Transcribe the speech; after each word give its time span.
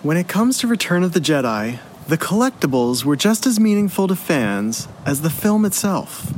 When 0.00 0.16
it 0.16 0.28
comes 0.28 0.58
to 0.58 0.68
Return 0.68 1.02
of 1.02 1.12
the 1.12 1.18
Jedi, 1.18 1.80
the 2.06 2.16
collectibles 2.16 3.04
were 3.04 3.16
just 3.16 3.48
as 3.48 3.58
meaningful 3.58 4.06
to 4.06 4.14
fans 4.14 4.86
as 5.04 5.22
the 5.22 5.28
film 5.30 5.64
itself. 5.64 6.34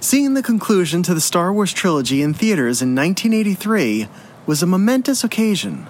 Seeing 0.00 0.34
the 0.34 0.42
conclusion 0.42 1.04
to 1.04 1.14
the 1.14 1.20
Star 1.20 1.52
Wars 1.52 1.72
trilogy 1.72 2.22
in 2.22 2.34
theaters 2.34 2.82
in 2.82 2.92
1983 2.92 4.08
was 4.46 4.64
a 4.64 4.66
momentous 4.66 5.22
occasion. 5.22 5.86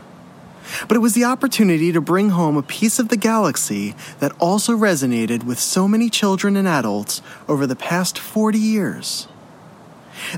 But 0.87 0.99
it 0.99 1.01
was 1.01 1.15
the 1.15 1.25
opportunity 1.25 1.93
to 1.93 2.01
bring 2.03 2.29
home 2.31 2.59
a 2.59 2.63
piece 2.63 2.99
of 2.99 3.09
the 3.09 3.17
galaxy 3.17 3.95
that 4.19 4.37
also 4.39 4.77
resonated 4.77 5.45
with 5.45 5.59
so 5.59 5.89
many 5.89 6.11
children 6.11 6.59
and 6.59 6.69
adults 6.69 7.23
over 7.49 7.67
the 7.67 7.75
past 7.75 8.19
40 8.19 8.59
years. 8.59 9.29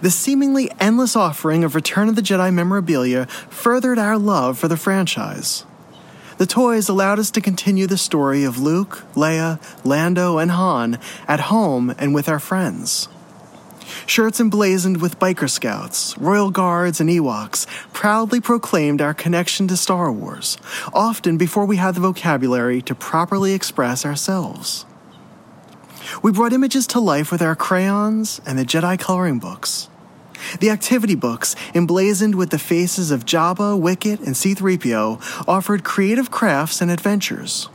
The 0.02 0.10
seemingly 0.10 0.70
endless 0.78 1.16
offering 1.16 1.64
of 1.64 1.74
Return 1.74 2.08
of 2.08 2.14
the 2.14 2.22
Jedi 2.22 2.54
memorabilia 2.54 3.26
furthered 3.26 3.98
our 3.98 4.16
love 4.16 4.56
for 4.56 4.68
the 4.68 4.76
franchise. 4.76 5.64
The 6.38 6.46
toys 6.46 6.88
allowed 6.88 7.18
us 7.18 7.32
to 7.32 7.40
continue 7.40 7.88
the 7.88 7.98
story 7.98 8.44
of 8.44 8.60
Luke, 8.60 9.04
Leia, 9.14 9.60
Lando, 9.84 10.38
and 10.38 10.52
Han 10.52 10.98
at 11.26 11.40
home 11.40 11.92
and 11.98 12.14
with 12.14 12.28
our 12.28 12.38
friends. 12.38 13.08
Shirts 14.06 14.38
emblazoned 14.38 15.02
with 15.02 15.18
biker 15.18 15.50
scouts, 15.50 16.16
royal 16.16 16.50
guards, 16.50 17.00
and 17.00 17.10
Ewoks 17.10 17.66
proudly 17.92 18.40
proclaimed 18.40 19.02
our 19.02 19.14
connection 19.14 19.66
to 19.66 19.76
Star 19.76 20.12
Wars, 20.12 20.56
often 20.94 21.38
before 21.38 21.66
we 21.66 21.76
had 21.76 21.96
the 21.96 22.00
vocabulary 22.00 22.82
to 22.82 22.94
properly 22.94 23.52
express 23.52 24.06
ourselves. 24.06 24.86
We 26.22 26.30
brought 26.30 26.52
images 26.52 26.86
to 26.88 27.00
life 27.00 27.32
with 27.32 27.42
our 27.42 27.56
crayons 27.56 28.40
and 28.46 28.56
the 28.56 28.64
Jedi 28.64 28.96
coloring 28.98 29.40
books. 29.40 29.88
The 30.60 30.70
activity 30.70 31.14
books, 31.14 31.54
emblazoned 31.74 32.34
with 32.34 32.50
the 32.50 32.58
faces 32.58 33.10
of 33.10 33.24
Jabba, 33.24 33.78
Wicket, 33.78 34.20
and 34.20 34.34
C3PO, 34.34 35.46
offered 35.48 35.84
creative 35.84 36.30
crafts 36.30 36.80
and 36.80 36.90
adventures. 36.90 37.68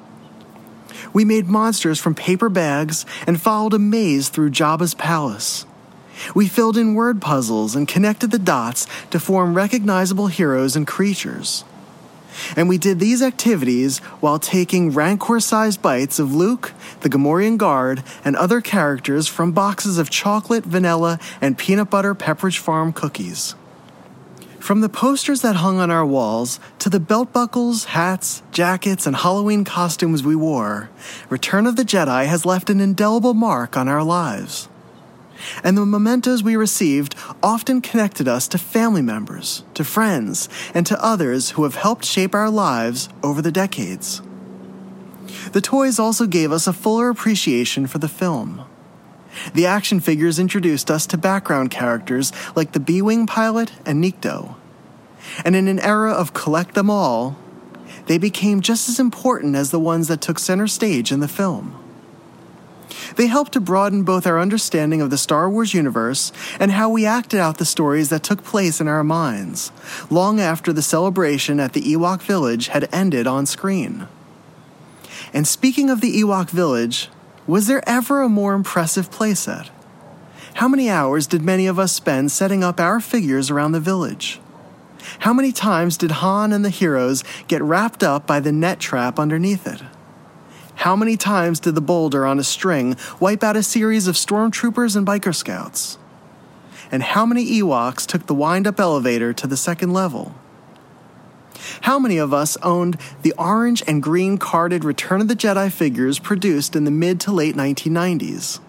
We 1.14 1.25
made 1.25 1.47
monsters 1.47 2.00
from 2.00 2.16
paper 2.16 2.50
bags 2.50 3.05
and 3.28 3.42
followed 3.42 3.73
a 3.73 3.80
maze 3.80 4.30
through 4.30 4.52
Jabba's 4.52 4.95
palace. 4.95 5.66
We 6.36 6.47
filled 6.47 6.78
in 6.78 6.94
word 6.94 7.22
puzzles 7.22 7.75
and 7.75 7.88
connected 7.88 8.31
the 8.31 8.39
dots 8.39 8.88
to 9.11 9.20
form 9.20 9.53
recognizable 9.53 10.27
heroes 10.27 10.75
and 10.75 10.88
creatures. 10.88 11.64
And 12.56 12.70
we 12.70 12.78
did 12.78 13.00
these 13.00 13.22
activities 13.22 14.00
while 14.20 14.39
taking 14.39 14.92
Rancor 14.92 15.39
sized 15.39 15.81
bites 15.81 16.20
of 16.20 16.34
Luke, 16.34 16.73
the 17.02 17.09
Gamorrean 17.09 17.58
Guard, 17.58 18.03
and 18.23 18.36
other 18.36 18.62
characters 18.62 19.28
from 19.28 19.52
boxes 19.52 19.98
of 19.98 20.09
chocolate, 20.09 20.66
vanilla, 20.66 21.20
and 21.42 21.58
peanut 21.58 21.89
butter 21.89 22.16
Pepperidge 22.16 22.58
Farm 22.58 22.94
cookies. 22.94 23.56
From 24.59 24.80
the 24.80 24.88
posters 24.88 25.42
that 25.42 25.58
hung 25.58 25.80
on 25.80 25.92
our 25.92 26.06
walls 26.06 26.58
to 26.80 26.89
the 26.89 27.02
belt 27.02 27.34
buckles, 27.34 27.84
hats, 27.86 28.44
jackets, 28.52 29.06
and 29.06 29.14
Halloween 29.14 29.66
costumes 29.66 30.23
we 30.23 30.38
wore, 30.38 30.89
Return 31.30 31.67
of 31.67 31.76
the 31.76 31.84
Jedi 31.84 32.26
has 32.28 32.45
left 32.45 32.70
an 32.70 32.80
indelible 32.80 33.34
mark 33.34 33.76
on 33.76 33.89
our 33.89 34.04
lives 34.04 34.70
and 35.63 35.77
the 35.77 35.86
mementos 35.86 36.44
we 36.44 36.55
received 36.55 37.16
often 37.41 37.81
connected 37.81 38.27
us 38.27 38.47
to 38.49 38.58
family 38.58 39.02
members, 39.02 39.63
to 39.73 39.83
friends, 39.83 40.49
and 40.73 40.86
to 40.86 41.03
others 41.03 41.52
who 41.52 41.63
have 41.63 41.75
helped 41.75 42.05
shape 42.05 42.33
our 42.33 42.49
lives 42.49 43.09
over 43.22 43.41
the 43.41 43.52
decades. 43.52 44.21
The 45.52 45.61
toys 45.61 45.99
also 45.99 46.25
gave 46.25 46.52
us 46.52 46.67
a 46.67 46.73
fuller 46.73 47.09
appreciation 47.09 47.88
for 47.88 47.97
the 47.97 48.08
film. 48.08 48.66
The 49.53 49.66
action 49.66 49.99
figures 49.99 50.39
introduced 50.39 50.91
us 50.91 51.08
to 51.08 51.17
background 51.17 51.71
characters 51.71 52.31
like 52.55 52.71
the 52.71 52.80
B 52.80 53.02
Wing 53.02 53.25
pilot 53.25 53.71
and 53.86 54.03
Nikto. 54.03 54.55
And 55.44 55.55
in 55.55 55.67
an 55.67 55.80
era 55.80 56.11
of 56.11 56.33
collect 56.33 56.75
them 56.75 56.89
all, 56.89 57.38
they 58.05 58.17
became 58.17 58.61
just 58.61 58.89
as 58.89 58.99
important 58.99 59.55
as 59.55 59.71
the 59.71 59.80
ones 59.80 60.08
that 60.08 60.21
took 60.21 60.37
center 60.37 60.67
stage 60.67 61.11
in 61.11 61.20
the 61.20 61.27
film. 61.27 61.83
They 63.15 63.27
help 63.27 63.49
to 63.49 63.59
broaden 63.59 64.04
both 64.04 64.27
our 64.27 64.39
understanding 64.39 65.02
of 65.02 65.09
the 65.09 65.17
Star 65.17 65.49
Wars 65.49 65.73
universe 65.73 66.31
and 66.59 66.71
how 66.71 66.89
we 66.89 67.05
acted 67.05 67.39
out 67.39 67.58
the 67.58 67.65
stories 67.65 68.09
that 68.09 68.23
took 68.23 68.43
place 68.43 68.81
in 68.81 68.87
our 68.87 69.04
minds, 69.04 69.71
long 70.09 70.39
after 70.39 70.73
the 70.73 70.81
celebration 70.81 71.59
at 71.59 71.73
the 71.73 71.82
Ewok 71.82 72.21
village 72.21 72.67
had 72.70 72.89
ended 72.93 73.27
on 73.27 73.45
screen. 73.45 74.08
And 75.33 75.48
speaking 75.48 75.89
of 75.89 76.02
the 76.02 76.21
Ewok 76.21 76.49
village, 76.49 77.09
was 77.48 77.67
there 77.67 77.87
ever 77.87 78.21
a 78.21 78.30
more 78.30 78.53
impressive 78.53 79.09
playset? 79.09 79.70
How 80.55 80.67
many 80.67 80.89
hours 80.89 81.26
did 81.26 81.42
many 81.42 81.65
of 81.65 81.80
us 81.80 81.92
spend 81.92 82.32
setting 82.32 82.64
up 82.64 82.80
our 82.80 82.99
figures 82.99 83.49
around 83.49 83.71
the 83.71 83.80
village? 83.80 84.39
How 85.20 85.33
many 85.33 85.52
times 85.52 85.98
did 85.98 86.11
Han 86.11 86.53
and 86.53 86.64
the 86.64 86.70
heroes 86.70 87.23
get 87.48 87.61
wrapped 87.61 88.03
up 88.03 88.27
by 88.27 88.39
the 88.39 88.52
net 88.52 88.80
trap 88.80 89.20
underneath 89.20 89.67
it? 89.67 89.82
How 90.83 90.98
many 90.98 91.16
times 91.16 91.61
did 91.61 91.76
the 91.76 91.82
boulder 91.82 92.26
on 92.26 92.39
a 92.39 92.44
string 92.44 92.98
wipe 93.17 93.42
out 93.42 93.55
a 93.55 93.64
series 93.64 94.05
of 94.08 94.16
stormtroopers 94.16 94.98
and 94.98 95.08
biker 95.08 95.33
scouts? 95.33 95.98
And 96.92 97.02
how 97.02 97.26
many 97.26 97.45
Ewoks 97.61 98.05
took 98.05 98.26
the 98.26 98.33
wind 98.33 98.67
up 98.67 98.82
elevator 98.82 99.32
to 99.32 99.48
the 99.48 99.55
second 99.55 99.94
level? 99.94 100.36
How 101.83 101.99
many 101.99 102.17
of 102.17 102.33
us 102.33 102.58
owned 102.58 102.98
the 103.21 103.33
orange 103.38 103.82
and 103.88 104.04
green 104.04 104.38
carded 104.38 104.83
Return 104.83 105.21
of 105.21 105.30
the 105.30 105.38
Jedi 105.38 105.71
figures 105.71 106.20
produced 106.20 106.76
in 106.76 106.83
the 106.83 106.92
mid 106.92 107.21
to 107.21 107.32
late 107.32 107.55
1990s? 107.55 108.60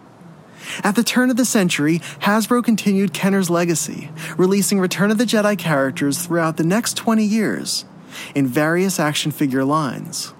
At 0.85 0.95
the 0.95 1.03
turn 1.03 1.31
of 1.31 1.37
the 1.37 1.45
century, 1.45 1.99
Hasbro 2.21 2.63
continued 2.63 3.13
Kenner's 3.13 3.51
legacy, 3.51 4.13
releasing 4.37 4.79
Return 4.79 5.11
of 5.11 5.19
the 5.19 5.25
Jedi 5.25 5.59
characters 5.59 6.25
throughout 6.25 6.59
the 6.59 6.63
next 6.63 6.97
20 6.97 7.25
years 7.25 7.85
in 8.37 8.47
various 8.47 9.01
action 9.01 9.33
figure 9.33 9.65
lines 9.65 10.33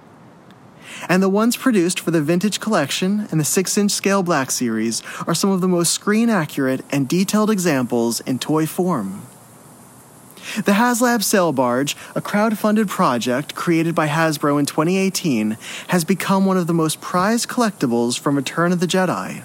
and 1.07 1.21
the 1.21 1.29
ones 1.29 1.57
produced 1.57 1.99
for 1.99 2.11
the 2.11 2.21
Vintage 2.21 2.59
Collection 2.59 3.27
and 3.31 3.39
the 3.39 3.45
6 3.45 3.77
inch 3.77 3.91
scale 3.91 4.23
Black 4.23 4.51
Series 4.51 5.01
are 5.27 5.35
some 5.35 5.49
of 5.49 5.61
the 5.61 5.67
most 5.67 5.93
screen 5.93 6.29
accurate 6.29 6.83
and 6.91 7.07
detailed 7.07 7.49
examples 7.49 8.19
in 8.21 8.39
toy 8.39 8.65
form. 8.65 9.23
The 10.55 10.73
HasLab 10.73 11.23
Sail 11.23 11.51
Barge, 11.51 11.97
a 12.13 12.21
crowd-funded 12.21 12.87
project 12.87 13.55
created 13.55 13.95
by 13.95 14.07
Hasbro 14.07 14.59
in 14.59 14.65
2018, 14.65 15.57
has 15.87 16.03
become 16.05 16.45
one 16.45 16.57
of 16.57 16.67
the 16.67 16.73
most 16.73 17.01
prized 17.01 17.49
collectibles 17.49 18.17
from 18.17 18.35
Return 18.35 18.71
of 18.71 18.79
the 18.79 18.85
Jedi. 18.85 19.43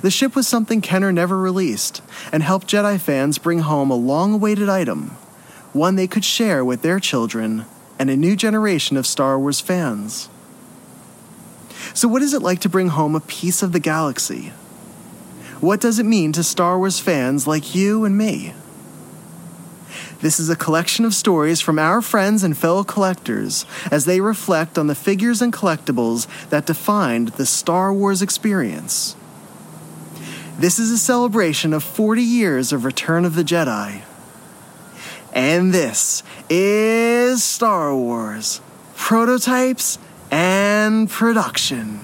The 0.00 0.10
ship 0.10 0.36
was 0.36 0.46
something 0.46 0.80
Kenner 0.80 1.10
never 1.10 1.38
released 1.38 2.02
and 2.32 2.42
helped 2.42 2.68
Jedi 2.68 3.00
fans 3.00 3.38
bring 3.38 3.60
home 3.60 3.90
a 3.90 3.96
long 3.96 4.34
awaited 4.34 4.68
item, 4.68 5.10
one 5.72 5.96
they 5.96 6.06
could 6.06 6.24
share 6.24 6.64
with 6.64 6.82
their 6.82 7.00
children 7.00 7.64
and 7.98 8.10
a 8.10 8.16
new 8.16 8.36
generation 8.36 8.96
of 8.96 9.06
Star 9.06 9.38
Wars 9.38 9.60
fans. 9.60 10.28
So, 11.92 12.08
what 12.08 12.22
is 12.22 12.32
it 12.32 12.42
like 12.42 12.60
to 12.60 12.68
bring 12.68 12.88
home 12.88 13.14
a 13.14 13.20
piece 13.20 13.62
of 13.62 13.72
the 13.72 13.80
galaxy? 13.80 14.52
What 15.60 15.80
does 15.80 15.98
it 15.98 16.04
mean 16.06 16.32
to 16.32 16.42
Star 16.42 16.78
Wars 16.78 16.98
fans 16.98 17.46
like 17.46 17.74
you 17.74 18.04
and 18.04 18.16
me? 18.16 18.54
This 20.20 20.40
is 20.40 20.48
a 20.48 20.56
collection 20.56 21.04
of 21.04 21.14
stories 21.14 21.60
from 21.60 21.78
our 21.78 22.00
friends 22.00 22.42
and 22.42 22.56
fellow 22.56 22.84
collectors 22.84 23.66
as 23.90 24.04
they 24.04 24.20
reflect 24.20 24.78
on 24.78 24.86
the 24.86 24.94
figures 24.94 25.42
and 25.42 25.52
collectibles 25.52 26.26
that 26.48 26.66
defined 26.66 27.28
the 27.28 27.46
Star 27.46 27.92
Wars 27.92 28.22
experience. 28.22 29.16
This 30.58 30.78
is 30.78 30.90
a 30.90 30.98
celebration 30.98 31.72
of 31.72 31.82
40 31.82 32.22
years 32.22 32.72
of 32.72 32.84
Return 32.84 33.24
of 33.24 33.34
the 33.34 33.42
Jedi. 33.42 34.02
And 35.32 35.74
this 35.74 36.22
is 36.48 37.42
Star 37.42 37.94
Wars 37.94 38.60
Prototypes 38.94 39.98
and 40.34 41.08
production. 41.08 42.03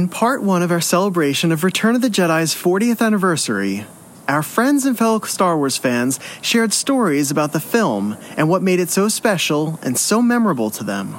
In 0.00 0.08
part 0.08 0.42
one 0.42 0.62
of 0.62 0.72
our 0.72 0.80
celebration 0.80 1.52
of 1.52 1.62
Return 1.62 1.94
of 1.94 2.00
the 2.00 2.08
Jedi's 2.08 2.54
40th 2.54 3.04
anniversary, 3.04 3.84
our 4.28 4.42
friends 4.42 4.86
and 4.86 4.96
fellow 4.96 5.20
Star 5.20 5.58
Wars 5.58 5.76
fans 5.76 6.18
shared 6.40 6.72
stories 6.72 7.30
about 7.30 7.52
the 7.52 7.60
film 7.60 8.16
and 8.34 8.48
what 8.48 8.62
made 8.62 8.80
it 8.80 8.88
so 8.88 9.08
special 9.08 9.78
and 9.82 9.98
so 9.98 10.22
memorable 10.22 10.70
to 10.70 10.84
them. 10.84 11.18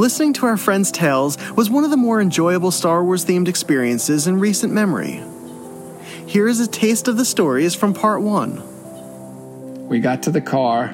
Listening 0.00 0.32
to 0.32 0.46
our 0.46 0.56
friends' 0.56 0.90
tales 0.90 1.38
was 1.52 1.70
one 1.70 1.84
of 1.84 1.90
the 1.90 1.96
more 1.96 2.20
enjoyable 2.20 2.72
Star 2.72 3.04
Wars 3.04 3.24
themed 3.24 3.46
experiences 3.46 4.26
in 4.26 4.40
recent 4.40 4.72
memory. 4.72 5.22
Here 6.26 6.48
is 6.48 6.58
a 6.58 6.66
taste 6.66 7.06
of 7.06 7.18
the 7.18 7.24
stories 7.24 7.72
from 7.72 7.94
part 7.94 8.20
one. 8.20 9.88
We 9.88 10.00
got 10.00 10.24
to 10.24 10.32
the 10.32 10.40
car. 10.40 10.88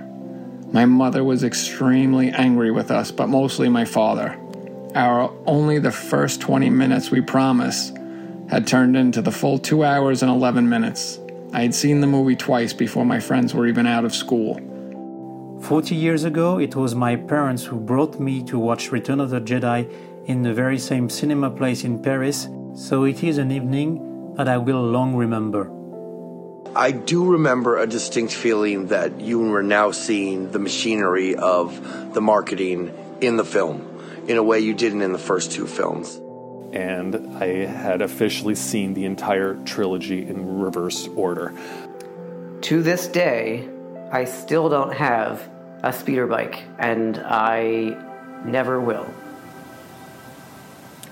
My 0.72 0.84
mother 0.84 1.24
was 1.24 1.42
extremely 1.42 2.28
angry 2.32 2.70
with 2.70 2.90
us, 2.90 3.10
but 3.10 3.30
mostly 3.30 3.70
my 3.70 3.86
father. 3.86 4.38
Our 4.94 5.32
only 5.44 5.80
the 5.80 5.90
first 5.90 6.40
20 6.40 6.70
minutes 6.70 7.10
we 7.10 7.20
promised 7.20 7.96
had 8.48 8.64
turned 8.64 8.96
into 8.96 9.22
the 9.22 9.32
full 9.32 9.58
two 9.58 9.82
hours 9.82 10.22
and 10.22 10.30
11 10.30 10.68
minutes. 10.68 11.18
I 11.52 11.62
had 11.62 11.74
seen 11.74 12.00
the 12.00 12.06
movie 12.06 12.36
twice 12.36 12.72
before 12.72 13.04
my 13.04 13.18
friends 13.18 13.54
were 13.54 13.66
even 13.66 13.88
out 13.88 14.04
of 14.04 14.14
school. 14.14 14.60
40 15.62 15.96
years 15.96 16.22
ago, 16.22 16.58
it 16.58 16.76
was 16.76 16.94
my 16.94 17.16
parents 17.16 17.64
who 17.64 17.80
brought 17.80 18.20
me 18.20 18.44
to 18.44 18.56
watch 18.56 18.92
Return 18.92 19.18
of 19.18 19.30
the 19.30 19.40
Jedi 19.40 19.90
in 20.26 20.42
the 20.42 20.54
very 20.54 20.78
same 20.78 21.10
cinema 21.10 21.50
place 21.50 21.82
in 21.82 22.00
Paris, 22.00 22.46
so 22.76 23.02
it 23.02 23.24
is 23.24 23.38
an 23.38 23.50
evening 23.50 24.34
that 24.36 24.46
I 24.46 24.58
will 24.58 24.82
long 24.82 25.16
remember. 25.16 25.72
I 26.76 26.92
do 26.92 27.24
remember 27.24 27.78
a 27.78 27.86
distinct 27.88 28.32
feeling 28.32 28.86
that 28.88 29.20
you 29.20 29.40
were 29.40 29.62
now 29.62 29.90
seeing 29.90 30.52
the 30.52 30.60
machinery 30.60 31.34
of 31.34 32.14
the 32.14 32.20
marketing 32.20 32.92
in 33.20 33.36
the 33.36 33.44
film 33.44 33.93
in 34.28 34.36
a 34.36 34.42
way 34.42 34.60
you 34.60 34.74
didn't 34.74 35.02
in 35.02 35.12
the 35.12 35.18
first 35.18 35.52
two 35.52 35.66
films. 35.66 36.20
And 36.72 37.36
I 37.42 37.66
had 37.66 38.02
officially 38.02 38.54
seen 38.54 38.94
the 38.94 39.04
entire 39.04 39.54
trilogy 39.64 40.26
in 40.26 40.58
reverse 40.60 41.08
order. 41.08 41.52
To 42.62 42.82
this 42.82 43.06
day, 43.06 43.68
I 44.10 44.24
still 44.24 44.68
don't 44.68 44.92
have 44.92 45.48
a 45.82 45.92
speeder 45.92 46.26
bike, 46.26 46.64
and 46.78 47.18
I 47.18 47.96
never 48.44 48.80
will. 48.80 49.06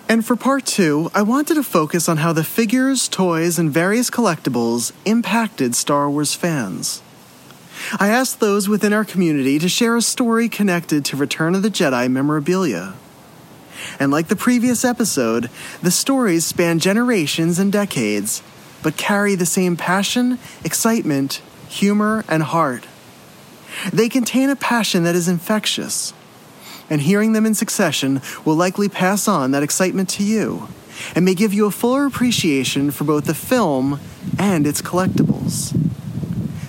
And 0.08 0.24
for 0.24 0.36
part 0.36 0.66
two, 0.66 1.10
I 1.14 1.22
wanted 1.22 1.54
to 1.54 1.62
focus 1.62 2.08
on 2.08 2.18
how 2.18 2.32
the 2.32 2.44
figures, 2.44 3.08
toys, 3.08 3.58
and 3.58 3.70
various 3.70 4.10
collectibles 4.10 4.92
impacted 5.04 5.74
Star 5.74 6.10
Wars 6.10 6.34
fans. 6.34 7.02
I 7.98 8.08
asked 8.08 8.40
those 8.40 8.68
within 8.68 8.92
our 8.92 9.04
community 9.04 9.58
to 9.58 9.68
share 9.68 9.96
a 9.96 10.02
story 10.02 10.48
connected 10.48 11.04
to 11.06 11.16
Return 11.16 11.54
of 11.54 11.62
the 11.62 11.70
Jedi 11.70 12.10
memorabilia. 12.10 12.94
And 13.98 14.10
like 14.10 14.28
the 14.28 14.36
previous 14.36 14.84
episode, 14.84 15.50
the 15.82 15.90
stories 15.90 16.44
span 16.44 16.78
generations 16.78 17.58
and 17.58 17.72
decades, 17.72 18.42
but 18.82 18.96
carry 18.96 19.34
the 19.34 19.46
same 19.46 19.76
passion, 19.76 20.38
excitement, 20.64 21.42
humor, 21.68 22.24
and 22.28 22.42
heart. 22.42 22.86
They 23.92 24.08
contain 24.08 24.50
a 24.50 24.56
passion 24.56 25.04
that 25.04 25.14
is 25.14 25.28
infectious, 25.28 26.12
and 26.90 27.00
hearing 27.00 27.32
them 27.32 27.46
in 27.46 27.54
succession 27.54 28.20
will 28.44 28.56
likely 28.56 28.88
pass 28.88 29.26
on 29.26 29.50
that 29.52 29.62
excitement 29.62 30.08
to 30.10 30.24
you 30.24 30.68
and 31.14 31.24
may 31.24 31.34
give 31.34 31.54
you 31.54 31.66
a 31.66 31.70
fuller 31.70 32.06
appreciation 32.06 32.90
for 32.90 33.04
both 33.04 33.24
the 33.24 33.34
film 33.34 33.98
and 34.38 34.66
its 34.66 34.82
collectibles. 34.82 35.74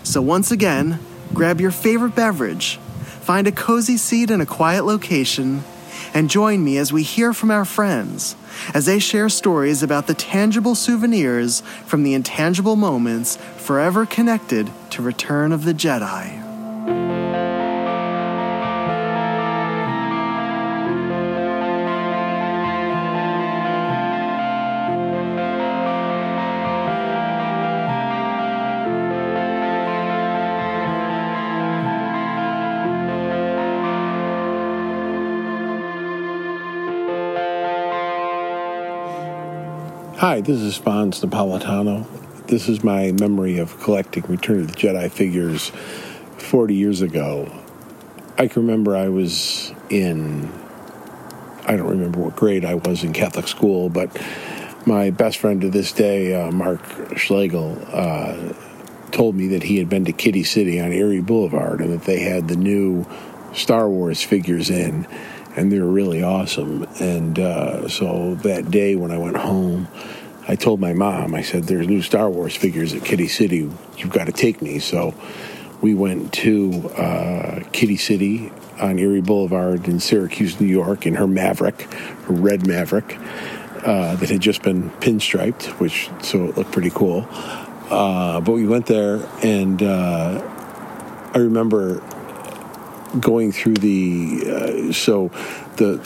So, 0.04 0.21
once 0.21 0.51
again, 0.51 1.00
grab 1.33 1.59
your 1.59 1.71
favorite 1.71 2.16
beverage, 2.16 2.77
find 3.21 3.48
a 3.48 3.51
cozy 3.51 3.98
seat 3.98 4.30
in 4.30 4.42
a 4.42 4.45
quiet 4.45 4.86
location, 4.86 5.63
and 6.13 6.30
join 6.30 6.63
me 6.63 6.77
as 6.77 6.94
we 6.94 7.04
hear 7.04 7.33
from 7.33 7.51
our 7.51 7.65
friends 7.65 8.36
as 8.74 8.86
they 8.86 9.00
share 9.00 9.30
stories 9.30 9.81
about 9.81 10.07
the 10.07 10.13
tangible 10.13 10.75
souvenirs 10.75 11.62
from 11.86 12.04
the 12.04 12.13
intangible 12.13 12.75
moments 12.75 13.38
forever 13.57 14.06
connected 14.06 14.69
to 14.92 15.01
Return 15.01 15.51
of 15.51 15.65
the 15.65 15.74
Jedi. 15.74 16.43
Hi, 40.24 40.40
this 40.40 40.62
is 40.62 40.80
Fonz 40.80 41.22
Napolitano. 41.22 42.08
This 42.48 42.70
is 42.70 42.81
my 42.81 43.12
memory 43.12 43.58
of 43.58 43.78
collecting 43.81 44.24
Return 44.24 44.62
of 44.62 44.72
the 44.72 44.74
Jedi 44.74 45.12
figures 45.12 45.74
40 46.38 46.75
years 46.75 47.02
ago. 47.02 47.52
I 48.38 48.48
can 48.48 48.62
remember 48.62 48.96
I 48.96 49.10
was 49.10 49.74
in, 49.90 50.50
I 51.66 51.75
don't 51.75 51.90
remember 51.90 52.22
what 52.22 52.38
grade 52.38 52.64
I 52.64 52.75
was 52.75 53.04
in 53.04 53.12
Catholic 53.12 53.50
school, 53.50 53.90
but 53.90 54.18
my 54.86 55.10
best 55.10 55.40
friend 55.40 55.60
to 55.60 55.70
this 55.70 55.92
day, 55.92 56.34
uh, 56.34 56.52
Mark 56.52 57.18
Schlegel, 57.18 57.78
uh, 57.92 58.54
told 59.12 59.36
me 59.36 59.48
that 59.48 59.64
he 59.64 59.78
had 59.78 59.90
been 59.90 60.06
to 60.06 60.14
Kiddie 60.14 60.46
City 60.46 60.80
on 60.80 60.94
Erie 60.94 61.19
Boulevard 61.19 61.81
and 61.81 61.92
that 61.92 62.04
they 62.04 62.22
had 62.22 62.48
the 62.48 62.56
new 62.56 63.06
Star 63.54 63.90
Wars 63.90 64.24
figures 64.24 64.69
in 64.69 65.06
and 65.56 65.72
they 65.72 65.80
were 65.80 65.92
really 65.92 66.24
awesome. 66.24 66.88
And 67.00 67.38
uh, 67.40 67.88
so 67.88 68.36
that 68.36 68.72
day 68.72 68.96
when 68.96 69.12
I 69.12 69.18
went 69.18 69.38
home, 69.38 69.88
I 70.48 70.56
told 70.56 70.80
my 70.80 70.94
mom, 70.94 71.36
I 71.36 71.42
said, 71.42 71.64
"There's 71.64 71.88
new 71.88 72.02
Star 72.02 72.30
Wars 72.30 72.56
figures 72.56 72.94
at 72.94 73.06
Kiddie 73.06 73.28
City. 73.28 73.70
You've 73.98 74.12
got 74.12 74.26
to 74.26 74.34
take 74.34 74.62
me." 74.62 74.80
So 74.80 75.14
we 75.82 75.94
went 75.94 76.34
to 76.34 76.90
uh, 76.90 77.64
Kiddie 77.72 77.98
City 77.98 78.52
on 78.82 79.00
Erie 79.00 79.22
Boulevard 79.22 79.88
in 79.88 80.00
Syracuse, 80.00 80.60
New 80.60 80.68
York, 80.68 81.06
in 81.06 81.16
her 81.16 81.28
Maverick, 81.28 81.82
her 81.82 82.34
red 82.34 82.68
Maverick. 82.68 83.18
Uh, 83.86 84.16
that 84.16 84.30
had 84.30 84.40
just 84.40 84.62
been 84.62 84.90
pinstriped, 85.02 85.66
which 85.78 86.10
so 86.22 86.46
it 86.46 86.56
looked 86.56 86.72
pretty 86.72 86.90
cool. 86.90 87.28
Uh, 87.90 88.40
but 88.40 88.54
we 88.54 88.66
went 88.66 88.86
there, 88.86 89.28
and 89.44 89.84
uh, 89.84 90.42
I 91.34 91.38
remember 91.38 92.02
going 93.19 93.52
through 93.52 93.76
the 93.76 94.90
uh, 94.90 94.94
so 94.94 95.30
the 95.78 95.97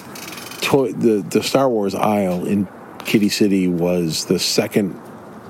toy 0.61 0.91
the 0.91 1.21
the 1.21 1.43
Star 1.43 1.69
Wars 1.69 1.95
aisle 1.95 2.45
in 2.45 2.67
Kiddie 3.05 3.29
City 3.29 3.67
was 3.67 4.25
the 4.25 4.39
second 4.39 4.99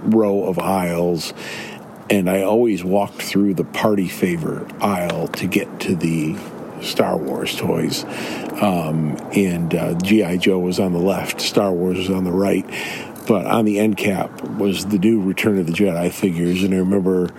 row 0.03 0.43
of 0.43 0.59
aisles 0.59 1.33
and 2.09 2.29
I 2.29 2.43
always 2.43 2.83
walked 2.83 3.21
through 3.21 3.55
the 3.55 3.63
party 3.63 4.07
favor 4.07 4.67
aisle 4.79 5.27
to 5.29 5.47
get 5.47 5.79
to 5.81 5.95
the 5.95 6.37
Star 6.81 7.17
Wars 7.17 7.55
toys. 7.55 8.05
Um, 8.61 9.17
and 9.33 9.73
uh, 9.73 9.93
G.I. 9.95 10.37
Joe 10.37 10.59
was 10.59 10.79
on 10.79 10.93
the 10.93 10.99
left, 10.99 11.41
Star 11.41 11.71
Wars 11.71 11.97
was 11.97 12.09
on 12.09 12.23
the 12.23 12.31
right. 12.31 12.65
But 13.27 13.45
on 13.45 13.65
the 13.65 13.79
end 13.79 13.97
cap 13.97 14.41
was 14.43 14.85
the 14.85 14.97
new 14.97 15.21
Return 15.21 15.59
of 15.59 15.67
the 15.67 15.73
Jedi 15.73 16.11
figures. 16.13 16.63
And 16.63 16.73
I 16.73 16.77
remember 16.77 17.29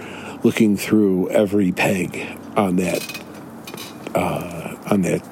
looking 0.42 0.76
through 0.76 1.30
every 1.30 1.72
peg 1.72 2.38
on 2.56 2.76
that 2.76 3.00
uh, 4.14 4.76
on 4.90 5.02
that 5.02 5.22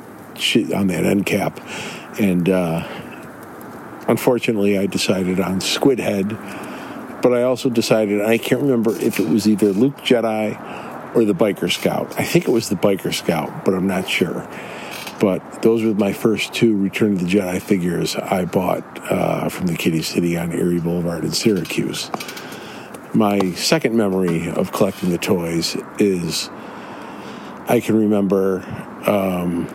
on 0.74 0.88
that 0.88 1.04
end 1.04 1.24
cap, 1.24 1.60
and 2.20 2.48
uh, 2.48 2.86
unfortunately, 4.08 4.78
I 4.78 4.86
decided 4.86 5.40
on 5.40 5.60
Squid 5.60 5.98
Head. 5.98 6.36
But 7.22 7.32
I 7.32 7.42
also 7.42 7.70
decided 7.70 8.20
I 8.20 8.38
can't 8.38 8.60
remember 8.60 8.94
if 9.00 9.18
it 9.18 9.28
was 9.28 9.48
either 9.48 9.72
Luke 9.72 9.96
Jedi 9.96 11.14
or 11.16 11.24
the 11.24 11.32
Biker 11.32 11.72
Scout. 11.72 12.14
I 12.20 12.24
think 12.24 12.46
it 12.46 12.50
was 12.50 12.68
the 12.68 12.76
Biker 12.76 13.12
Scout, 13.12 13.64
but 13.64 13.74
I'm 13.74 13.86
not 13.86 14.08
sure. 14.08 14.46
But 15.18 15.62
those 15.62 15.82
were 15.82 15.94
my 15.94 16.12
first 16.12 16.52
two 16.52 16.76
Return 16.76 17.14
of 17.14 17.20
the 17.20 17.26
Jedi 17.26 17.60
figures 17.60 18.16
I 18.16 18.44
bought 18.44 18.84
uh, 19.10 19.48
from 19.48 19.66
the 19.66 19.76
Kiddie 19.76 20.02
City 20.02 20.36
on 20.36 20.52
Erie 20.52 20.78
Boulevard 20.78 21.24
in 21.24 21.32
Syracuse. 21.32 22.10
My 23.14 23.52
second 23.52 23.96
memory 23.96 24.50
of 24.50 24.72
collecting 24.72 25.08
the 25.08 25.18
toys 25.18 25.74
is 25.98 26.50
I 27.68 27.80
can 27.80 27.96
remember 27.96 28.60
um, 29.06 29.66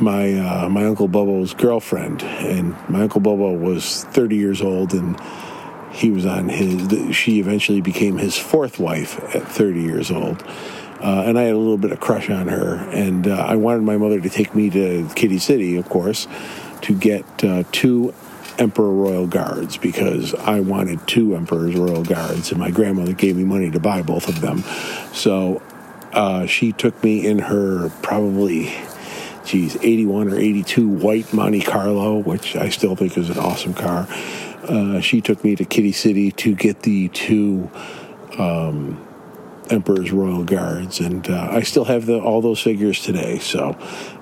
my 0.00 0.34
uh, 0.34 0.68
my 0.68 0.84
uncle 0.84 1.08
Bobo's 1.08 1.54
girlfriend, 1.54 2.22
and 2.22 2.76
my 2.88 3.02
uncle 3.02 3.20
Bobo 3.20 3.52
was 3.52 4.04
30 4.04 4.36
years 4.36 4.60
old, 4.60 4.92
and 4.92 5.18
he 5.92 6.10
was 6.10 6.26
on 6.26 6.48
his. 6.48 7.16
She 7.16 7.38
eventually 7.38 7.80
became 7.80 8.18
his 8.18 8.36
fourth 8.36 8.78
wife 8.78 9.18
at 9.34 9.46
30 9.48 9.80
years 9.80 10.10
old. 10.10 10.42
Uh, 11.00 11.24
and 11.26 11.36
I 11.36 11.42
had 11.42 11.54
a 11.54 11.58
little 11.58 11.78
bit 11.78 11.90
of 11.90 11.98
crush 11.98 12.30
on 12.30 12.46
her, 12.46 12.76
and 12.92 13.26
uh, 13.26 13.32
I 13.32 13.56
wanted 13.56 13.82
my 13.82 13.96
mother 13.96 14.20
to 14.20 14.30
take 14.30 14.54
me 14.54 14.70
to 14.70 15.08
Kiddie 15.16 15.40
City, 15.40 15.76
of 15.76 15.88
course, 15.88 16.28
to 16.82 16.94
get 16.94 17.24
uh, 17.42 17.64
two 17.72 18.14
Emperor 18.58 18.92
Royal 18.92 19.26
Guards 19.26 19.76
because 19.76 20.32
I 20.34 20.60
wanted 20.60 21.08
two 21.08 21.34
Emperor's 21.34 21.74
Royal 21.74 22.04
Guards, 22.04 22.52
and 22.52 22.60
my 22.60 22.70
grandmother 22.70 23.14
gave 23.14 23.36
me 23.36 23.42
money 23.42 23.68
to 23.72 23.80
buy 23.80 24.02
both 24.02 24.28
of 24.28 24.40
them. 24.40 24.62
So 25.12 25.60
uh, 26.12 26.46
she 26.46 26.72
took 26.72 27.02
me 27.02 27.26
in 27.26 27.38
her 27.40 27.90
probably 28.02 28.72
geez, 29.44 29.76
81 29.76 30.28
or 30.28 30.36
82 30.36 30.88
white 30.88 31.32
Monte 31.32 31.62
Carlo, 31.62 32.18
which 32.18 32.56
I 32.56 32.68
still 32.68 32.96
think 32.96 33.16
is 33.18 33.30
an 33.30 33.38
awesome 33.38 33.74
car. 33.74 34.06
Uh, 34.68 35.00
she 35.00 35.20
took 35.20 35.42
me 35.44 35.56
to 35.56 35.64
Kiddie 35.64 35.92
City 35.92 36.30
to 36.32 36.54
get 36.54 36.82
the 36.82 37.08
two 37.08 37.70
um, 38.38 39.04
Emperor's 39.70 40.12
Royal 40.12 40.44
Guards, 40.44 41.00
and 41.00 41.28
uh, 41.28 41.48
I 41.50 41.62
still 41.62 41.84
have 41.84 42.06
the, 42.06 42.20
all 42.20 42.40
those 42.40 42.60
figures 42.60 43.02
today. 43.02 43.38
So 43.38 43.76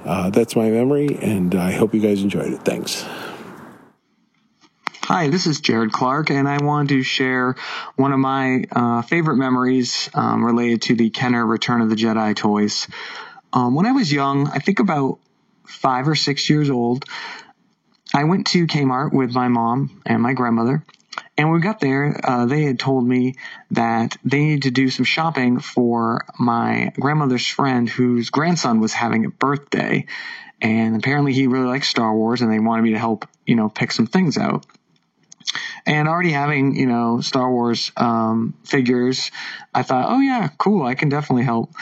uh, 0.05 0.31
that's 0.31 0.57
my 0.57 0.71
memory, 0.71 1.19
and 1.21 1.55
I 1.55 1.73
hope 1.73 1.95
you 1.95 2.01
guys 2.01 2.23
enjoyed 2.23 2.53
it. 2.53 2.63
Thanks. 2.63 3.05
Hi, 5.13 5.29
this 5.29 5.49
is 5.49 5.61
Jarrod 5.61 5.91
Clark, 5.91 6.31
and 6.31 6.49
I 6.49 6.59
want 6.63 6.91
to 6.91 7.03
share 7.03 7.57
one 7.97 8.13
of 8.13 8.21
my 8.21 8.63
uh, 8.71 9.03
favorite 9.03 9.39
memories 9.39 10.09
um, 10.15 10.45
related 10.45 10.83
to 10.83 10.95
the 10.95 11.11
Kenner 11.11 11.45
Return 11.45 11.81
of 11.81 11.91
the 11.91 11.97
Jedi 11.97 12.37
toys. 12.37 12.87
Um, 13.53 13.75
when 13.75 13.87
I 13.87 13.91
was 13.91 14.13
young, 14.13 14.47
I 14.47 14.61
think 14.61 14.79
about 14.79 15.19
five 15.67 16.07
or 16.07 16.15
six 16.15 16.49
years 16.49 16.71
old, 16.71 17.07
I 18.15 18.23
went 18.23 18.47
to 18.53 18.69
Kmart 18.69 19.13
with 19.13 19.35
my 19.35 19.49
mom 19.49 20.01
and 20.07 20.23
my 20.23 20.33
grandmother. 20.33 20.85
And 21.37 21.49
when 21.49 21.57
we 21.57 21.61
got 21.61 21.81
there, 21.81 22.21
uh, 22.23 22.47
they 22.47 22.63
had 22.63 22.79
told 22.79 23.05
me 23.05 23.35
that 23.73 24.17
they 24.25 24.39
needed 24.39 24.63
to 24.63 24.71
do 24.71 24.91
some 24.91 25.05
shopping 25.05 25.59
for 25.59 26.25
my 26.39 26.93
grandmother's 27.01 27.49
friend 27.49 27.89
whose 27.89 28.31
grandson 28.31 28.79
was 28.79 28.93
having 28.93 29.25
a 29.25 29.31
birthday. 29.31 30.07
And 30.63 30.95
apparently 30.95 31.33
he 31.33 31.49
really 31.49 31.67
likes 31.67 31.89
Star 31.89 32.15
Wars 32.15 32.43
and 32.43 32.53
they 32.53 32.61
wanted 32.61 32.83
me 32.83 32.93
to 32.93 32.99
help, 32.99 33.27
you 33.45 33.57
know, 33.57 33.69
pick 33.69 33.91
some 33.91 34.07
things 34.07 34.39
out. 34.39 34.67
And 35.87 36.09
already 36.09 36.31
having, 36.33 36.77
you 36.77 36.87
know, 36.87 37.21
Star 37.21 37.51
Wars 37.51 37.91
um, 37.97 38.55
figures, 38.65 39.31
I 39.75 39.83
thought, 39.83 40.07
oh 40.11 40.21
yeah, 40.21 40.49
cool, 40.59 40.87
I 40.87 40.95
can 40.95 41.09
definitely 41.09 41.45
help. 41.45 41.73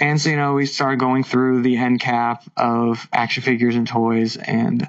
And 0.00 0.20
so, 0.20 0.30
you 0.30 0.36
know, 0.36 0.54
we 0.54 0.66
started 0.66 1.00
going 1.00 1.24
through 1.24 1.62
the 1.62 1.76
end 1.76 2.00
cap 2.00 2.44
of 2.56 3.08
action 3.12 3.42
figures 3.42 3.74
and 3.74 3.86
toys. 3.86 4.36
And 4.36 4.88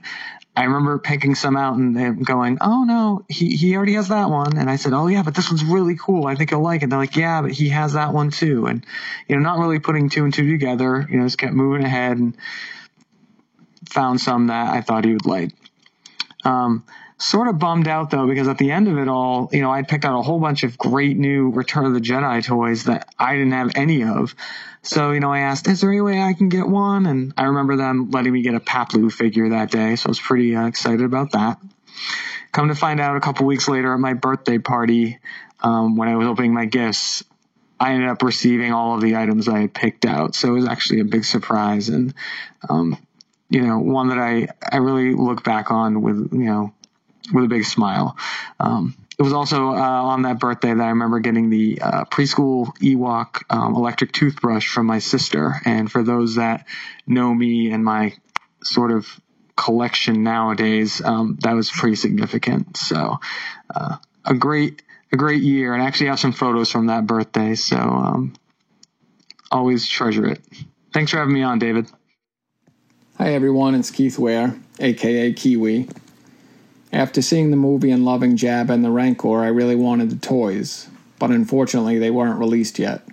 I 0.55 0.63
remember 0.63 1.00
picking 1.00 1.36
some 1.36 1.57
out 1.57 1.75
and 1.75 2.25
going, 2.25 2.57
oh 2.62 2.83
no, 2.83 3.25
he, 3.27 3.55
he 3.55 3.75
already 3.75 3.93
has 3.93 4.09
that 4.09 4.29
one. 4.29 4.57
And 4.57 4.69
I 4.69 4.75
said, 4.75 4.93
oh 4.93 5.07
yeah, 5.07 5.24
but 5.24 5.33
this 5.33 5.50
one's 5.50 5.63
really 5.63 5.95
cool. 5.95 6.27
I 6.27 6.36
think 6.36 6.51
he'll 6.51 6.62
like 6.62 6.83
it. 6.83 6.89
They're 6.89 7.00
like, 7.00 7.15
yeah, 7.15 7.41
but 7.41 7.51
he 7.51 7.69
has 7.69 7.93
that 7.93 8.13
one 8.13 8.29
too. 8.29 8.67
And, 8.67 8.86
you 9.27 9.36
know, 9.36 9.41
not 9.41 9.59
really 9.59 9.79
putting 9.79 10.09
two 10.09 10.24
and 10.24 10.33
two 10.33 10.50
together, 10.50 11.07
you 11.09 11.17
know, 11.17 11.25
just 11.25 11.38
kept 11.38 11.53
moving 11.53 11.83
ahead 11.83 12.17
and 12.17 12.38
found 13.89 14.21
some 14.21 14.48
that 14.48 14.74
I 14.74 14.81
thought 14.81 15.05
he 15.05 15.13
would 15.13 15.25
like. 15.25 15.51
Um, 16.43 16.86
Sort 17.22 17.50
of 17.50 17.60
bummed 17.60 17.90
out 17.90 18.12
though, 18.12 18.28
because 18.28 18.48
at 18.48 18.58
the 18.58 18.72
end 18.72 18.88
of 18.88 18.98
it 18.98 19.10
all, 19.10 19.50
you 19.52 19.62
know, 19.62 19.72
I 19.72 19.82
picked 19.82 20.06
out 20.06 20.18
a 20.18 20.22
whole 20.22 20.40
bunch 20.40 20.64
of 20.64 20.78
great 20.78 21.18
new 21.18 21.50
Return 21.50 21.86
of 21.86 21.94
the 21.94 22.00
Jedi 22.00 22.44
toys 22.46 22.86
that 22.86 23.14
I 23.20 23.34
didn't 23.34 23.52
have 23.52 23.72
any 23.76 24.04
of. 24.04 24.34
So, 24.84 25.12
you 25.12 25.20
know, 25.20 25.34
I 25.34 25.40
asked, 25.40 25.68
is 25.68 25.82
there 25.82 25.92
any 25.92 26.00
way 26.00 26.22
I 26.22 26.32
can 26.32 26.48
get 26.48 26.66
one? 26.66 27.06
And 27.06 27.34
I 27.36 27.44
remember 27.44 27.76
them 27.76 28.10
letting 28.12 28.32
me 28.32 28.42
get 28.42 28.56
a 28.56 28.62
Paploo 28.62 29.12
figure 29.12 29.50
that 29.50 29.70
day. 29.70 29.98
So 29.98 30.08
I 30.08 30.12
was 30.12 30.20
pretty 30.22 30.56
uh, 30.56 30.68
excited 30.68 31.02
about 31.02 31.34
that. 31.34 31.60
Come 32.54 32.70
to 32.70 32.76
find 32.76 33.02
out 33.02 33.18
a 33.18 33.20
couple 33.20 33.46
weeks 33.46 33.68
later 33.68 33.94
at 33.94 34.00
my 34.00 34.14
birthday 34.14 34.58
party, 34.58 35.20
um, 35.62 35.98
when 35.98 36.08
I 36.08 36.16
was 36.16 36.26
opening 36.26 36.54
my 36.54 36.66
gifts, 36.66 37.26
I 37.82 37.94
ended 37.94 38.10
up 38.10 38.24
receiving 38.24 38.72
all 38.72 38.96
of 38.96 39.02
the 39.02 39.18
items 39.18 39.50
I 39.50 39.60
had 39.60 39.74
picked 39.74 40.06
out. 40.06 40.36
So 40.36 40.48
it 40.48 40.54
was 40.54 40.68
actually 40.68 41.02
a 41.02 41.06
big 41.06 41.26
surprise 41.26 41.90
and, 41.90 42.14
um, 42.70 42.98
you 43.50 43.62
know, 43.62 43.80
one 43.80 44.08
that 44.08 44.20
I, 44.20 44.48
I 44.72 44.78
really 44.78 45.14
look 45.14 45.44
back 45.44 45.70
on 45.70 46.02
with, 46.02 46.32
you 46.32 46.46
know, 46.46 46.74
with 47.34 47.46
a 47.46 47.48
big 47.48 47.66
smile. 47.66 48.18
Um, 48.60 48.96
it 49.18 49.24
was 49.24 49.34
also 49.34 49.70
uh, 49.70 50.04
on 50.14 50.22
that 50.22 50.40
birthday 50.40 50.74
that 50.74 50.82
I 50.82 50.90
remember 50.90 51.20
getting 51.20 51.50
the 51.50 51.82
uh, 51.82 52.06
preschool 52.06 52.68
Ewok 52.78 53.44
um, 53.50 53.76
electric 53.76 54.14
toothbrush 54.14 54.68
from 54.70 54.86
my 54.86 55.00
sister. 55.00 55.56
And 55.66 55.92
for 55.92 56.04
those 56.04 56.36
that 56.36 56.66
know 57.06 57.34
me 57.34 57.72
and 57.72 57.84
my 57.84 58.14
sort 58.64 58.92
of 58.92 59.08
collection 59.58 60.24
nowadays, 60.24 61.02
um, 61.04 61.38
that 61.42 61.54
was 61.54 61.70
pretty 61.70 61.98
significant. 61.98 62.78
So 62.78 63.20
uh, 63.74 63.98
a 64.24 64.34
great 64.34 64.82
a 65.12 65.18
great 65.18 65.42
year, 65.42 65.74
and 65.74 65.84
I 65.84 65.88
actually 65.88 66.08
have 66.08 66.20
some 66.20 66.32
photos 66.32 66.72
from 66.72 66.88
that 66.88 67.06
birthday. 67.06 67.56
So 67.56 67.76
um, 67.76 68.34
always 69.52 69.88
treasure 69.88 70.28
it. 70.28 70.42
Thanks 70.94 71.12
for 71.12 71.18
having 71.18 71.34
me 71.34 71.44
on, 71.44 71.60
David. 71.60 71.88
Hi 73.18 73.34
everyone, 73.34 73.76
it's 73.76 73.92
Keith 73.92 74.18
Ware, 74.18 74.56
aka 74.80 75.34
Kiwi. 75.34 75.90
After 76.91 77.22
seeing 77.22 77.51
the 77.51 77.58
movie 77.58 77.91
and 77.91 78.03
loving 78.03 78.36
Jabba 78.36 78.72
and 78.72 78.84
the 78.84 78.89
Rancor, 78.89 79.41
I 79.41 79.48
really 79.48 79.75
wanted 79.75 80.10
the 80.10 80.15
toys, 80.15 80.88
but 81.19 81.29
unfortunately 81.29 82.00
they 82.00 82.10
weren't 82.10 82.39
released 82.39 82.79
yet. 82.79 83.03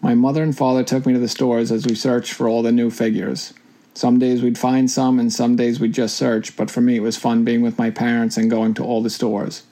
My 0.00 0.14
mother 0.14 0.42
and 0.42 0.56
father 0.56 0.82
took 0.82 1.06
me 1.06 1.12
to 1.12 1.18
the 1.20 1.28
stores 1.28 1.70
as 1.70 1.86
we 1.86 1.94
searched 1.94 2.32
for 2.32 2.48
all 2.48 2.62
the 2.62 2.72
new 2.72 2.90
figures. 2.90 3.54
Some 3.94 4.18
days 4.18 4.42
we'd 4.42 4.58
find 4.58 4.90
some, 4.90 5.20
and 5.20 5.32
some 5.32 5.54
days 5.54 5.78
we'd 5.78 5.94
just 5.94 6.16
search, 6.16 6.56
but 6.56 6.70
for 6.70 6.80
me 6.80 6.96
it 6.96 7.02
was 7.02 7.16
fun 7.16 7.44
being 7.44 7.62
with 7.62 7.78
my 7.78 7.90
parents 7.90 8.36
and 8.36 8.50
going 8.50 8.74
to 8.74 8.84
all 8.84 9.00
the 9.00 9.08
stores. 9.08 9.62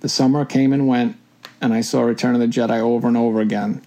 The 0.00 0.08
summer 0.08 0.44
came 0.44 0.72
and 0.72 0.88
went, 0.88 1.16
and 1.60 1.72
I 1.72 1.80
saw 1.80 2.02
Return 2.02 2.34
of 2.34 2.40
the 2.40 2.48
Jedi 2.48 2.80
over 2.80 3.06
and 3.06 3.16
over 3.16 3.40
again. 3.40 3.80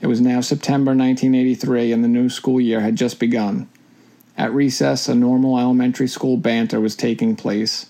It 0.00 0.06
was 0.06 0.20
now 0.20 0.40
September 0.40 0.92
1983, 0.92 1.92
and 1.92 2.04
the 2.04 2.08
new 2.08 2.30
school 2.30 2.60
year 2.60 2.80
had 2.80 2.94
just 2.94 3.18
begun. 3.18 3.68
At 4.38 4.54
recess, 4.54 5.08
a 5.08 5.14
normal 5.14 5.58
elementary 5.58 6.08
school 6.08 6.36
banter 6.38 6.80
was 6.80 6.94
taking 6.94 7.34
place. 7.36 7.89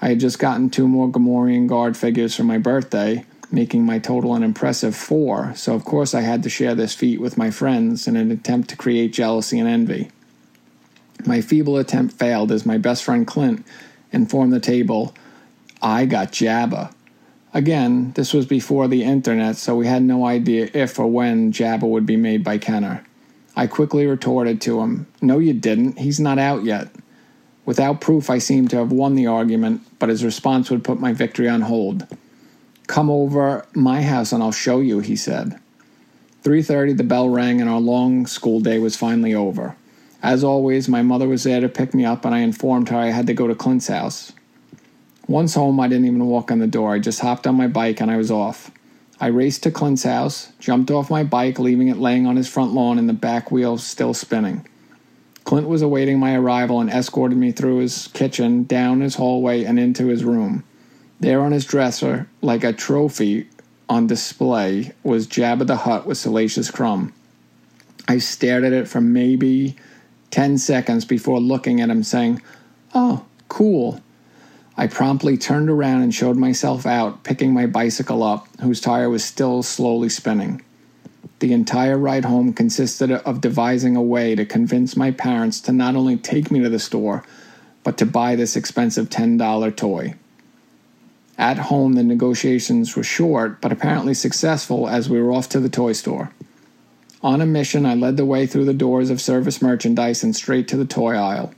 I 0.00 0.08
had 0.08 0.20
just 0.20 0.38
gotten 0.38 0.70
two 0.70 0.88
more 0.88 1.08
Gamorrean 1.08 1.66
Guard 1.66 1.96
figures 1.96 2.34
for 2.34 2.44
my 2.44 2.58
birthday, 2.58 3.24
making 3.52 3.84
my 3.84 3.98
total 3.98 4.34
an 4.34 4.42
impressive 4.42 4.96
four, 4.96 5.52
so 5.54 5.74
of 5.74 5.84
course 5.84 6.14
I 6.14 6.22
had 6.22 6.42
to 6.44 6.48
share 6.50 6.74
this 6.74 6.94
feat 6.94 7.20
with 7.20 7.36
my 7.36 7.50
friends 7.50 8.08
in 8.08 8.16
an 8.16 8.30
attempt 8.30 8.70
to 8.70 8.76
create 8.76 9.12
jealousy 9.12 9.58
and 9.58 9.68
envy. 9.68 10.10
My 11.26 11.42
feeble 11.42 11.76
attempt 11.76 12.14
failed 12.14 12.50
as 12.50 12.64
my 12.64 12.78
best 12.78 13.04
friend 13.04 13.26
Clint 13.26 13.66
informed 14.10 14.52
the 14.52 14.60
table 14.60 15.14
I 15.82 16.06
got 16.06 16.32
Jabba. 16.32 16.94
Again, 17.52 18.12
this 18.12 18.32
was 18.32 18.46
before 18.46 18.88
the 18.88 19.02
internet, 19.02 19.56
so 19.56 19.74
we 19.74 19.86
had 19.86 20.02
no 20.02 20.24
idea 20.24 20.70
if 20.72 20.98
or 20.98 21.08
when 21.08 21.52
Jabba 21.52 21.82
would 21.82 22.06
be 22.06 22.16
made 22.16 22.44
by 22.44 22.58
Kenner. 22.58 23.04
I 23.56 23.66
quickly 23.66 24.06
retorted 24.06 24.60
to 24.62 24.80
him, 24.80 25.06
No, 25.20 25.38
you 25.38 25.52
didn't. 25.52 25.98
He's 25.98 26.20
not 26.20 26.38
out 26.38 26.64
yet. 26.64 26.88
Without 27.66 28.00
proof, 28.00 28.30
I 28.30 28.38
seemed 28.38 28.70
to 28.70 28.76
have 28.76 28.92
won 28.92 29.14
the 29.14 29.26
argument, 29.26 29.82
but 29.98 30.08
his 30.08 30.24
response 30.24 30.70
would 30.70 30.84
put 30.84 31.00
my 31.00 31.12
victory 31.12 31.48
on 31.48 31.62
hold. 31.62 32.06
Come 32.86 33.10
over 33.10 33.66
my 33.74 34.02
house 34.02 34.32
and 34.32 34.42
I'll 34.42 34.52
show 34.52 34.80
you, 34.80 35.00
he 35.00 35.14
said. 35.14 35.58
3:30 36.42 36.96
the 36.96 37.04
bell 37.04 37.28
rang 37.28 37.60
and 37.60 37.68
our 37.68 37.80
long 37.80 38.26
school 38.26 38.60
day 38.60 38.78
was 38.78 38.96
finally 38.96 39.34
over. 39.34 39.76
As 40.22 40.42
always, 40.42 40.88
my 40.88 41.02
mother 41.02 41.28
was 41.28 41.44
there 41.44 41.60
to 41.60 41.68
pick 41.68 41.94
me 41.94 42.04
up 42.04 42.24
and 42.24 42.34
I 42.34 42.38
informed 42.38 42.88
her 42.88 42.96
I 42.96 43.10
had 43.10 43.26
to 43.26 43.34
go 43.34 43.46
to 43.46 43.54
Clint's 43.54 43.88
house. 43.88 44.32
Once 45.28 45.54
home, 45.54 45.78
I 45.78 45.86
didn't 45.86 46.06
even 46.06 46.26
walk 46.26 46.50
in 46.50 46.58
the 46.58 46.66
door. 46.66 46.94
I 46.94 46.98
just 46.98 47.20
hopped 47.20 47.46
on 47.46 47.54
my 47.54 47.68
bike 47.68 48.00
and 48.00 48.10
I 48.10 48.16
was 48.16 48.30
off. 48.30 48.70
I 49.20 49.26
raced 49.26 49.62
to 49.64 49.70
Clint's 49.70 50.02
house, 50.04 50.50
jumped 50.58 50.90
off 50.90 51.10
my 51.10 51.22
bike, 51.22 51.58
leaving 51.58 51.88
it 51.88 51.98
laying 51.98 52.26
on 52.26 52.36
his 52.36 52.48
front 52.48 52.72
lawn 52.72 52.98
and 52.98 53.08
the 53.08 53.12
back 53.12 53.50
wheel 53.50 53.76
still 53.76 54.14
spinning. 54.14 54.66
Clint 55.50 55.66
was 55.66 55.82
awaiting 55.82 56.20
my 56.20 56.36
arrival 56.36 56.80
and 56.80 56.88
escorted 56.88 57.36
me 57.36 57.50
through 57.50 57.78
his 57.78 58.06
kitchen, 58.12 58.62
down 58.62 59.00
his 59.00 59.16
hallway, 59.16 59.64
and 59.64 59.80
into 59.80 60.06
his 60.06 60.22
room. 60.22 60.62
There 61.18 61.40
on 61.40 61.50
his 61.50 61.64
dresser, 61.64 62.28
like 62.40 62.62
a 62.62 62.72
trophy 62.72 63.48
on 63.88 64.06
display, 64.06 64.92
was 65.02 65.26
Jabba 65.26 65.66
the 65.66 65.78
Hutt 65.78 66.06
with 66.06 66.18
Salacious 66.18 66.70
Crumb. 66.70 67.12
I 68.06 68.18
stared 68.18 68.62
at 68.62 68.72
it 68.72 68.86
for 68.86 69.00
maybe 69.00 69.74
10 70.30 70.56
seconds 70.56 71.04
before 71.04 71.40
looking 71.40 71.80
at 71.80 71.90
him, 71.90 72.04
saying, 72.04 72.40
Oh, 72.94 73.24
cool. 73.48 74.00
I 74.76 74.86
promptly 74.86 75.36
turned 75.36 75.68
around 75.68 76.02
and 76.02 76.14
showed 76.14 76.36
myself 76.36 76.86
out, 76.86 77.24
picking 77.24 77.52
my 77.52 77.66
bicycle 77.66 78.22
up, 78.22 78.46
whose 78.60 78.80
tire 78.80 79.10
was 79.10 79.24
still 79.24 79.64
slowly 79.64 80.10
spinning. 80.10 80.62
The 81.40 81.52
entire 81.54 81.96
ride 81.96 82.26
home 82.26 82.52
consisted 82.52 83.10
of 83.10 83.40
devising 83.40 83.96
a 83.96 84.02
way 84.02 84.34
to 84.34 84.44
convince 84.44 84.96
my 84.96 85.10
parents 85.10 85.60
to 85.62 85.72
not 85.72 85.96
only 85.96 86.16
take 86.16 86.50
me 86.50 86.60
to 86.60 86.68
the 86.68 86.78
store, 86.78 87.24
but 87.82 87.96
to 87.96 88.06
buy 88.06 88.36
this 88.36 88.56
expensive 88.56 89.08
$10 89.08 89.74
toy. 89.74 90.14
At 91.38 91.56
home, 91.56 91.94
the 91.94 92.02
negotiations 92.02 92.94
were 92.94 93.02
short, 93.02 93.62
but 93.62 93.72
apparently 93.72 94.12
successful 94.12 94.86
as 94.86 95.08
we 95.08 95.20
were 95.20 95.32
off 95.32 95.48
to 95.48 95.60
the 95.60 95.70
toy 95.70 95.94
store. 95.94 96.30
On 97.22 97.40
a 97.40 97.46
mission, 97.46 97.86
I 97.86 97.94
led 97.94 98.18
the 98.18 98.26
way 98.26 98.46
through 98.46 98.66
the 98.66 98.74
doors 98.74 99.08
of 99.08 99.20
service 99.20 99.62
merchandise 99.62 100.22
and 100.22 100.36
straight 100.36 100.68
to 100.68 100.76
the 100.76 100.84
toy 100.84 101.14
aisle. 101.14 101.54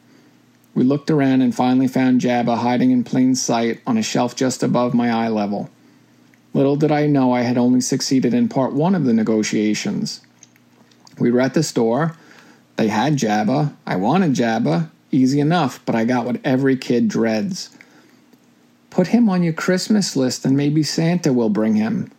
We 0.74 0.84
looked 0.84 1.10
around 1.10 1.42
and 1.42 1.52
finally 1.52 1.88
found 1.88 2.20
Jabba 2.20 2.58
hiding 2.58 2.92
in 2.92 3.02
plain 3.02 3.34
sight 3.34 3.80
on 3.84 3.98
a 3.98 4.02
shelf 4.02 4.36
just 4.36 4.62
above 4.62 4.94
my 4.94 5.10
eye 5.10 5.28
level. 5.28 5.70
Little 6.54 6.76
did 6.76 6.92
I 6.92 7.06
know 7.06 7.32
I 7.32 7.42
had 7.42 7.56
only 7.56 7.80
succeeded 7.80 8.35
in 8.35 8.49
part 8.49 8.73
one 8.73 8.94
of 8.94 9.04
the 9.04 9.12
negotiations. 9.12 10.21
We 11.18 11.30
were 11.30 11.40
at 11.40 11.54
the 11.54 11.62
store. 11.62 12.16
They 12.76 12.88
had 12.88 13.16
Jabba. 13.16 13.75
I 13.87 13.97
wanted 13.97 14.32
Jabba. 14.32 14.90
Easy 15.11 15.40
enough, 15.40 15.85
but 15.85 15.94
I 15.94 16.04
got 16.04 16.25
what 16.25 16.40
every 16.44 16.76
kid 16.76 17.09
dreads. 17.09 17.76
Put 18.90 19.09
him 19.09 19.28
on 19.28 19.42
your 19.42 19.52
Christmas 19.52 20.16
list 20.16 20.44
and 20.44 20.56
maybe 20.56 20.82
Santa 20.82 21.32
will 21.32 21.49
bring 21.49 21.75
him. 21.75 22.11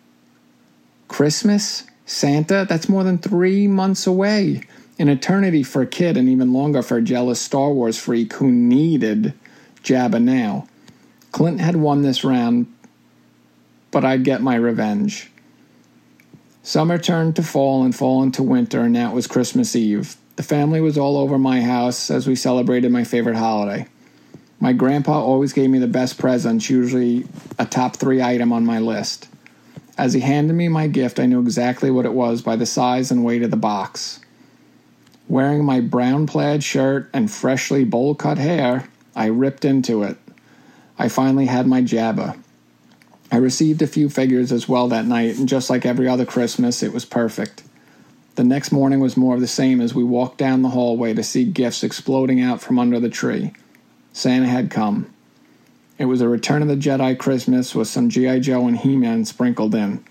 Christmas? 1.07 1.83
Santa, 2.05 2.65
that's 2.67 2.89
more 2.89 3.03
than 3.03 3.17
three 3.17 3.67
months 3.67 4.07
away. 4.07 4.63
An 4.99 5.09
eternity 5.09 5.63
for 5.63 5.81
a 5.81 5.87
kid, 5.87 6.17
and 6.17 6.29
even 6.29 6.53
longer 6.53 6.81
for 6.81 6.97
a 6.97 7.01
jealous 7.01 7.39
Star 7.39 7.71
Wars 7.71 7.97
freak 7.97 8.33
who 8.33 8.51
needed 8.51 9.33
Jabba 9.83 10.21
now. 10.21 10.67
Clint 11.31 11.61
had 11.61 11.75
won 11.75 12.01
this 12.01 12.23
round, 12.23 12.72
but 13.93 14.03
I'd 14.03 14.23
get 14.23 14.41
my 14.41 14.55
revenge. 14.55 15.29
Summer 16.63 16.97
turned 16.97 17.35
to 17.35 17.43
fall 17.43 17.83
and 17.83 17.95
fall 17.95 18.23
into 18.23 18.41
winter, 18.41 18.81
and 18.81 18.95
that 18.95 19.13
was 19.13 19.27
Christmas 19.27 19.75
Eve. 19.75 20.17
The 20.35 20.43
family 20.43 20.81
was 20.81 20.97
all 20.97 21.15
over 21.15 21.37
my 21.37 21.61
house 21.61 22.09
as 22.09 22.27
we 22.27 22.35
celebrated 22.35 22.91
my 22.91 23.03
favorite 23.03 23.37
holiday. 23.37 23.85
My 24.59 24.73
grandpa 24.73 25.21
always 25.21 25.53
gave 25.53 25.69
me 25.69 25.77
the 25.77 25.87
best 25.87 26.17
presents, 26.17 26.69
usually 26.69 27.25
a 27.59 27.65
top 27.65 27.97
three 27.97 28.21
item 28.21 28.51
on 28.51 28.65
my 28.65 28.79
list. 28.79 29.29
As 29.95 30.13
he 30.13 30.21
handed 30.21 30.53
me 30.53 30.69
my 30.69 30.87
gift, 30.87 31.19
I 31.19 31.27
knew 31.27 31.39
exactly 31.39 31.91
what 31.91 32.05
it 32.05 32.13
was 32.13 32.41
by 32.41 32.55
the 32.55 32.65
size 32.65 33.11
and 33.11 33.23
weight 33.23 33.43
of 33.43 33.51
the 33.51 33.57
box. 33.57 34.21
Wearing 35.27 35.63
my 35.63 35.81
brown 35.81 36.25
plaid 36.25 36.63
shirt 36.63 37.09
and 37.13 37.29
freshly 37.29 37.83
bowl 37.83 38.15
cut 38.15 38.39
hair, 38.39 38.89
I 39.15 39.27
ripped 39.27 39.65
into 39.65 40.01
it. 40.01 40.17
I 40.97 41.09
finally 41.09 41.45
had 41.45 41.67
my 41.67 41.83
Jabba. 41.83 42.42
I 43.33 43.37
received 43.37 43.81
a 43.81 43.87
few 43.87 44.09
figures 44.09 44.51
as 44.51 44.69
well 44.69 44.87
that 44.89 45.07
night, 45.07 45.39
and 45.39 45.49
just 45.49 45.67
like 45.67 45.87
every 45.87 46.07
other 46.07 46.23
Christmas, 46.23 46.83
it 46.83 46.93
was 46.93 47.03
perfect. 47.03 47.63
The 48.35 48.43
next 48.43 48.71
morning 48.71 48.99
was 48.99 49.17
more 49.17 49.33
of 49.33 49.41
the 49.41 49.47
same 49.47 49.81
as 49.81 49.95
we 49.95 50.03
walked 50.03 50.37
down 50.37 50.61
the 50.61 50.69
hallway 50.69 51.15
to 51.15 51.23
see 51.23 51.43
gifts 51.43 51.83
exploding 51.83 52.39
out 52.39 52.61
from 52.61 52.77
under 52.77 52.99
the 52.99 53.09
tree. 53.09 53.51
Santa 54.11 54.45
had 54.45 54.69
come. 54.69 55.11
It 55.97 56.05
was 56.05 56.21
a 56.21 56.29
Return 56.29 56.61
of 56.61 56.67
the 56.67 56.75
Jedi 56.75 57.17
Christmas 57.17 57.73
with 57.73 57.87
some 57.87 58.07
G.I. 58.07 58.37
Joe 58.37 58.67
and 58.67 58.77
He 58.77 58.95
Man 58.95 59.25
sprinkled 59.25 59.73
in. 59.73 60.05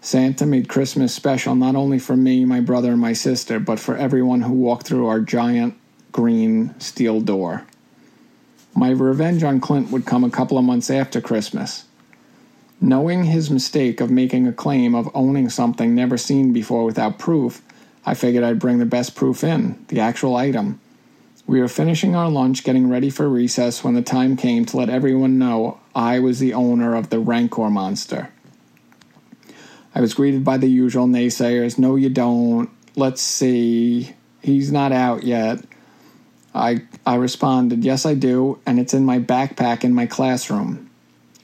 Santa 0.00 0.46
made 0.46 0.70
Christmas 0.70 1.14
special 1.14 1.54
not 1.54 1.76
only 1.76 1.98
for 1.98 2.16
me, 2.16 2.46
my 2.46 2.60
brother, 2.60 2.92
and 2.92 3.00
my 3.02 3.12
sister, 3.12 3.60
but 3.60 3.80
for 3.80 3.98
everyone 3.98 4.40
who 4.40 4.54
walked 4.54 4.86
through 4.86 5.08
our 5.08 5.20
giant 5.20 5.74
green 6.10 6.74
steel 6.80 7.20
door. 7.20 7.66
My 8.74 8.88
revenge 8.88 9.44
on 9.44 9.60
Clint 9.60 9.90
would 9.90 10.06
come 10.06 10.24
a 10.24 10.30
couple 10.30 10.56
of 10.56 10.64
months 10.64 10.88
after 10.88 11.20
Christmas. 11.20 11.84
Knowing 12.84 13.22
his 13.22 13.48
mistake 13.48 14.00
of 14.00 14.10
making 14.10 14.48
a 14.48 14.52
claim 14.52 14.92
of 14.92 15.08
owning 15.14 15.48
something 15.48 15.94
never 15.94 16.18
seen 16.18 16.52
before 16.52 16.84
without 16.84 17.16
proof, 17.16 17.62
I 18.04 18.14
figured 18.14 18.42
I'd 18.42 18.58
bring 18.58 18.78
the 18.78 18.84
best 18.84 19.14
proof 19.14 19.44
in 19.44 19.84
the 19.86 20.00
actual 20.00 20.34
item. 20.34 20.80
We 21.46 21.60
were 21.60 21.68
finishing 21.68 22.16
our 22.16 22.28
lunch, 22.28 22.64
getting 22.64 22.88
ready 22.88 23.08
for 23.08 23.28
recess, 23.28 23.84
when 23.84 23.94
the 23.94 24.02
time 24.02 24.36
came 24.36 24.64
to 24.64 24.76
let 24.76 24.90
everyone 24.90 25.38
know 25.38 25.78
I 25.94 26.18
was 26.18 26.40
the 26.40 26.54
owner 26.54 26.96
of 26.96 27.10
the 27.10 27.20
Rancor 27.20 27.70
monster. 27.70 28.30
I 29.94 30.00
was 30.00 30.12
greeted 30.12 30.42
by 30.42 30.56
the 30.56 30.68
usual 30.68 31.06
naysayers 31.06 31.78
no, 31.78 31.94
you 31.94 32.08
don't. 32.08 32.68
Let's 32.96 33.22
see. 33.22 34.12
He's 34.40 34.72
not 34.72 34.90
out 34.90 35.22
yet. 35.22 35.60
I, 36.52 36.82
I 37.06 37.14
responded, 37.14 37.84
Yes, 37.84 38.04
I 38.04 38.14
do, 38.14 38.58
and 38.66 38.80
it's 38.80 38.92
in 38.92 39.04
my 39.04 39.20
backpack 39.20 39.84
in 39.84 39.94
my 39.94 40.06
classroom. 40.06 40.90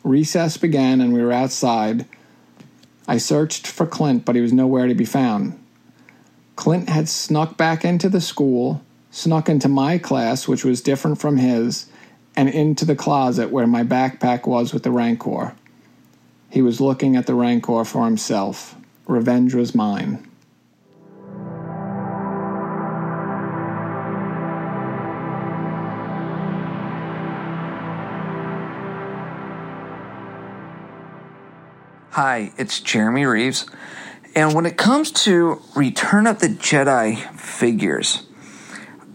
Recess 0.05 0.57
began, 0.57 1.01
and 1.01 1.13
we 1.13 1.23
were 1.23 1.33
outside. 1.33 2.07
I 3.07 3.19
searched 3.19 3.67
for 3.67 3.87
Clint, 3.87 4.25
but 4.25 4.37
he 4.37 4.43
was 4.43 4.53
nowhere 4.53 4.87
to 4.87 4.95
be 4.95 5.05
found. 5.05 5.59
Clint 6.57 6.89
had 6.89 7.09
snuck 7.09 7.57
back 7.57 7.85
into 7.85 8.09
the 8.09 8.21
school, 8.21 8.83
snuck 9.11 9.49
into 9.49 9.69
my 9.69 9.99
class, 9.99 10.47
which 10.47 10.65
was 10.65 10.83
different 10.83 11.19
from 11.19 11.39
his, 11.39 11.87
and 12.37 12.49
into 12.49 12.85
the 12.85 12.97
closet 12.97 13.51
where 13.51 13.67
my 13.67 13.83
backpack 13.83 14.47
was 14.47 14.73
with 14.73 14.83
the 14.83 14.91
Rancor. 14.91 15.55
He 16.51 16.63
was 16.63 16.81
looking 16.81 17.17
at 17.17 17.27
the 17.27 17.35
Rancor 17.35 17.85
for 17.85 18.05
himself. 18.05 18.77
Revenge 19.07 19.55
was 19.55 19.75
mine. 19.75 20.28
Hi, 32.21 32.51
it's 32.59 32.81
Jeremy 32.81 33.27
Reaves. 33.27 33.65
And 34.35 34.53
when 34.53 34.67
it 34.67 34.77
comes 34.77 35.13
to 35.23 35.63
Return 35.77 36.27
of 36.27 36.41
the 36.41 36.49
Jedi 36.49 37.17
figures, 37.39 38.25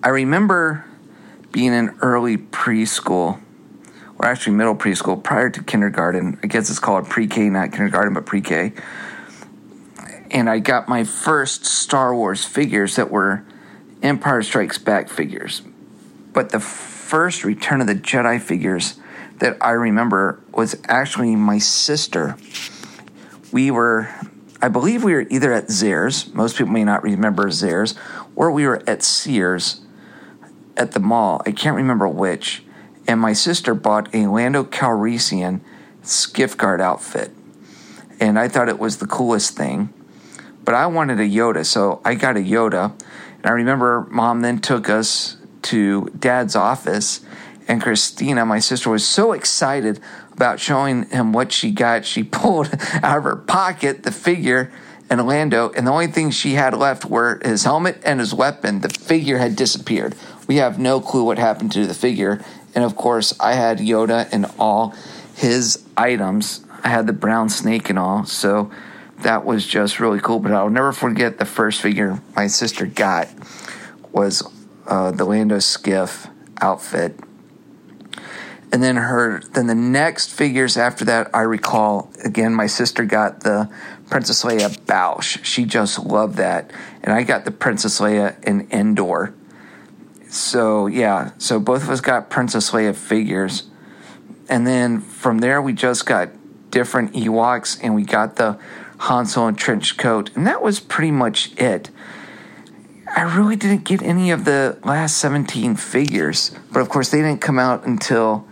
I 0.02 0.08
remember 0.08 0.86
being 1.52 1.74
in 1.74 1.98
early 2.02 2.38
preschool, 2.38 3.42
or 4.18 4.26
actually 4.26 4.56
middle 4.56 4.78
preschool, 4.78 5.22
prior 5.22 5.50
to 5.50 5.62
kindergarten. 5.62 6.40
I 6.44 6.48
guess 6.48 6.70
it's 6.70 6.80
called 6.80 7.10
pre 7.10 7.28
K, 7.28 7.50
not 7.50 7.74
kindergarten, 7.74 8.14
but 8.14 8.26
pre 8.26 8.40
K. 8.40 8.72
And 10.32 10.50
I 10.50 10.60
got 10.60 10.88
my 10.88 11.04
first 11.04 11.66
Star 11.66 12.16
Wars 12.16 12.46
figures 12.46 12.96
that 12.96 13.12
were 13.12 13.44
Empire 14.02 14.42
Strikes 14.42 14.78
Back 14.78 15.10
figures. 15.10 15.62
But 16.32 16.52
the 16.52 16.62
first 16.62 17.44
Return 17.44 17.82
of 17.82 17.88
the 17.88 17.96
Jedi 17.96 18.40
figures 18.40 18.98
that 19.40 19.58
I 19.60 19.72
remember 19.72 20.42
was 20.54 20.78
actually 20.88 21.36
my 21.36 21.58
sister 21.58 22.38
we 23.54 23.72
were, 23.72 24.10
I 24.62 24.68
believe 24.68 25.04
we 25.04 25.14
were 25.14 25.26
either 25.30 25.54
at 25.54 25.68
Zayres, 25.68 26.34
most 26.34 26.58
people 26.58 26.74
may 26.74 26.84
not 26.84 27.04
remember 27.04 27.46
Zayres, 27.46 27.96
or 28.36 28.52
we 28.52 28.66
were 28.66 28.82
at 28.90 29.04
Sears 29.04 29.82
at 30.76 30.92
the 30.92 31.00
mall. 31.00 31.42
I 31.46 31.52
can't 31.52 31.76
remember 31.76 32.08
which. 32.08 32.64
And 33.08 33.22
my 33.22 33.34
sister 33.34 33.76
bought 33.76 34.14
a 34.14 34.28
Lando 34.28 34.64
Calrissian 34.64 35.62
skiff 36.02 36.58
guard 36.58 36.82
outfit. 36.82 37.32
And 38.20 38.40
I 38.40 38.48
thought 38.48 38.70
it 38.70 38.80
was 38.80 38.98
the 38.98 39.08
coolest 39.08 39.56
thing. 39.56 39.94
But 40.64 40.74
I 40.74 40.88
wanted 40.88 41.20
a 41.20 41.30
Yoda, 41.30 41.66
so 41.66 42.02
I 42.04 42.16
got 42.16 42.38
a 42.38 42.40
Yoda. 42.40 43.00
And 43.38 43.46
I 43.46 43.52
remember 43.52 44.08
mom 44.10 44.42
then 44.42 44.60
took 44.60 44.90
us 44.90 45.38
to 45.64 46.06
dad's 46.18 46.56
office 46.56 47.22
and 47.68 47.82
Christina, 47.82 48.46
my 48.46 48.60
sister, 48.60 48.90
was 48.90 49.08
so 49.08 49.32
excited 49.32 50.00
about 50.34 50.60
showing 50.60 51.10
him 51.10 51.34
what 51.34 51.52
she 51.52 51.72
got. 51.72 52.06
She 52.06 52.24
pulled 52.24 52.74
out 53.02 53.18
of 53.18 53.24
her 53.24 53.36
pocket 53.36 54.04
the 54.04 54.12
figure 54.12 54.72
and 55.10 55.28
Lando, 55.28 55.70
and 55.72 55.86
the 55.86 55.92
only 55.92 56.08
thing 56.08 56.32
she 56.32 56.54
had 56.54 56.76
left 56.76 57.06
were 57.06 57.40
his 57.44 57.64
helmet 57.64 58.02
and 58.04 58.20
his 58.20 58.34
weapon. 58.34 58.80
The 58.80 58.90
figure 58.90 59.38
had 59.38 59.56
disappeared. 59.56 60.16
We 60.48 60.56
have 60.56 60.80
no 60.80 61.00
clue 61.00 61.24
what 61.24 61.38
happened 61.38 61.72
to 61.74 61.86
the 61.86 61.94
figure. 61.94 62.44
And 62.74 62.84
of 62.84 62.96
course, 62.96 63.38
I 63.40 63.54
had 63.54 63.78
Yoda 63.78 64.28
and 64.32 64.48
all 64.58 64.96
his 65.36 65.84
items. 65.96 66.66
I 66.84 66.90
had 66.90 67.06
the 67.06 67.14
brown 67.14 67.50
snake 67.50 67.90
and 67.90 68.00
all. 68.00 68.26
So 68.26 68.72
that 69.20 69.46
was 69.46 69.68
just 69.68 70.00
really 70.00 70.20
cool. 70.20 70.40
But 70.40 70.52
I'll 70.52 70.70
never 70.70 70.92
forget 70.92 71.38
the 71.38 71.46
first 71.46 71.82
figure 71.82 72.20
my 72.36 72.48
sister 72.48 72.86
got 72.86 73.30
was 74.12 74.44
uh, 74.88 75.12
the 75.12 75.26
Lando 75.26 75.60
skiff 75.60 76.28
outfit 76.60 77.20
and 78.74 78.84
then 78.84 78.98
her 78.98 79.40
then 79.54 79.68
the 79.68 79.76
next 79.76 80.32
figures 80.32 80.76
after 80.76 81.06
that 81.06 81.30
i 81.34 81.42
recall 81.42 82.12
again 82.26 82.54
my 82.54 82.68
sister 82.68 83.06
got 83.06 83.42
the 83.42 83.70
princess 84.10 84.44
leia 84.44 84.70
boushh 84.86 85.44
she 85.44 85.66
just 85.66 85.98
loved 85.98 86.36
that. 86.36 86.72
And 87.02 87.14
i 87.14 87.24
got 87.24 87.46
the 87.46 87.52
princess 87.52 88.00
leia 88.00 88.42
in 88.44 88.68
endor. 88.72 89.34
So 90.28 90.88
yeah. 90.88 91.32
So 91.38 91.60
both 91.60 91.84
of 91.84 91.90
us 91.90 92.02
got 92.02 92.30
princess 92.30 92.72
leia 92.72 92.96
figures. 92.96 93.64
And 94.50 94.68
then 94.68 95.00
from 95.02 95.40
there 95.40 95.62
we 95.62 95.74
just 95.74 96.06
got 96.06 96.30
different 96.70 97.14
ewoks 97.14 97.80
and 97.82 97.96
we 97.96 98.04
got 98.04 98.36
the 98.36 98.60
han 99.00 99.26
solo 99.26 99.52
trench 99.52 99.98
coat. 99.98 100.30
And 100.36 100.46
that 100.48 100.62
was 100.62 100.80
pretty 100.80 101.12
much 101.12 101.52
it. 101.58 101.90
I 103.16 103.24
really 103.24 103.56
didn't 103.56 103.84
get 103.84 104.02
any 104.02 104.32
of 104.32 104.46
the 104.46 104.80
last 104.84 105.18
17 105.18 105.76
figures, 105.76 106.52
but 106.72 106.80
of 106.80 106.90
course 106.90 107.10
they 107.10 107.20
didn't 107.20 107.42
come 107.42 107.60
out 107.60 107.86
until 107.86 108.48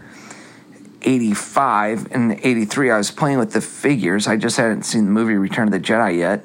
85 1.03 2.11
and 2.11 2.39
83 2.43 2.91
i 2.91 2.97
was 2.97 3.11
playing 3.11 3.39
with 3.39 3.53
the 3.53 3.61
figures. 3.61 4.27
I 4.27 4.37
just 4.37 4.57
hadn't 4.57 4.83
seen 4.83 5.05
the 5.05 5.11
movie 5.11 5.35
return 5.35 5.67
of 5.67 5.71
the 5.71 5.79
jedi 5.79 6.17
yet. 6.17 6.43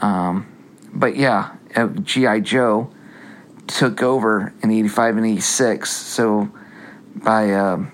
Um, 0.00 0.46
but 0.92 1.16
yeah 1.16 1.56
uh, 1.76 1.88
gi 1.88 2.40
joe 2.40 2.90
took 3.66 4.02
over 4.02 4.54
in 4.62 4.70
85 4.70 5.16
and 5.18 5.26
86 5.26 5.90
so 5.90 6.50
by 7.14 7.52
uh, 7.52 7.84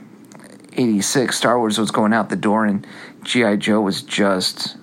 86 0.75 1.37
star 1.37 1.59
wars 1.59 1.79
was 1.79 1.91
going 1.91 2.13
out 2.13 2.29
the 2.29 2.37
door 2.37 2.65
and 2.65 2.87
gi 3.25 3.57
joe 3.57 3.81
was 3.81 4.03
just 4.03 4.77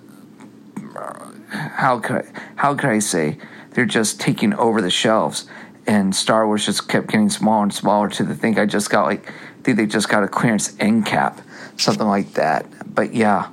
how 1.51 1.99
could 1.99 2.17
I, 2.17 2.25
how 2.55 2.75
could 2.75 2.89
i 2.89 2.99
say? 2.99 3.37
They're 3.71 3.85
just 3.85 4.19
taking 4.19 4.53
over 4.53 4.81
the 4.81 4.89
shelves. 4.89 5.45
And 5.87 6.15
star 6.15 6.45
wars 6.45 6.65
just 6.65 6.87
kept 6.87 7.07
getting 7.07 7.29
smaller 7.29 7.63
and 7.63 7.73
smaller 7.73 8.07
to 8.09 8.23
the 8.23 8.35
thing 8.35 8.59
i 8.59 8.65
just 8.65 8.89
got 8.89 9.05
like 9.05 9.31
I 9.61 9.63
think 9.63 9.77
they 9.77 9.85
just 9.85 10.09
got 10.09 10.23
a 10.23 10.27
clearance 10.27 10.75
end 10.79 11.05
cap, 11.05 11.39
something 11.77 12.07
like 12.07 12.33
that. 12.33 12.65
But 12.95 13.13
yeah, 13.13 13.49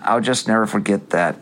I'll 0.00 0.22
just 0.22 0.48
never 0.48 0.66
forget 0.66 1.10
that. 1.10 1.36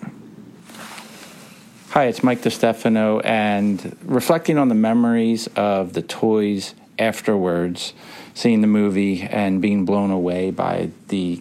Hi, 1.91 2.07
it's 2.07 2.25
Mike 2.25 2.43
DeStefano, 2.43 3.25
and 3.25 3.97
reflecting 4.03 4.59
on 4.59 4.69
the 4.69 4.75
memories 4.75 5.47
of 5.55 5.93
the 5.93 6.03
toys 6.03 6.75
afterwards, 6.99 7.93
seeing 8.35 8.63
the 8.63 8.67
movie 8.67 9.23
and 9.23 9.63
being 9.63 9.85
blown 9.85 10.11
away 10.11 10.51
by 10.51 10.91
the 11.07 11.41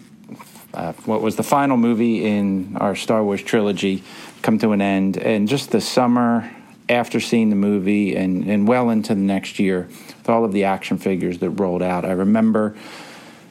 uh, 0.74 0.92
what 1.06 1.22
was 1.22 1.34
the 1.34 1.42
final 1.42 1.76
movie 1.76 2.24
in 2.24 2.76
our 2.76 2.94
Star 2.94 3.24
Wars 3.24 3.42
trilogy 3.42 4.04
come 4.42 4.60
to 4.60 4.70
an 4.70 4.80
end, 4.80 5.16
and 5.16 5.48
just 5.48 5.72
the 5.72 5.80
summer 5.80 6.48
after 6.88 7.18
seeing 7.18 7.50
the 7.50 7.56
movie 7.56 8.14
and, 8.14 8.44
and 8.44 8.68
well 8.68 8.90
into 8.90 9.12
the 9.12 9.20
next 9.20 9.58
year 9.58 9.88
with 10.26 10.34
all 10.34 10.44
of 10.44 10.50
the 10.50 10.64
action 10.64 10.98
figures 10.98 11.38
that 11.38 11.50
rolled 11.50 11.82
out, 11.82 12.04
I 12.04 12.10
remember 12.10 12.74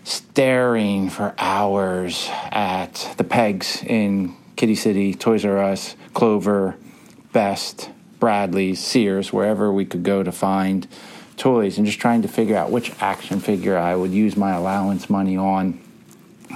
staring 0.04 1.10
for 1.10 1.34
hours 1.38 2.30
at 2.52 3.14
the 3.16 3.24
pegs 3.24 3.82
in 3.84 4.36
Kiddie 4.58 4.76
City, 4.76 5.14
Toys 5.14 5.46
R 5.46 5.58
Us, 5.58 5.96
Clover, 6.14 6.76
Best, 7.32 7.90
Bradlees, 8.20 8.78
Sears, 8.78 9.32
wherever 9.32 9.72
we 9.72 9.86
could 9.86 10.04
go 10.04 10.22
to 10.22 10.34
find 10.34 10.86
toys, 11.38 11.78
and 11.78 11.86
just 11.86 12.00
trying 12.00 12.22
to 12.24 12.28
figure 12.28 12.58
out 12.58 12.72
which 12.72 12.92
action 13.02 13.40
figure 13.40 13.78
I 13.78 13.96
would 13.96 14.12
use 14.12 14.36
my 14.36 14.52
allowance 14.52 15.10
money 15.10 15.38
on. 15.38 15.80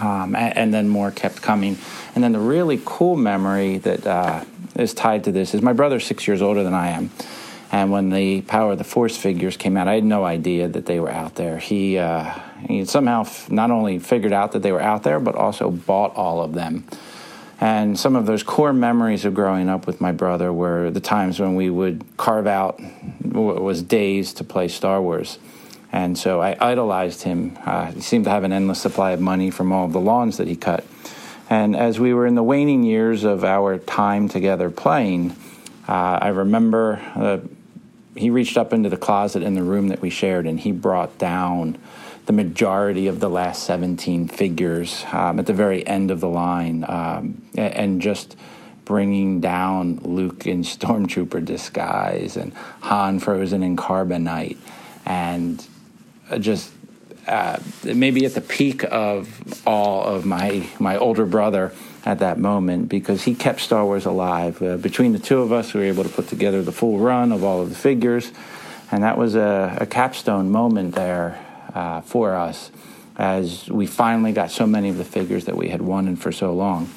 Um, 0.02 0.36
and, 0.36 0.58
and, 0.58 0.74
then 0.74 0.88
more 0.88 1.12
kept 1.12 1.42
coming. 1.42 1.78
And 2.16 2.24
then 2.24 2.32
the 2.32 2.40
really 2.40 2.80
cool 2.86 3.18
memory 3.18 3.80
that 3.80 4.08
uh, 4.08 4.46
is 4.76 4.94
tied 4.94 5.26
to 5.26 5.32
this 5.32 5.54
is 5.54 5.62
my 5.62 5.74
brother's 5.74 6.06
six 6.06 6.26
years 6.26 6.42
older 6.42 6.64
than 6.64 6.74
I 6.74 6.90
am. 6.90 7.10
And 7.72 7.92
when 7.92 8.10
the 8.10 8.42
Power 8.42 8.72
of 8.72 8.78
the 8.80 8.84
Force 8.84 9.16
figures 9.16 9.56
came 9.56 9.78
out, 9.78 9.88
I 9.88 9.94
had 9.94 10.04
no 10.04 10.26
idea 10.26 10.68
that 10.68 10.88
they 10.88 11.00
were 11.00 11.12
out 11.12 11.36
there. 11.36 11.60
He, 11.60 11.98
uh, 11.98 12.34
he 12.68 12.84
somehow 12.86 13.22
f- 13.22 13.52
not 13.52 13.70
only 13.70 14.00
figured 14.00 14.34
out 14.34 14.54
that 14.54 14.64
they 14.64 14.72
were 14.72 14.82
out 14.82 15.04
there, 15.04 15.20
but 15.20 15.36
also 15.36 15.70
bought 15.70 16.16
all 16.16 16.42
of 16.42 16.54
them. 16.54 16.86
And 17.62 18.00
some 18.00 18.16
of 18.16 18.26
those 18.26 18.42
core 18.42 18.74
memories 18.74 19.26
of 19.26 19.34
growing 19.34 19.70
up 19.70 19.86
with 19.86 20.00
my 20.00 20.12
brother 20.12 20.52
were 20.52 20.90
the 20.90 21.02
times 21.02 21.40
when 21.40 21.56
we 21.56 21.70
would 21.70 22.06
carve 22.18 22.48
out 22.48 22.80
what 23.22 23.62
was 23.62 23.84
days 23.84 24.34
to 24.36 24.44
play 24.44 24.68
Star 24.68 25.02
Wars. 25.02 25.38
And 25.92 26.18
so 26.18 26.42
I 26.42 26.56
idolized 26.60 27.24
him. 27.24 27.58
Uh, 27.66 27.92
he 27.92 28.02
seemed 28.02 28.26
to 28.26 28.32
have 28.32 28.44
an 28.44 28.54
endless 28.54 28.82
supply 28.82 29.12
of 29.12 29.20
money 29.20 29.52
from 29.52 29.72
all 29.72 29.86
of 29.86 29.94
the 29.94 30.00
lawns 30.00 30.38
that 30.38 30.48
he 30.48 30.56
cut. 30.56 30.86
And 31.50 31.76
as 31.76 32.00
we 32.00 32.14
were 32.14 32.26
in 32.26 32.36
the 32.36 32.44
waning 32.44 32.84
years 32.84 33.24
of 33.24 33.44
our 33.44 33.78
time 33.78 34.30
together 34.30 34.70
playing, 34.70 35.36
uh, 35.88 36.20
I 36.22 36.28
remember 36.30 37.02
uh, 37.16 37.40
he 38.16 38.30
reached 38.30 38.58
up 38.58 38.74
into 38.74 38.90
the 38.90 38.98
closet 38.98 39.44
in 39.44 39.54
the 39.54 39.64
room 39.64 39.90
that 39.90 40.02
we 40.02 40.10
shared 40.10 40.46
and 40.46 40.60
he 40.60 40.72
brought 40.72 41.18
down 41.18 41.78
the 42.26 42.34
majority 42.34 43.08
of 43.08 43.20
the 43.20 43.30
last 43.30 43.64
17 43.64 44.28
figures 44.28 45.04
um, 45.12 45.40
at 45.40 45.46
the 45.46 45.54
very 45.54 45.86
end 45.88 46.12
of 46.12 46.20
the 46.20 46.28
line 46.28 46.86
um, 46.88 47.42
and 47.56 48.02
just 48.02 48.36
bringing 48.86 49.40
down 49.40 49.98
Luke 49.98 50.46
in 50.46 50.64
Stormtrooper 50.64 51.44
disguise 51.44 52.38
and 52.38 52.54
Han 52.82 53.20
frozen 53.20 53.64
in 53.64 53.76
carbonite 53.76 54.58
and 55.06 55.66
just 56.40 56.72
uh, 57.28 57.60
maybe 57.84 58.26
at 58.26 58.34
the 58.34 58.42
peak 58.42 58.84
of 58.86 59.62
all 59.68 60.04
of 60.04 60.26
my 60.26 60.68
my 60.80 60.98
older 60.98 61.26
brother 61.26 61.72
at 62.06 62.20
that 62.20 62.38
moment 62.38 62.90
because 62.90 63.24
he 63.24 63.36
kept 63.36 63.60
Star 63.60 63.86
Wars 63.86 64.06
alive. 64.06 64.62
Uh, 64.62 64.78
between 64.78 65.14
the 65.14 65.20
two 65.20 65.42
of 65.42 65.52
us, 65.52 65.74
we 65.74 65.82
were 65.82 65.86
able 65.88 66.04
to 66.04 66.10
put 66.10 66.28
together 66.28 66.62
the 66.62 66.72
full 66.72 67.00
run 67.00 67.32
of 67.32 67.44
all 67.44 67.62
of 67.62 67.70
the 67.70 67.76
figures, 67.76 68.32
and 68.92 69.04
that 69.04 69.18
was 69.18 69.36
a, 69.36 69.78
a 69.80 69.86
capstone 69.86 70.50
moment 70.50 70.96
there 70.96 71.44
uh, 71.74 72.02
for 72.02 72.36
us 72.36 72.72
as 73.20 73.70
we 73.70 73.86
finally 73.86 74.32
got 74.32 74.50
so 74.50 74.66
many 74.66 74.88
of 74.90 74.98
the 74.98 75.04
figures 75.04 75.46
that 75.46 75.58
we 75.58 75.68
had 75.68 75.82
wanted 75.82 76.18
for 76.18 76.32
so 76.32 76.54
long. 76.54 76.90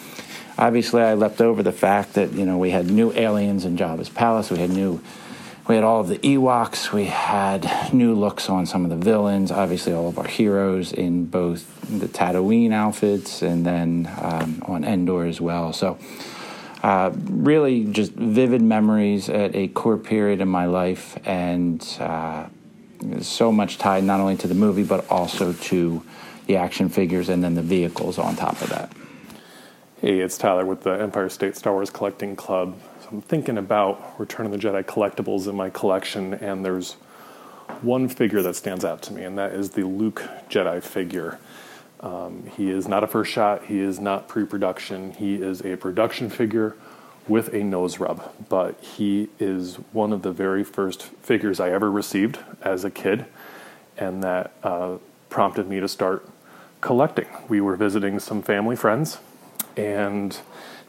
Obviously, 0.57 1.03
I 1.03 1.15
leapt 1.15 1.41
over 1.41 1.63
the 1.63 1.73
fact 1.73 2.15
that 2.15 2.33
you 2.33 2.47
know 2.47 2.59
we 2.59 2.71
had 2.71 2.91
new 2.91 3.13
aliens 3.13 3.65
in 3.65 3.77
Jabba's 3.77 4.09
palace. 4.09 4.51
We 4.51 4.59
had 4.59 4.71
new, 4.71 5.01
we 5.69 5.77
had 5.77 5.85
all 5.85 6.01
of 6.01 6.09
the 6.09 6.19
Ewoks. 6.19 6.93
We 6.93 7.05
had 7.05 7.93
new 7.93 8.15
looks 8.15 8.49
on 8.49 8.67
some 8.67 8.85
of 8.85 8.91
the 8.91 8.97
villains. 8.97 9.53
Obviously, 9.53 9.93
all 9.93 10.09
of 10.09 10.19
our 10.19 10.27
heroes 10.27 10.93
in 10.93 11.27
both 11.27 11.81
the 12.01 12.09
Tatooine 12.09 12.73
outfits 12.73 13.43
and 13.43 13.65
then 13.65 14.11
um, 14.21 14.63
on 14.67 14.85
Endor 14.85 15.25
as 15.27 15.41
well. 15.41 15.73
So, 15.73 15.99
uh, 16.83 17.13
really, 17.15 17.85
just 17.85 18.13
vivid 18.13 18.61
memories 18.61 19.29
at 19.29 19.55
a 19.55 19.69
core 19.69 19.99
period 19.99 20.41
in 20.41 20.49
my 20.49 20.67
life, 20.67 21.17
and 21.25 21.81
uh, 22.01 22.47
so 23.21 23.53
much 23.53 23.79
tied 23.79 24.03
not 24.03 24.21
only 24.21 24.37
to 24.37 24.49
the 24.49 24.55
movie 24.55 24.85
but 24.85 25.09
also 25.11 25.53
to 25.53 26.03
the 26.47 26.57
action 26.57 26.89
figures 26.89 27.29
and 27.29 27.43
then 27.43 27.55
the 27.55 27.63
vehicles 27.63 28.19
on 28.19 28.35
top 28.37 28.61
of 28.63 28.69
that. 28.71 28.93
Hey, 30.01 30.19
it's 30.19 30.37
Tyler 30.37 30.67
with 30.67 30.83
the 30.83 30.91
Empire 30.91 31.29
State 31.29 31.57
Star 31.57 31.73
Wars 31.73 31.91
Collecting 31.91 32.35
Club. 32.35 32.77
I'm 33.13 33.21
thinking 33.21 33.59
about 33.59 34.19
Return 34.19 34.47
of 34.47 34.53
the 34.53 34.59
Jedi 34.59 34.83
collectibles 34.85 35.47
in 35.47 35.55
my 35.55 35.69
collection, 35.69 36.33
and 36.33 36.65
there's 36.65 36.95
one 37.83 38.09
figure 38.09 38.41
that 38.41 38.57
stands 38.57 38.87
out 38.87 39.03
to 39.03 39.13
me, 39.13 39.23
and 39.23 39.37
that 39.37 39.53
is 39.53 39.73
the 39.73 39.83
Luke 39.83 40.23
Jedi 40.49 40.83
figure. 40.83 41.39
Um, 42.01 42.45
he 42.57 42.71
is 42.71 42.89
not 42.89 43.05
a 43.05 43.07
first 43.07 43.31
shot, 43.31 43.67
he 43.67 43.81
is 43.81 44.01
not 44.01 44.29
pre 44.29 44.47
production, 44.47 45.13
he 45.13 45.35
is 45.35 45.61
a 45.61 45.77
production 45.77 46.31
figure 46.31 46.75
with 47.29 47.53
a 47.53 47.63
nose 47.63 47.99
rub, 47.99 48.33
but 48.49 48.81
he 48.81 49.29
is 49.39 49.77
one 49.93 50.15
of 50.15 50.23
the 50.23 50.33
very 50.33 50.65
first 50.65 51.03
figures 51.03 51.61
I 51.61 51.71
ever 51.71 51.91
received 51.91 52.39
as 52.63 52.83
a 52.83 52.91
kid, 52.91 53.27
and 53.99 54.23
that 54.23 54.53
uh, 54.63 54.97
prompted 55.29 55.69
me 55.69 55.81
to 55.81 55.89
start 55.89 56.27
collecting. 56.81 57.29
We 57.47 57.61
were 57.61 57.77
visiting 57.77 58.21
some 58.21 58.41
family 58.41 58.75
friends, 58.75 59.19
and 59.77 60.35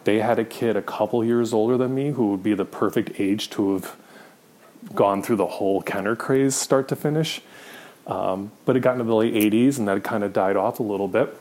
they 0.04 0.20
had 0.20 0.40
a 0.40 0.46
kid 0.46 0.76
a 0.76 0.82
couple 0.82 1.24
years 1.24 1.54
older 1.54 1.78
than 1.78 1.96
me 1.96 2.12
who 2.12 2.32
would 2.32 2.44
be 2.44 2.54
the 2.54 2.66
perfect 2.66 3.20
age 3.20 3.50
to 3.52 3.74
have 3.74 3.96
gone 4.94 5.24
through 5.24 5.38
the 5.38 5.48
whole 5.48 5.82
Kenner 5.82 6.16
craze 6.16 6.56
start 6.56 6.88
to 6.90 6.96
finish. 6.96 7.42
Um, 8.06 8.52
but 8.66 8.76
it 8.76 8.82
got 8.82 8.94
into 8.94 9.06
the 9.06 9.16
late 9.16 9.34
80s, 9.34 9.78
and 9.78 9.88
that 9.88 10.04
kind 10.04 10.24
of 10.24 10.34
died 10.34 10.58
off 10.58 10.80
a 10.80 10.84
little 10.84 11.08
bit. 11.08 11.38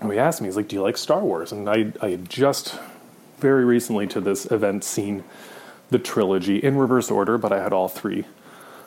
And 0.00 0.12
he 0.12 0.18
asked 0.18 0.42
me, 0.42 0.48
he's 0.48 0.56
like, 0.56 0.68
Do 0.68 0.76
you 0.76 0.82
like 0.82 0.98
Star 0.98 1.20
Wars? 1.20 1.50
And 1.50 1.68
I, 1.68 1.92
I 2.02 2.10
had 2.10 2.28
just 2.28 2.78
very 3.38 3.64
recently 3.64 4.06
to 4.08 4.20
this 4.20 4.50
event 4.50 4.84
seen 4.84 5.24
the 5.90 5.98
trilogy 5.98 6.58
in 6.58 6.76
reverse 6.76 7.10
order, 7.10 7.38
but 7.38 7.52
I 7.52 7.62
had 7.62 7.72
all 7.72 7.88
three 7.88 8.24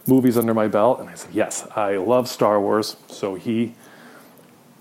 movies 0.05 0.37
under 0.37 0.53
my 0.53 0.67
belt, 0.67 0.99
and 0.99 1.09
I 1.09 1.15
said, 1.15 1.33
"Yes, 1.33 1.67
I 1.75 1.97
love 1.97 2.27
Star 2.27 2.59
Wars." 2.59 2.97
So 3.07 3.35
he 3.35 3.73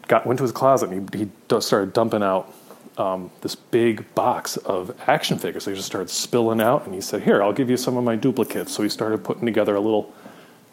got 0.09 0.27
went 0.27 0.39
to 0.39 0.45
his 0.45 0.53
closet 0.53 0.91
and 0.91 1.15
he, 1.15 1.25
he 1.25 1.61
started 1.61 1.93
dumping 1.93 2.23
out 2.23 2.53
um, 2.99 3.31
this 3.43 3.55
big 3.55 4.15
box 4.15 4.57
of 4.59 4.99
action 5.07 5.39
figures. 5.39 5.67
They 5.67 5.75
just 5.75 5.87
started 5.87 6.11
spilling 6.11 6.61
out, 6.61 6.87
and 6.87 6.95
he 6.95 7.01
said, 7.01 7.23
"Here, 7.23 7.43
I'll 7.43 7.53
give 7.53 7.71
you 7.71 7.77
some 7.77 7.97
of 7.97 8.05
my 8.05 8.17
duplicates." 8.17 8.73
So 8.73 8.83
he 8.83 8.89
started 8.89 9.25
putting 9.25 9.47
together 9.47 9.75
a 9.75 9.81
little 9.81 10.13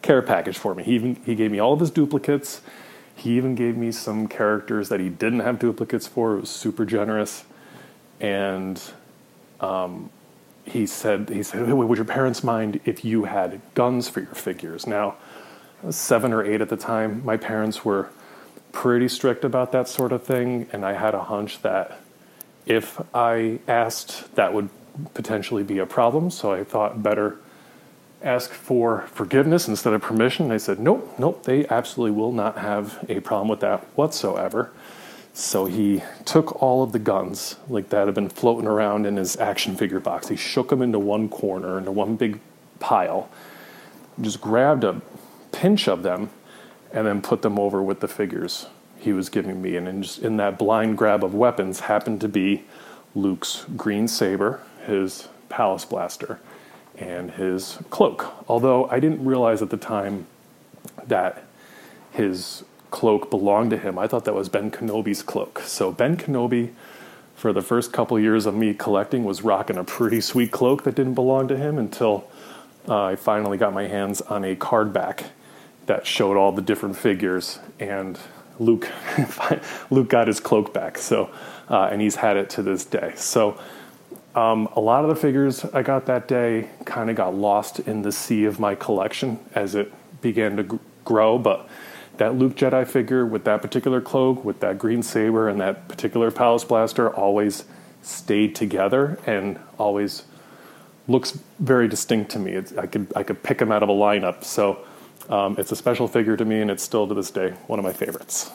care 0.01 0.21
package 0.21 0.57
for 0.57 0.75
me. 0.75 0.83
He 0.83 0.95
even 0.95 1.15
he 1.25 1.35
gave 1.35 1.51
me 1.51 1.59
all 1.59 1.73
of 1.73 1.79
his 1.79 1.91
duplicates. 1.91 2.61
He 3.15 3.37
even 3.37 3.55
gave 3.55 3.77
me 3.77 3.91
some 3.91 4.27
characters 4.27 4.89
that 4.89 4.99
he 4.99 5.09
didn't 5.09 5.41
have 5.41 5.59
duplicates 5.59 6.07
for. 6.07 6.35
It 6.35 6.41
was 6.41 6.49
super 6.49 6.83
generous 6.83 7.45
and 8.23 8.81
um, 9.59 10.09
he 10.65 10.87
said, 10.87 11.29
he 11.29 11.43
said, 11.43 11.71
would 11.71 11.97
your 11.97 12.05
parents 12.05 12.43
mind 12.43 12.79
if 12.85 13.03
you 13.03 13.25
had 13.25 13.61
guns 13.75 14.07
for 14.07 14.21
your 14.21 14.33
figures? 14.33 14.87
Now, 14.87 15.15
seven 15.89 16.31
or 16.31 16.43
eight 16.43 16.61
at 16.61 16.69
the 16.69 16.77
time. 16.77 17.23
My 17.25 17.35
parents 17.35 17.83
were 17.83 18.09
pretty 18.71 19.09
strict 19.09 19.43
about 19.43 19.73
that 19.73 19.89
sort 19.89 20.13
of 20.13 20.23
thing, 20.23 20.67
and 20.71 20.85
I 20.85 20.93
had 20.93 21.13
a 21.13 21.23
hunch 21.23 21.61
that 21.61 21.99
if 22.65 23.01
I 23.13 23.59
asked, 23.67 24.35
that 24.35 24.53
would 24.53 24.69
potentially 25.13 25.63
be 25.63 25.79
a 25.79 25.85
problem. 25.85 26.29
So 26.29 26.51
I 26.51 26.63
thought 26.63 27.03
better 27.03 27.37
ask 28.21 28.51
for 28.51 29.01
forgiveness 29.13 29.67
instead 29.67 29.93
of 29.93 30.01
permission. 30.01 30.47
They 30.47 30.59
said, 30.59 30.79
nope, 30.79 31.13
nope, 31.19 31.43
they 31.43 31.67
absolutely 31.67 32.15
will 32.17 32.31
not 32.31 32.57
have 32.57 33.03
a 33.09 33.19
problem 33.19 33.49
with 33.49 33.59
that 33.59 33.81
whatsoever. 33.95 34.71
So 35.33 35.65
he 35.65 36.03
took 36.25 36.61
all 36.61 36.83
of 36.83 36.91
the 36.91 36.99
guns, 36.99 37.57
like 37.67 37.89
that 37.89 38.05
had 38.05 38.15
been 38.15 38.29
floating 38.29 38.67
around 38.67 39.05
in 39.05 39.17
his 39.17 39.35
action 39.37 39.75
figure 39.75 39.99
box. 39.99 40.29
He 40.29 40.35
shook 40.35 40.69
them 40.69 40.81
into 40.81 40.99
one 40.99 41.27
corner, 41.27 41.79
into 41.79 41.91
one 41.91 42.15
big 42.15 42.39
pile, 42.79 43.29
just 44.21 44.39
grabbed 44.39 44.83
a 44.83 45.01
pinch 45.51 45.87
of 45.87 46.03
them, 46.03 46.29
and 46.93 47.07
then 47.07 47.21
put 47.21 47.41
them 47.41 47.59
over 47.59 47.81
with 47.81 47.99
the 47.99 48.07
figures 48.07 48.67
he 49.03 49.13
was 49.13 49.29
giving 49.29 49.61
me. 49.61 49.75
And 49.75 49.87
in, 49.87 50.03
just, 50.03 50.19
in 50.19 50.37
that 50.37 50.57
blind 50.57 50.97
grab 50.97 51.23
of 51.23 51.33
weapons 51.33 51.81
happened 51.81 52.21
to 52.21 52.29
be 52.29 52.63
Luke's 53.13 53.65
green 53.75 54.07
saber, 54.07 54.61
his 54.85 55.27
palace 55.49 55.85
blaster, 55.85 56.39
and 56.97 57.31
his 57.31 57.79
cloak. 57.89 58.33
Although 58.47 58.89
I 58.89 58.99
didn't 58.99 59.25
realize 59.25 59.61
at 59.61 59.69
the 59.69 59.77
time 59.77 60.27
that 61.05 61.43
his 62.11 62.63
cloak 62.91 63.29
belonged 63.29 63.71
to 63.71 63.77
him. 63.77 63.97
I 63.97 64.07
thought 64.07 64.23
that 64.25 64.35
was 64.35 64.49
Ben 64.49 64.69
Kenobi's 64.69 65.23
cloak. 65.23 65.59
So 65.65 65.91
Ben 65.91 66.15
Kenobi, 66.15 66.73
for 67.35 67.51
the 67.51 67.63
first 67.63 67.91
couple 67.91 68.19
years 68.19 68.45
of 68.45 68.53
me 68.53 68.73
collecting, 68.73 69.25
was 69.25 69.41
rocking 69.41 69.77
a 69.77 69.83
pretty 69.83 70.21
sweet 70.21 70.51
cloak 70.51 70.83
that 70.83 70.95
didn't 70.95 71.15
belong 71.15 71.47
to 71.47 71.57
him 71.57 71.79
until 71.79 72.29
uh, 72.87 73.05
I 73.05 73.15
finally 73.15 73.57
got 73.57 73.73
my 73.73 73.87
hands 73.87 74.21
on 74.21 74.45
a 74.45 74.55
card 74.55 74.93
back 74.93 75.31
that 75.87 76.05
showed 76.05 76.37
all 76.37 76.51
the 76.51 76.61
different 76.61 76.95
figures 76.95 77.59
and 77.79 78.19
Luke 78.59 78.89
Luke 79.89 80.09
got 80.09 80.27
his 80.27 80.39
cloak 80.39 80.73
back. 80.73 80.97
So 80.97 81.29
uh, 81.69 81.89
and 81.91 82.01
he's 82.01 82.15
had 82.15 82.37
it 82.37 82.49
to 82.51 82.63
this 82.63 82.85
day. 82.85 83.13
So 83.15 83.57
um, 84.35 84.67
a 84.75 84.79
lot 84.79 85.03
of 85.03 85.09
the 85.09 85.15
figures 85.15 85.63
I 85.65 85.83
got 85.83 86.05
that 86.07 86.27
day 86.27 86.69
kind 86.85 87.09
of 87.09 87.15
got 87.15 87.35
lost 87.35 87.79
in 87.79 88.01
the 88.01 88.11
sea 88.11 88.45
of 88.45 88.59
my 88.59 88.75
collection 88.75 89.39
as 89.53 89.75
it 89.75 89.91
began 90.21 90.57
to 90.57 90.79
grow, 91.05 91.37
but 91.37 91.67
that 92.17 92.35
Luke 92.35 92.55
Jedi 92.55 92.87
figure 92.87 93.25
with 93.25 93.43
that 93.45 93.61
particular 93.61 94.01
cloak, 94.01 94.43
with 94.43 94.59
that 94.59 94.77
green 94.77 95.03
saber, 95.03 95.49
and 95.49 95.59
that 95.59 95.87
particular 95.87 96.31
palace 96.31 96.63
blaster 96.63 97.09
always 97.09 97.65
stayed 98.01 98.55
together 98.55 99.19
and 99.25 99.59
always 99.77 100.23
looks 101.07 101.39
very 101.59 101.87
distinct 101.87 102.31
to 102.31 102.39
me. 102.39 102.51
It's, 102.51 102.75
I 102.77 102.85
could 102.85 103.11
I 103.15 103.23
could 103.23 103.43
pick 103.43 103.57
them 103.57 103.71
out 103.71 103.83
of 103.83 103.89
a 103.89 103.93
lineup. 103.93 104.43
So 104.43 104.85
um, 105.29 105.55
it's 105.57 105.71
a 105.71 105.75
special 105.75 106.07
figure 106.07 106.37
to 106.37 106.45
me, 106.45 106.61
and 106.61 106.71
it's 106.71 106.83
still 106.83 107.07
to 107.07 107.13
this 107.13 107.31
day 107.31 107.51
one 107.67 107.79
of 107.79 107.85
my 107.85 107.93
favorites. 107.93 108.51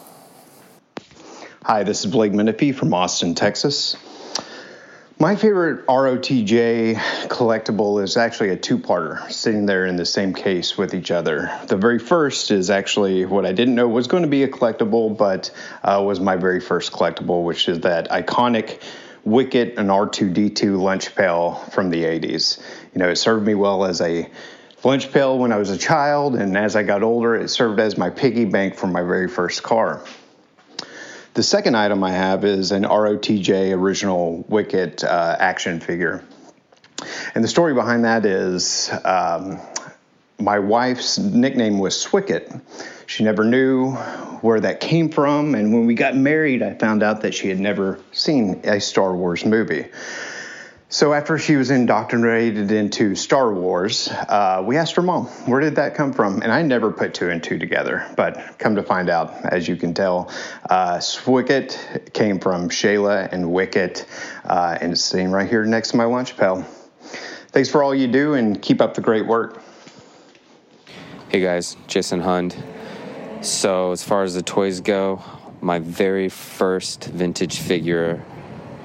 Hi, 1.65 1.83
this 1.83 2.05
is 2.05 2.11
Blake 2.11 2.33
Menefee 2.33 2.75
from 2.75 2.95
Austin, 2.95 3.35
Texas. 3.35 3.97
My 5.21 5.35
favorite 5.35 5.85
ROTJ 5.87 6.95
collectible 7.27 8.01
is 8.03 8.17
actually 8.17 8.51
a 8.51 8.57
two 8.57 8.79
parter 8.79 9.29
sitting 9.33 9.67
there 9.67 9.85
in 9.85 9.97
the 9.97 10.07
same 10.07 10.33
case 10.33 10.79
with 10.79 10.95
each 10.95 11.11
other. 11.11 11.51
The 11.67 11.77
very 11.77 11.99
first 11.99 12.53
is 12.53 12.71
actually 12.71 13.25
what 13.25 13.45
I 13.45 13.53
didn't 13.53 13.75
know 13.75 13.89
was 13.89 14.07
going 14.07 14.23
to 14.23 14.29
be 14.29 14.45
a 14.45 14.49
collectible, 14.49 15.19
but 15.19 15.51
uh, 15.83 16.01
was 16.07 16.21
my 16.21 16.37
very 16.37 16.61
first 16.61 16.93
collectible, 16.93 17.43
which 17.43 17.69
is 17.69 17.81
that 17.81 18.11
iconic 18.11 18.81
Wicket 19.25 19.75
and 19.77 19.91
R2D2 19.91 20.81
lunch 20.81 21.15
pail 21.15 21.55
from 21.73 21.91
the 21.91 22.05
80s. 22.05 22.61
You 22.95 23.01
know, 23.01 23.09
it 23.11 23.17
served 23.17 23.45
me 23.45 23.55
well 23.55 23.85
as 23.85 24.01
a 24.01 24.31
lunch 24.85 25.13
pail 25.13 25.39
when 25.39 25.53
I 25.53 25.57
was 25.57 25.71
a 25.71 25.79
child, 25.79 26.35
and 26.35 26.57
as 26.57 26.77
I 26.77 26.83
got 26.83 27.03
older, 27.03 27.35
it 27.35 27.49
served 27.49 27.81
as 27.81 27.97
my 27.99 28.11
piggy 28.11 28.45
bank 28.45 28.77
for 28.77 28.87
my 28.87 29.03
very 29.03 29.29
first 29.29 29.63
car. 29.63 30.05
The 31.35 31.43
second 31.43 31.77
item 31.77 32.03
I 32.03 32.13
have 32.13 32.45
is 32.45 32.73
an 32.73 32.83
ROTJ 32.83 33.73
original 33.73 34.45
Wicket 34.49 35.05
uh, 35.05 35.37
action 35.39 35.79
figure. 35.81 36.25
And 37.35 37.45
the 37.45 37.49
story 37.49 37.75
behind 37.75 38.05
that 38.05 38.27
is 38.27 38.91
um, 39.05 39.61
my 40.41 40.59
wife's 40.59 41.19
nickname 41.19 41.79
was 41.79 41.95
Swicket. 41.95 42.61
She 43.07 43.25
never 43.25 43.45
knew 43.45 43.93
where 44.43 44.61
that 44.61 44.81
came 44.81 45.11
from, 45.11 45.55
and 45.55 45.73
when 45.73 45.87
we 45.87 45.95
got 45.95 46.17
married, 46.17 46.63
I 46.63 46.75
found 46.75 47.03
out 47.03 47.23
that 47.23 47.35
she 47.35 47.49
had 47.49 47.59
never 47.59 47.99
seen 48.13 48.61
a 48.65 48.81
Star 48.81 49.15
Wars 49.15 49.45
movie. 49.45 49.87
So 50.91 51.13
after 51.13 51.37
she 51.37 51.57
was 51.57 51.71
indoctrinated 51.71 52.73
into 52.73 53.15
Star 53.15 53.53
Wars, 53.53 54.09
uh, 54.09 54.63
we 54.65 54.79
asked 54.79 54.95
her 54.95 55.03
mom, 55.03 55.27
"Where 55.45 55.61
did 55.61 55.77
that 55.77 55.95
come 55.95 56.15
from?" 56.15 56.41
And 56.41 56.51
I 56.51 56.63
never 56.63 56.91
put 56.91 57.13
two 57.13 57.29
and 57.29 57.43
two 57.43 57.59
together, 57.59 58.07
but 58.17 58.57
come 58.59 58.77
to 58.77 58.83
find 58.83 59.11
out, 59.11 59.35
as 59.45 59.69
you 59.69 59.77
can 59.77 59.93
tell, 59.93 60.31
uh, 60.71 60.97
Swicket 60.97 61.77
came 62.15 62.41
from 62.41 62.71
Shayla 62.71 63.31
and 63.31 63.53
Wicket, 63.53 64.07
uh, 64.47 64.79
and 64.81 64.93
it's 64.93 65.05
sitting 65.05 65.31
right 65.31 65.47
here 65.47 65.67
next 65.67 65.91
to 65.91 65.99
my 65.99 66.05
lunch 66.05 66.39
pail. 66.39 66.65
Thanks 67.53 67.69
for 67.69 67.83
all 67.83 67.95
you 67.95 68.09
do, 68.09 68.33
and 68.33 68.61
keep 68.63 68.81
up 68.81 68.95
the 68.95 69.03
great 69.03 69.27
work. 69.27 69.61
Hey 71.29 71.41
guys, 71.41 71.77
Jason 71.87 72.21
Hund. 72.21 72.57
So 73.43 73.93
as 73.93 74.03
far 74.03 74.23
as 74.23 74.33
the 74.33 74.43
toys 74.43 74.81
go, 74.81 75.21
my 75.61 75.81
very 75.81 76.31
first 76.31 77.05
vintage 77.05 77.59
figure 77.59 78.25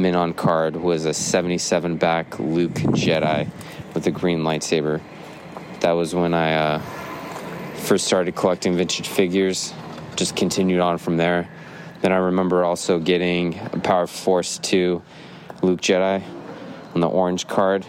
mint 0.03 0.17
on 0.17 0.33
card 0.33 0.75
was 0.75 1.05
a 1.05 1.13
77 1.13 1.95
back 1.95 2.37
Luke 2.37 2.73
Jedi 2.73 3.49
with 3.93 4.05
a 4.05 4.11
green 4.11 4.39
lightsaber. 4.39 5.01
That 5.79 5.93
was 5.93 6.13
when 6.13 6.33
I 6.33 6.55
uh, 6.55 6.79
first 7.75 8.05
started 8.05 8.35
collecting 8.35 8.75
vintage 8.75 9.07
figures, 9.07 9.73
just 10.17 10.35
continued 10.35 10.81
on 10.81 10.97
from 10.97 11.15
there. 11.15 11.49
Then 12.01 12.11
I 12.11 12.17
remember 12.17 12.65
also 12.65 12.99
getting 12.99 13.57
a 13.71 13.79
Power 13.79 14.05
Force 14.05 14.57
2 14.57 15.01
Luke 15.61 15.79
Jedi 15.79 16.21
on 16.93 16.99
the 16.99 17.07
orange 17.07 17.47
card. 17.47 17.85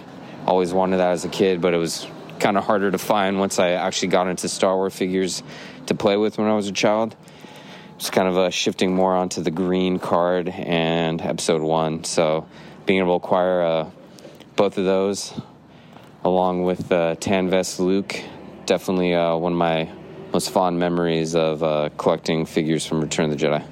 Always 0.47 0.73
wanted 0.73 0.99
that 0.99 1.11
as 1.11 1.25
a 1.25 1.29
kid, 1.29 1.61
but 1.61 1.75
it 1.75 1.79
was 1.79 2.07
kind 2.39 2.57
of 2.57 2.63
harder 2.63 2.93
to 2.93 2.99
find 2.99 3.41
once 3.41 3.59
I 3.59 3.71
actually 3.71 4.09
got 4.09 4.29
into 4.29 4.49
Star 4.49 4.77
Wars 4.77 4.95
figures 4.95 5.43
to 5.87 5.97
play 5.97 6.17
with 6.17 6.39
when 6.39 6.47
I 6.47 6.55
was 6.55 6.69
a 6.69 6.73
child 6.73 7.17
just 7.99 8.13
kind 8.13 8.29
of 8.29 8.37
uh, 8.37 8.51
shifting 8.51 8.95
more 8.95 9.15
onto 9.15 9.43
the 9.43 9.51
green 9.51 9.99
card 9.99 10.49
and 10.49 11.21
episode 11.23 11.63
one. 11.63 12.05
So 12.05 12.47
being 12.87 13.01
able 13.01 13.19
to 13.19 13.25
acquire 13.25 13.63
uh, 13.63 13.91
both 14.57 14.79
of 14.79 14.85
those 14.85 15.33
along 16.25 16.65
with 16.65 16.91
uh, 16.91 17.15
Tan 17.17 17.51
Vest 17.51 17.79
Luke, 17.79 18.17
definitely 18.67 19.15
uh, 19.15 19.37
one 19.37 19.53
of 19.53 19.59
my 19.59 19.89
most 20.33 20.51
fond 20.51 20.79
memories 20.79 21.35
of 21.35 21.63
uh, 21.63 21.91
collecting 21.97 22.47
figures 22.47 22.85
from 22.85 23.01
Return 23.01 23.31
of 23.31 23.39
the 23.39 23.47
Jedi. 23.47 23.65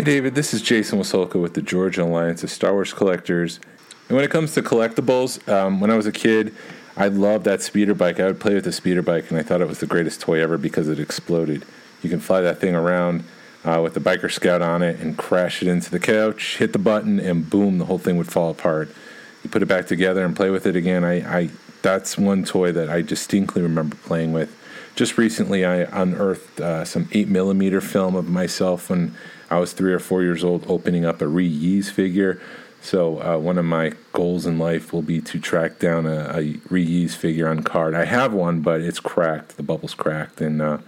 Hey 0.00 0.04
David, 0.04 0.34
this 0.34 0.54
is 0.54 0.62
Jason 0.62 0.98
Wasulko 0.98 1.42
with 1.42 1.52
the 1.52 1.60
Georgian 1.60 2.04
Alliance 2.04 2.42
of 2.42 2.50
Star 2.50 2.72
Wars 2.72 2.94
Collectors. 2.94 3.60
And 4.08 4.16
when 4.16 4.24
it 4.24 4.30
comes 4.30 4.54
to 4.54 4.62
collectibles, 4.62 5.46
um, 5.46 5.78
when 5.78 5.90
I 5.90 5.96
was 5.98 6.06
a 6.06 6.10
kid, 6.10 6.54
I 6.96 7.08
loved 7.08 7.44
that 7.44 7.60
speeder 7.60 7.94
bike. 7.94 8.18
I 8.18 8.24
would 8.24 8.40
play 8.40 8.54
with 8.54 8.64
the 8.64 8.72
speeder 8.72 9.02
bike, 9.02 9.30
and 9.30 9.38
I 9.38 9.42
thought 9.42 9.60
it 9.60 9.68
was 9.68 9.80
the 9.80 9.86
greatest 9.86 10.22
toy 10.22 10.40
ever 10.40 10.56
because 10.56 10.88
it 10.88 10.98
exploded. 10.98 11.66
You 12.02 12.08
can 12.08 12.18
fly 12.18 12.40
that 12.40 12.58
thing 12.58 12.74
around 12.74 13.24
uh, 13.62 13.82
with 13.82 13.92
the 13.92 14.00
biker 14.00 14.32
scout 14.32 14.62
on 14.62 14.82
it 14.82 14.98
and 15.00 15.18
crash 15.18 15.60
it 15.60 15.68
into 15.68 15.90
the 15.90 16.00
couch, 16.00 16.56
hit 16.56 16.72
the 16.72 16.78
button, 16.78 17.20
and 17.20 17.50
boom, 17.50 17.76
the 17.76 17.84
whole 17.84 17.98
thing 17.98 18.16
would 18.16 18.32
fall 18.32 18.48
apart. 18.48 18.88
You 19.44 19.50
put 19.50 19.60
it 19.60 19.66
back 19.66 19.86
together 19.86 20.24
and 20.24 20.34
play 20.34 20.48
with 20.48 20.64
it 20.64 20.76
again. 20.76 21.04
I, 21.04 21.40
I 21.40 21.50
that's 21.82 22.16
one 22.16 22.44
toy 22.44 22.72
that 22.72 22.88
I 22.88 23.02
distinctly 23.02 23.60
remember 23.60 23.96
playing 23.96 24.32
with. 24.32 24.56
Just 24.96 25.18
recently, 25.18 25.62
I 25.66 25.82
unearthed 26.02 26.58
uh, 26.58 26.86
some 26.86 27.06
eight 27.12 27.28
millimeter 27.28 27.82
film 27.82 28.16
of 28.16 28.30
myself 28.30 28.88
when 28.88 29.14
I 29.50 29.58
was 29.58 29.72
three 29.72 29.92
or 29.92 29.98
four 29.98 30.22
years 30.22 30.44
old 30.44 30.64
opening 30.68 31.04
up 31.04 31.20
a 31.20 31.26
Ree 31.26 31.82
figure. 31.82 32.40
So 32.82 33.20
uh, 33.20 33.38
one 33.38 33.58
of 33.58 33.64
my 33.64 33.92
goals 34.12 34.46
in 34.46 34.58
life 34.58 34.92
will 34.92 35.02
be 35.02 35.20
to 35.20 35.38
track 35.38 35.78
down 35.78 36.06
a, 36.06 36.30
a 36.34 36.56
Ree 36.70 37.08
figure 37.08 37.48
on 37.48 37.62
card. 37.62 37.94
I 37.94 38.04
have 38.04 38.32
one, 38.32 38.60
but 38.60 38.80
it's 38.80 39.00
cracked. 39.00 39.56
The 39.56 39.62
bubble's 39.62 39.94
cracked, 39.94 40.40
and 40.40 40.62
uh, 40.62 40.78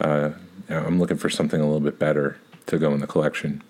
uh, 0.00 0.30
I'm 0.68 0.98
looking 1.00 1.16
for 1.16 1.28
something 1.28 1.60
a 1.60 1.64
little 1.64 1.80
bit 1.80 1.98
better 1.98 2.38
to 2.66 2.78
go 2.78 2.92
in 2.92 3.00
the 3.00 3.06
collection. 3.06 3.62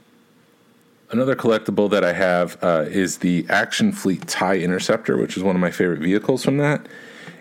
Another 1.11 1.35
collectible 1.35 1.91
that 1.91 2.05
I 2.05 2.13
have 2.13 2.57
uh, 2.63 2.85
is 2.87 3.19
the 3.19 3.47
Action 3.49 3.91
Fleet 3.91 4.29
TIE 4.29 4.59
Interceptor, 4.59 5.17
which 5.17 5.37
is 5.37 5.43
one 5.43 5.57
of 5.57 5.61
my 5.61 5.71
favorite 5.71 6.01
vehicles 6.01 6.45
from 6.45 6.59
that. 6.59 6.87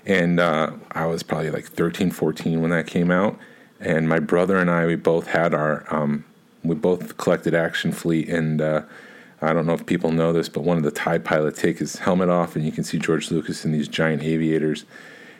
And 0.05 0.39
uh, 0.39 0.71
I 0.93 1.05
was 1.05 1.21
probably 1.21 1.51
like 1.51 1.65
13, 1.65 2.09
14 2.09 2.61
when 2.61 2.71
that 2.71 2.87
came 2.87 3.11
out. 3.11 3.37
And 3.79 4.09
my 4.09 4.19
brother 4.19 4.57
and 4.57 4.71
I, 4.71 4.87
we 4.87 4.95
both 4.95 5.27
had 5.27 5.53
our 5.53 5.85
um, 5.93 6.25
we 6.63 6.75
both 6.75 7.17
collected 7.17 7.53
Action 7.53 7.91
Fleet, 7.91 8.29
and 8.29 8.61
uh, 8.61 8.81
I 9.41 9.53
don't 9.53 9.65
know 9.65 9.73
if 9.73 9.85
people 9.85 10.11
know 10.11 10.33
this, 10.33 10.49
but 10.49 10.63
one 10.63 10.77
of 10.77 10.83
the 10.83 10.91
TIE 10.91 11.19
pilots 11.19 11.61
take 11.61 11.79
his 11.79 11.97
helmet 11.97 12.29
off, 12.29 12.55
and 12.55 12.65
you 12.65 12.71
can 12.71 12.83
see 12.83 12.97
George 12.97 13.31
Lucas 13.31 13.65
in 13.65 13.71
these 13.71 13.87
giant 13.87 14.23
aviators. 14.23 14.85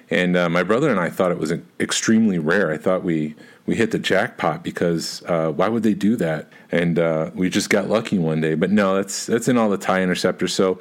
And 0.09 0.35
uh, 0.35 0.49
my 0.49 0.63
brother 0.63 0.89
and 0.89 0.99
I 0.99 1.09
thought 1.09 1.31
it 1.31 1.37
was 1.37 1.53
extremely 1.79 2.39
rare. 2.39 2.71
I 2.71 2.77
thought 2.77 3.03
we 3.03 3.35
we 3.67 3.75
hit 3.75 3.91
the 3.91 3.99
jackpot 3.99 4.63
because 4.63 5.21
uh, 5.27 5.51
why 5.51 5.67
would 5.67 5.83
they 5.83 5.93
do 5.93 6.15
that? 6.15 6.51
And 6.71 6.97
uh, 6.97 7.29
we 7.35 7.49
just 7.49 7.69
got 7.69 7.87
lucky 7.87 8.17
one 8.17 8.41
day. 8.41 8.55
But 8.55 8.71
no, 8.71 8.95
that's 8.95 9.27
that's 9.27 9.47
in 9.47 9.57
all 9.57 9.69
the 9.69 9.77
tie 9.77 10.01
interceptors. 10.01 10.53
So 10.53 10.79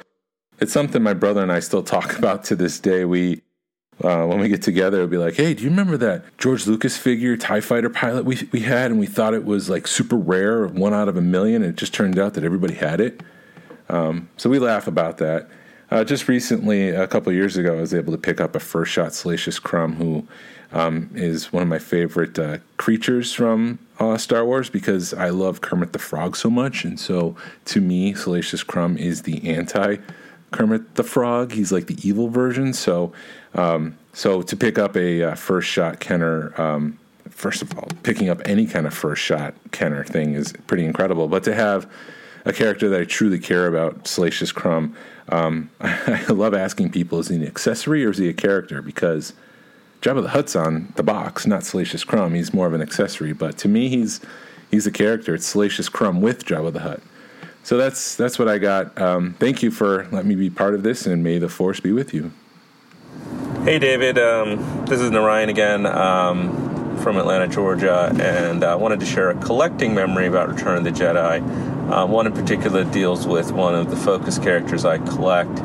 it's 0.59 0.73
something 0.73 1.03
my 1.03 1.13
brother 1.13 1.43
and 1.43 1.51
I 1.51 1.59
still 1.59 1.83
talk 1.83 2.17
about 2.17 2.43
to 2.45 2.55
this 2.55 2.79
day. 2.79 3.05
We 3.05 3.41
uh, 4.03 4.25
when 4.25 4.39
we 4.39 4.47
get 4.47 4.61
together, 4.61 4.97
it'll 4.97 5.09
be 5.09 5.17
like, 5.17 5.35
hey, 5.35 5.53
do 5.53 5.63
you 5.63 5.69
remember 5.69 5.97
that 5.97 6.37
George 6.37 6.67
Lucas 6.67 6.97
figure, 6.97 7.35
TIE 7.35 7.59
fighter 7.59 7.89
pilot 7.89 8.25
we, 8.25 8.47
we 8.51 8.61
had? 8.61 8.91
And 8.91 8.99
we 8.99 9.07
thought 9.07 9.33
it 9.33 9.43
was 9.43 9.69
like 9.69 9.87
super 9.87 10.15
rare, 10.15 10.67
one 10.67 10.93
out 10.93 11.09
of 11.09 11.17
a 11.17 11.21
million. 11.21 11.63
And 11.63 11.73
it 11.73 11.77
just 11.77 11.93
turned 11.93 12.17
out 12.17 12.33
that 12.35 12.43
everybody 12.43 12.75
had 12.75 13.01
it. 13.01 13.21
Um, 13.89 14.29
so 14.37 14.49
we 14.49 14.59
laugh 14.59 14.87
about 14.87 15.17
that. 15.17 15.49
Uh, 15.91 16.03
just 16.03 16.27
recently, 16.27 16.89
a 16.89 17.07
couple 17.07 17.33
years 17.33 17.57
ago, 17.57 17.77
I 17.77 17.81
was 17.81 17.93
able 17.93 18.11
to 18.11 18.17
pick 18.17 18.39
up 18.39 18.55
a 18.55 18.59
first 18.59 18.91
shot 18.91 19.13
Salacious 19.13 19.57
Crumb, 19.57 19.95
who 19.95 20.27
um, 20.71 21.09
is 21.15 21.51
one 21.51 21.63
of 21.63 21.69
my 21.69 21.79
favorite 21.79 22.37
uh, 22.37 22.59
creatures 22.77 23.33
from 23.33 23.79
uh, 23.99 24.17
Star 24.17 24.45
Wars 24.45 24.69
because 24.69 25.13
I 25.13 25.29
love 25.29 25.61
Kermit 25.61 25.93
the 25.93 25.99
Frog 25.99 26.35
so 26.35 26.49
much. 26.49 26.85
And 26.85 26.99
so 26.99 27.35
to 27.65 27.81
me, 27.81 28.13
Salacious 28.13 28.63
Crumb 28.63 28.97
is 28.97 29.23
the 29.23 29.49
anti 29.49 29.97
Kermit 30.51 30.95
the 30.95 31.03
Frog. 31.03 31.51
He's 31.53 31.71
like 31.71 31.87
the 31.87 31.97
evil 32.07 32.29
version. 32.29 32.73
So, 32.73 33.11
um, 33.55 33.97
so 34.13 34.41
to 34.41 34.57
pick 34.57 34.77
up 34.77 34.95
a 34.95 35.23
uh, 35.23 35.35
first 35.35 35.69
shot 35.69 35.99
Kenner, 35.99 36.59
um, 36.59 36.99
first 37.29 37.61
of 37.61 37.77
all, 37.77 37.87
picking 38.03 38.29
up 38.29 38.41
any 38.45 38.65
kind 38.65 38.85
of 38.85 38.93
first 38.93 39.21
shot 39.21 39.53
Kenner 39.71 40.03
thing 40.03 40.33
is 40.33 40.53
pretty 40.67 40.85
incredible. 40.85 41.27
But 41.27 41.43
to 41.45 41.55
have 41.55 41.89
a 42.45 42.53
character 42.53 42.89
that 42.89 43.01
I 43.01 43.05
truly 43.05 43.39
care 43.39 43.67
about, 43.67 44.07
Salacious 44.07 44.51
Crumb, 44.51 44.95
um, 45.29 45.69
I 45.81 46.25
love 46.29 46.53
asking 46.53 46.91
people: 46.91 47.19
Is 47.19 47.29
he 47.29 47.35
an 47.35 47.45
accessory 47.45 48.05
or 48.05 48.11
is 48.11 48.17
he 48.17 48.29
a 48.29 48.33
character? 48.33 48.81
Because 48.81 49.33
Jabba 50.01 50.21
the 50.21 50.29
Hutt's 50.29 50.55
on 50.55 50.93
the 50.95 51.03
box, 51.03 51.45
not 51.45 51.63
Salacious 51.63 52.03
Crumb. 52.03 52.33
He's 52.33 52.53
more 52.53 52.67
of 52.67 52.73
an 52.73 52.81
accessory. 52.81 53.33
But 53.33 53.57
to 53.59 53.67
me, 53.67 53.89
he's 53.89 54.21
he's 54.71 54.87
a 54.87 54.91
character. 54.91 55.35
It's 55.35 55.45
Salacious 55.45 55.89
Crumb 55.89 56.21
with 56.21 56.45
Jabba 56.45 56.73
the 56.73 56.81
Hutt. 56.81 57.01
So 57.63 57.77
that's 57.77 58.15
that's 58.15 58.39
what 58.39 58.47
I 58.47 58.57
got. 58.57 58.99
Um, 58.99 59.33
thank 59.39 59.61
you 59.61 59.71
for 59.71 60.07
letting 60.11 60.29
me 60.29 60.35
be 60.35 60.49
part 60.49 60.73
of 60.73 60.83
this, 60.83 61.05
and 61.05 61.23
may 61.23 61.37
the 61.37 61.49
force 61.49 61.79
be 61.79 61.91
with 61.91 62.13
you. 62.13 62.31
Hey, 63.63 63.77
David. 63.77 64.17
Um, 64.17 64.85
this 64.85 65.01
is 65.01 65.11
Narayan 65.11 65.49
again 65.49 65.85
um, 65.85 66.97
from 66.99 67.17
Atlanta, 67.17 67.45
Georgia, 67.45 68.09
and 68.17 68.63
I 68.63 68.75
wanted 68.75 69.01
to 69.01 69.05
share 69.05 69.31
a 69.31 69.35
collecting 69.35 69.93
memory 69.93 70.27
about 70.27 70.47
Return 70.47 70.77
of 70.77 70.85
the 70.85 70.91
Jedi. 70.91 71.41
Um, 71.91 72.09
one 72.09 72.25
in 72.25 72.31
particular 72.31 72.85
deals 72.85 73.27
with 73.27 73.51
one 73.51 73.75
of 73.75 73.89
the 73.89 73.97
focus 73.97 74.39
characters 74.39 74.85
I 74.85 74.97
collect, 74.99 75.59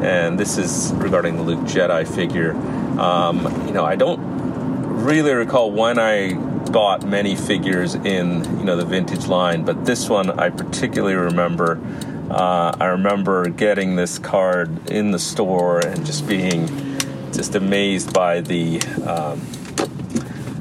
and 0.00 0.38
this 0.38 0.58
is 0.58 0.92
regarding 0.94 1.38
the 1.38 1.42
Luke 1.42 1.58
Jedi 1.60 2.06
figure. 2.06 2.52
Um, 3.00 3.42
you 3.66 3.72
know, 3.72 3.84
I 3.84 3.96
don't 3.96 4.20
really 5.04 5.32
recall 5.32 5.72
when 5.72 5.98
I 5.98 6.34
bought 6.70 7.04
many 7.04 7.34
figures 7.34 7.96
in 7.96 8.44
you 8.60 8.64
know 8.64 8.76
the 8.76 8.86
vintage 8.86 9.26
line, 9.26 9.64
but 9.64 9.84
this 9.84 10.08
one 10.08 10.38
I 10.38 10.50
particularly 10.50 11.16
remember. 11.16 11.80
Uh, 12.30 12.76
I 12.78 12.86
remember 12.86 13.48
getting 13.48 13.96
this 13.96 14.20
card 14.20 14.88
in 14.88 15.10
the 15.10 15.18
store 15.18 15.80
and 15.80 16.06
just 16.06 16.28
being 16.28 16.89
just 17.40 17.54
amazed 17.54 18.12
by 18.12 18.42
the 18.42 18.78
um, 19.06 19.40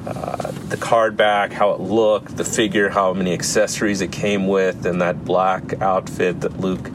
uh, 0.08 0.50
the 0.70 0.78
card 0.80 1.18
back, 1.18 1.52
how 1.52 1.72
it 1.72 1.82
looked, 1.82 2.38
the 2.38 2.46
figure, 2.46 2.88
how 2.88 3.12
many 3.12 3.34
accessories 3.34 4.00
it 4.00 4.14
came 4.14 4.48
with, 4.48 4.86
and 4.86 5.02
that 5.02 5.26
black 5.26 5.82
outfit 5.82 6.40
that 6.40 6.58
Luke, 6.62 6.90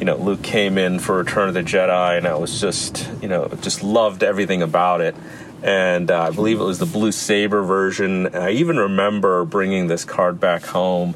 you 0.00 0.04
know, 0.04 0.16
Luke 0.16 0.42
came 0.42 0.76
in 0.76 0.98
for 0.98 1.18
Return 1.18 1.46
of 1.46 1.54
the 1.54 1.62
Jedi, 1.62 2.18
and 2.18 2.26
I 2.26 2.34
was 2.34 2.60
just, 2.60 3.08
you 3.22 3.28
know, 3.28 3.46
just 3.60 3.84
loved 3.84 4.24
everything 4.24 4.60
about 4.60 5.00
it 5.00 5.14
and 5.62 6.10
uh, 6.10 6.22
I 6.22 6.30
believe 6.30 6.60
it 6.60 6.64
was 6.64 6.80
the 6.80 6.86
blue 6.86 7.12
saber 7.12 7.62
version. 7.62 8.34
I 8.34 8.50
even 8.50 8.76
remember 8.76 9.44
bringing 9.44 9.86
this 9.86 10.04
card 10.04 10.38
back 10.40 10.64
home, 10.64 11.14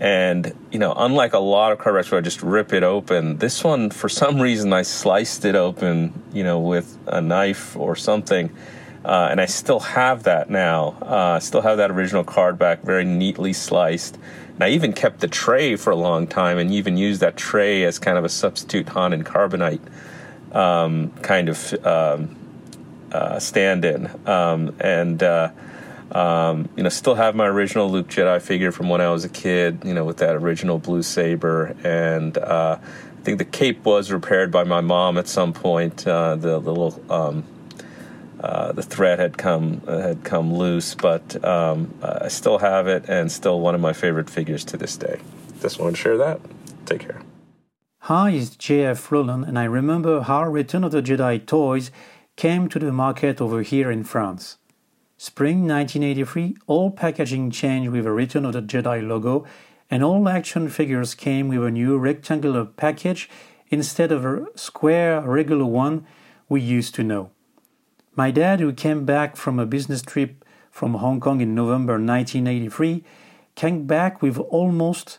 and 0.00 0.54
you 0.70 0.78
know, 0.78 0.92
unlike 0.96 1.32
a 1.32 1.38
lot 1.38 1.72
of 1.72 1.78
card 1.78 1.96
backs 1.96 2.10
where 2.10 2.18
I 2.18 2.22
just 2.22 2.42
rip 2.42 2.72
it 2.72 2.82
open, 2.82 3.38
this 3.38 3.64
one 3.64 3.90
for 3.90 4.08
some 4.08 4.40
reason 4.48 4.72
I 4.72 4.82
sliced 4.82 5.44
it 5.44 5.54
open, 5.54 6.22
you 6.32 6.44
know, 6.44 6.60
with 6.60 6.96
a 7.06 7.20
knife 7.20 7.76
or 7.76 7.96
something. 7.96 8.50
Uh, 9.04 9.28
and 9.30 9.40
I 9.40 9.46
still 9.46 9.80
have 9.80 10.24
that 10.24 10.50
now. 10.50 10.96
Uh, 11.00 11.36
I 11.36 11.38
still 11.38 11.62
have 11.62 11.78
that 11.78 11.90
original 11.90 12.24
card 12.24 12.58
back, 12.58 12.82
very 12.82 13.04
neatly 13.04 13.52
sliced. 13.52 14.18
And 14.54 14.64
I 14.64 14.70
even 14.70 14.92
kept 14.92 15.20
the 15.20 15.28
tray 15.28 15.76
for 15.76 15.90
a 15.90 15.96
long 15.96 16.26
time, 16.26 16.58
and 16.58 16.70
even 16.72 16.96
used 16.96 17.20
that 17.20 17.36
tray 17.36 17.84
as 17.84 17.98
kind 17.98 18.18
of 18.18 18.24
a 18.24 18.28
substitute 18.28 18.88
Han 18.90 19.12
and 19.12 19.24
carbonite 19.24 19.80
um, 20.52 21.10
kind 21.22 21.48
of 21.48 21.86
um, 21.86 22.36
uh, 23.12 23.38
stand-in, 23.38 24.10
um, 24.26 24.74
and 24.80 25.22
uh, 25.22 25.50
um, 26.12 26.68
you 26.76 26.82
know, 26.82 26.88
still 26.88 27.14
have 27.14 27.34
my 27.34 27.46
original 27.46 27.90
Luke 27.90 28.08
Jedi 28.08 28.40
figure 28.40 28.72
from 28.72 28.88
when 28.88 29.00
I 29.00 29.10
was 29.10 29.24
a 29.24 29.28
kid. 29.28 29.82
You 29.84 29.94
know, 29.94 30.04
with 30.04 30.18
that 30.18 30.36
original 30.36 30.78
blue 30.78 31.02
saber, 31.02 31.76
and 31.84 32.36
uh, 32.38 32.78
I 32.80 33.22
think 33.22 33.38
the 33.38 33.44
cape 33.44 33.84
was 33.84 34.10
repaired 34.10 34.50
by 34.50 34.64
my 34.64 34.80
mom 34.80 35.18
at 35.18 35.28
some 35.28 35.52
point. 35.52 36.06
Uh, 36.06 36.36
the, 36.36 36.60
the 36.60 36.72
little 36.72 37.00
um, 37.10 37.44
uh, 38.40 38.72
the 38.72 38.82
thread 38.82 39.18
had 39.18 39.36
come 39.36 39.82
uh, 39.86 39.98
had 39.98 40.24
come 40.24 40.54
loose, 40.54 40.94
but 40.94 41.42
um, 41.44 41.92
I 42.02 42.28
still 42.28 42.58
have 42.58 42.86
it, 42.86 43.04
and 43.08 43.30
still 43.30 43.60
one 43.60 43.74
of 43.74 43.80
my 43.80 43.92
favorite 43.92 44.30
figures 44.30 44.64
to 44.66 44.76
this 44.76 44.96
day. 44.96 45.20
Just 45.60 45.78
want 45.78 45.96
to 45.96 46.00
share 46.00 46.16
that. 46.18 46.40
Take 46.86 47.00
care. 47.00 47.20
Hi, 48.02 48.30
it's 48.30 48.56
JF 48.56 49.10
Rolland, 49.10 49.44
and 49.44 49.58
I 49.58 49.64
remember 49.64 50.22
how 50.22 50.44
Return 50.44 50.84
of 50.84 50.92
the 50.92 51.02
Jedi 51.02 51.44
toys 51.44 51.90
came 52.36 52.68
to 52.68 52.78
the 52.78 52.92
market 52.92 53.40
over 53.40 53.62
here 53.62 53.90
in 53.90 54.04
France. 54.04 54.57
Spring 55.20 55.66
1983, 55.66 56.58
all 56.68 56.92
packaging 56.92 57.50
changed 57.50 57.90
with 57.90 58.06
a 58.06 58.12
Return 58.12 58.44
of 58.44 58.52
the 58.52 58.62
Jedi 58.62 59.04
logo, 59.04 59.44
and 59.90 60.04
all 60.04 60.28
action 60.28 60.68
figures 60.68 61.16
came 61.16 61.48
with 61.48 61.64
a 61.64 61.72
new 61.72 61.98
rectangular 61.98 62.64
package 62.64 63.28
instead 63.68 64.12
of 64.12 64.24
a 64.24 64.46
square 64.54 65.20
regular 65.22 65.64
one 65.64 66.06
we 66.48 66.60
used 66.60 66.94
to 66.94 67.02
know. 67.02 67.32
My 68.14 68.30
dad, 68.30 68.60
who 68.60 68.72
came 68.72 69.04
back 69.04 69.34
from 69.34 69.58
a 69.58 69.66
business 69.66 70.02
trip 70.02 70.44
from 70.70 70.94
Hong 70.94 71.18
Kong 71.18 71.40
in 71.40 71.52
November 71.52 71.94
1983, 71.94 73.02
came 73.56 73.88
back 73.88 74.22
with 74.22 74.38
almost 74.38 75.18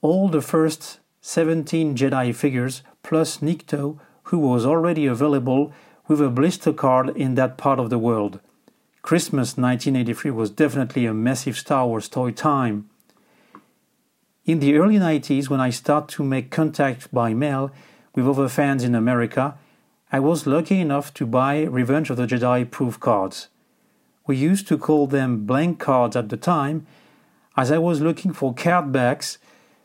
all 0.00 0.30
the 0.30 0.40
first 0.40 1.00
17 1.20 1.94
Jedi 1.94 2.34
figures 2.34 2.82
plus 3.02 3.42
Nikto, 3.42 3.98
who 4.24 4.38
was 4.38 4.64
already 4.64 5.04
available 5.04 5.70
with 6.08 6.22
a 6.22 6.30
blister 6.30 6.72
card 6.72 7.14
in 7.14 7.34
that 7.34 7.58
part 7.58 7.78
of 7.78 7.90
the 7.90 7.98
world. 7.98 8.40
Christmas 9.02 9.56
1983 9.56 10.30
was 10.30 10.50
definitely 10.50 11.06
a 11.06 11.12
massive 11.12 11.58
Star 11.58 11.88
Wars 11.88 12.08
toy 12.08 12.30
time. 12.30 12.88
In 14.46 14.60
the 14.60 14.76
early 14.76 14.94
90s, 14.94 15.48
when 15.48 15.60
I 15.60 15.70
started 15.70 16.14
to 16.14 16.22
make 16.22 16.52
contact 16.52 17.12
by 17.12 17.34
mail 17.34 17.72
with 18.14 18.28
other 18.28 18.48
fans 18.48 18.84
in 18.84 18.94
America, 18.94 19.58
I 20.12 20.20
was 20.20 20.46
lucky 20.46 20.78
enough 20.78 21.12
to 21.14 21.26
buy 21.26 21.62
Revenge 21.62 22.10
of 22.10 22.16
the 22.16 22.28
Jedi 22.28 22.70
proof 22.70 23.00
cards. 23.00 23.48
We 24.24 24.36
used 24.36 24.68
to 24.68 24.78
call 24.78 25.08
them 25.08 25.46
blank 25.46 25.80
cards 25.80 26.14
at 26.14 26.28
the 26.28 26.36
time, 26.36 26.86
as 27.56 27.72
I 27.72 27.78
was 27.78 28.00
looking 28.00 28.32
for 28.32 28.54
card 28.54 28.92
backs 28.92 29.38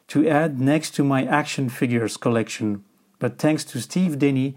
to 0.09 0.29
add 0.29 0.61
next 0.61 0.91
to 0.91 1.03
my 1.03 1.25
action 1.25 1.69
figures 1.69 2.17
collection. 2.17 2.83
But 3.17 3.39
thanks 3.39 3.63
to 3.65 3.81
Steve 3.81 4.19
Denny, 4.19 4.55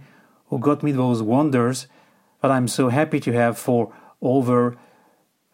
who 0.48 0.58
got 0.58 0.82
me 0.82 0.92
those 0.92 1.22
wonders 1.22 1.86
that 2.42 2.50
I'm 2.50 2.68
so 2.68 2.90
happy 2.90 3.20
to 3.20 3.32
have 3.32 3.56
for 3.56 3.90
over 4.22 4.76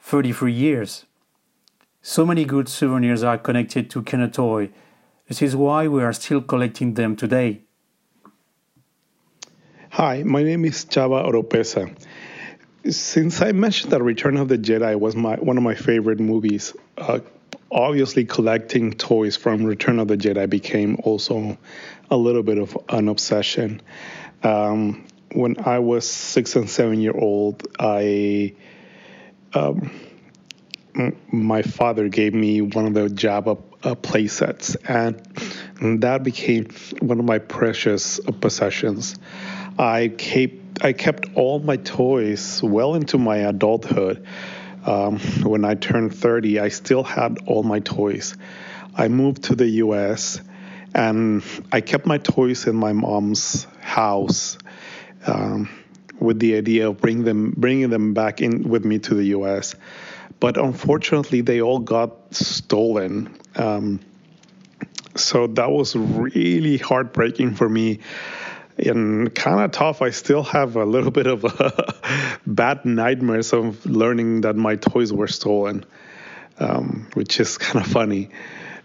33 0.00 0.52
years. 0.52 1.06
So 2.02 2.24
many 2.24 2.44
good 2.44 2.68
souvenirs 2.68 3.22
are 3.22 3.38
connected 3.38 3.90
to 3.90 4.02
Kenner 4.02 4.28
Toy. 4.28 4.70
This 5.28 5.42
is 5.42 5.56
why 5.56 5.88
we 5.88 6.02
are 6.02 6.12
still 6.12 6.40
collecting 6.40 6.94
them 6.94 7.16
today. 7.16 7.62
Hi, 9.90 10.22
my 10.22 10.42
name 10.42 10.64
is 10.64 10.84
Chava 10.84 11.24
Oropesa. 11.26 11.96
Since 12.88 13.42
I 13.42 13.52
mentioned 13.52 13.92
that 13.92 14.02
Return 14.02 14.36
of 14.36 14.48
the 14.48 14.58
Jedi 14.58 14.98
was 14.98 15.16
my 15.16 15.36
one 15.36 15.56
of 15.56 15.64
my 15.64 15.74
favorite 15.74 16.20
movies, 16.20 16.74
uh, 16.98 17.20
obviously 17.70 18.24
collecting 18.24 18.92
toys 18.92 19.36
from 19.36 19.64
Return 19.64 19.98
of 19.98 20.08
the 20.08 20.16
Jedi 20.16 20.48
became 20.48 20.98
also 21.02 21.58
a 22.10 22.16
little 22.16 22.42
bit 22.42 22.58
of 22.58 22.76
an 22.88 23.08
obsession. 23.08 23.80
Um, 24.42 25.05
when 25.32 25.56
I 25.64 25.80
was 25.80 26.08
six 26.08 26.56
and 26.56 26.68
seven 26.68 27.00
year 27.00 27.16
old, 27.16 27.66
I 27.78 28.54
um, 29.54 29.90
my 31.30 31.62
father 31.62 32.08
gave 32.08 32.34
me 32.34 32.62
one 32.62 32.86
of 32.86 32.94
the 32.94 33.08
Jabba 33.08 33.62
uh, 33.82 33.94
play 33.94 34.26
sets, 34.28 34.74
and, 34.76 35.20
and 35.80 36.02
that 36.02 36.22
became 36.22 36.68
one 37.00 37.18
of 37.18 37.24
my 37.24 37.38
precious 37.38 38.18
possessions. 38.40 39.16
I 39.78 40.08
kept 40.08 40.54
I 40.82 40.92
kept 40.92 41.26
all 41.34 41.58
my 41.58 41.76
toys 41.76 42.62
well 42.62 42.94
into 42.94 43.16
my 43.16 43.38
adulthood. 43.38 44.26
Um, 44.84 45.18
when 45.42 45.64
I 45.64 45.74
turned 45.74 46.14
30, 46.14 46.60
I 46.60 46.68
still 46.68 47.02
had 47.02 47.38
all 47.46 47.62
my 47.62 47.80
toys. 47.80 48.36
I 48.94 49.08
moved 49.08 49.44
to 49.44 49.54
the 49.54 49.66
U.S. 49.66 50.40
and 50.94 51.42
I 51.72 51.80
kept 51.80 52.06
my 52.06 52.18
toys 52.18 52.66
in 52.66 52.76
my 52.76 52.92
mom's 52.92 53.66
house 53.80 54.58
um, 55.26 55.68
with 56.18 56.38
the 56.38 56.56
idea 56.56 56.88
of 56.88 56.98
bring 56.98 57.24
them, 57.24 57.52
bringing 57.56 57.90
them 57.90 58.14
back 58.14 58.40
in 58.40 58.68
with 58.68 58.84
me 58.84 58.98
to 59.00 59.14
the 59.14 59.24
U.S. 59.26 59.74
But 60.40 60.56
unfortunately, 60.56 61.40
they 61.40 61.60
all 61.60 61.78
got 61.78 62.34
stolen. 62.34 63.36
Um, 63.54 64.00
so 65.14 65.46
that 65.46 65.70
was 65.70 65.96
really 65.96 66.76
heartbreaking 66.76 67.54
for 67.54 67.68
me 67.68 68.00
and 68.78 69.34
kind 69.34 69.60
of 69.60 69.70
tough. 69.72 70.02
I 70.02 70.10
still 70.10 70.42
have 70.42 70.76
a 70.76 70.84
little 70.84 71.10
bit 71.10 71.26
of 71.26 71.44
bad 72.46 72.84
nightmares 72.84 73.52
of 73.52 73.84
learning 73.86 74.42
that 74.42 74.56
my 74.56 74.76
toys 74.76 75.12
were 75.12 75.28
stolen, 75.28 75.84
um, 76.58 77.08
which 77.14 77.40
is 77.40 77.56
kind 77.58 77.84
of 77.84 77.90
funny. 77.90 78.30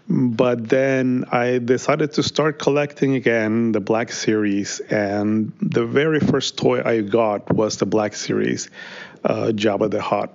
But 0.08 0.68
then 0.68 1.24
I 1.30 1.58
decided 1.58 2.12
to 2.14 2.22
start 2.22 2.58
collecting 2.58 3.14
again 3.14 3.72
the 3.72 3.80
Black 3.80 4.10
Series, 4.10 4.80
and 4.80 5.52
the 5.60 5.86
very 5.86 6.18
first 6.18 6.58
toy 6.58 6.82
I 6.84 7.02
got 7.02 7.54
was 7.54 7.76
the 7.76 7.86
Black 7.86 8.14
Series, 8.14 8.68
uh, 9.24 9.52
Jabba 9.54 9.90
the 9.90 10.02
Hutt. 10.02 10.34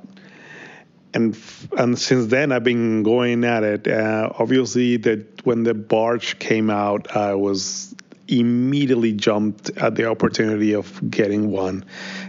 And 1.13 1.38
and 1.78 1.99
since 1.99 2.28
then 2.28 2.51
I've 2.51 2.63
been 2.63 3.03
going 3.03 3.43
at 3.43 3.63
it. 3.63 3.88
Uh, 3.88 4.30
obviously, 4.38 4.97
that 4.97 5.45
when 5.45 5.63
the 5.63 5.74
barge 5.74 6.39
came 6.39 6.70
out, 6.70 7.15
I 7.15 7.36
was 7.36 7.93
immediately 8.28 9.13
jumped 9.13 9.70
at 9.78 9.95
the 9.95 10.05
opportunity 10.05 10.76
of 10.76 11.01
getting 11.09 11.51
one, 11.51 11.86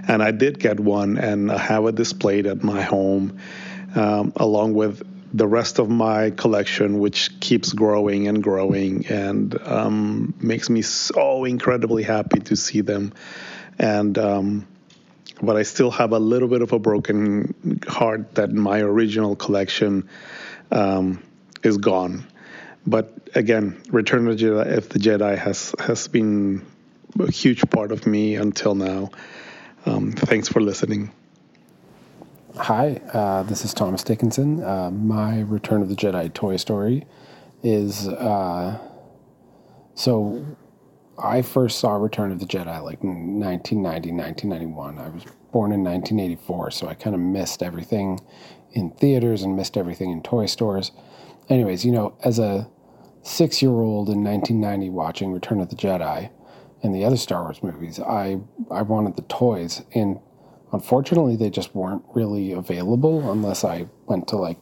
and 0.07 0.23
I 0.23 0.33
did 0.33 0.59
get 0.59 0.81
one, 0.81 1.19
and 1.19 1.53
I 1.53 1.59
have 1.59 1.87
it 1.87 1.95
displayed 1.95 2.47
at 2.47 2.63
my 2.63 2.83
home, 2.83 3.39
um, 3.95 4.33
along 4.37 4.75
with 4.75 5.03
the 5.33 5.47
rest 5.47 5.79
of 5.79 5.89
my 5.89 6.31
collection, 6.31 6.99
which 6.99 7.39
keeps 7.41 7.73
growing 7.73 8.29
and 8.29 8.43
growing, 8.43 9.07
and 9.07 9.61
um, 9.67 10.35
makes 10.41 10.71
me 10.71 10.83
so 10.83 11.45
incredibly 11.45 12.03
happy 12.03 12.41
to 12.41 12.57
see 12.57 12.81
them. 12.81 13.13
And 13.79 14.17
um, 14.19 14.67
but 15.41 15.57
I 15.57 15.63
still 15.63 15.91
have 15.91 16.13
a 16.13 16.19
little 16.19 16.49
bit 16.49 16.63
of 16.63 16.73
a 16.73 16.79
broken 16.79 17.81
heart 17.87 18.35
that 18.37 18.53
my 18.53 18.81
original 18.81 19.37
collection 19.37 20.09
um, 20.71 21.23
is 21.63 21.79
gone. 21.79 22.27
But 22.87 23.29
again, 23.35 23.81
Return 23.91 24.27
of 24.29 24.39
the 24.39 24.45
Jedi, 24.45 24.77
of 24.77 24.89
the 24.89 24.99
Jedi 24.99 25.37
has 25.37 25.75
has 25.79 26.09
been 26.09 26.65
a 27.19 27.31
huge 27.31 27.69
part 27.71 27.93
of 27.93 28.07
me 28.07 28.37
until 28.37 28.75
now. 28.75 29.11
Um, 29.87 30.13
thanks 30.13 30.49
for 30.49 30.61
listening. 30.61 31.13
Hi, 32.57 33.01
uh, 33.13 33.43
this 33.43 33.65
is 33.65 33.75
Thomas 33.75 34.03
Dickinson. 34.03 34.65
Uh, 34.65 34.91
my 34.91 35.41
Return 35.41 35.83
of 35.83 35.91
the 35.91 35.95
Jedi 35.95 36.33
toy 36.33 36.57
story 36.57 37.07
is 37.63 38.09
uh, 38.09 38.79
so 39.95 40.45
I 41.23 41.43
first 41.43 41.79
saw 41.79 41.97
Return 41.97 42.33
of 42.33 42.41
the 42.41 42.47
Jedi 42.47 42.83
like 42.83 43.05
1990, 43.05 44.13
1991. 44.13 44.99
I 44.99 45.09
was 45.11 45.25
born 45.53 45.73
in 45.73 45.85
1984, 45.85 46.71
so 46.71 46.89
I 46.89 46.95
kind 46.95 47.15
of 47.15 47.21
missed 47.21 47.63
everything 47.63 48.19
in 48.73 48.91
theaters 48.93 49.43
and 49.43 49.55
missed 49.55 49.77
everything 49.77 50.11
in 50.11 50.23
toy 50.23 50.47
stores. 50.47 50.91
Anyways, 51.51 51.85
you 51.85 51.93
know, 51.93 52.17
as 52.25 52.39
a 52.39 52.69
six 53.23 53.61
year 53.61 53.73
old 53.73 54.09
in 54.09 54.25
1990 54.25 54.89
watching 54.89 55.33
Return 55.33 55.61
of 55.61 55.69
the 55.69 55.77
Jedi 55.77 56.31
and 56.83 56.95
the 56.95 57.05
other 57.05 57.19
Star 57.19 57.43
Wars 57.43 57.63
movies, 57.63 58.01
I, 58.01 58.41
I 58.71 58.83
wanted 58.83 59.17
the 59.17 59.23
toys. 59.23 59.83
And 59.95 60.19
unfortunately, 60.73 61.37
they 61.37 61.51
just 61.51 61.75
weren't 61.75 62.03
really 62.15 62.53
available 62.53 63.31
unless 63.31 63.65
I 63.65 63.87
went 64.07 64.29
to 64.29 64.37
like 64.37 64.59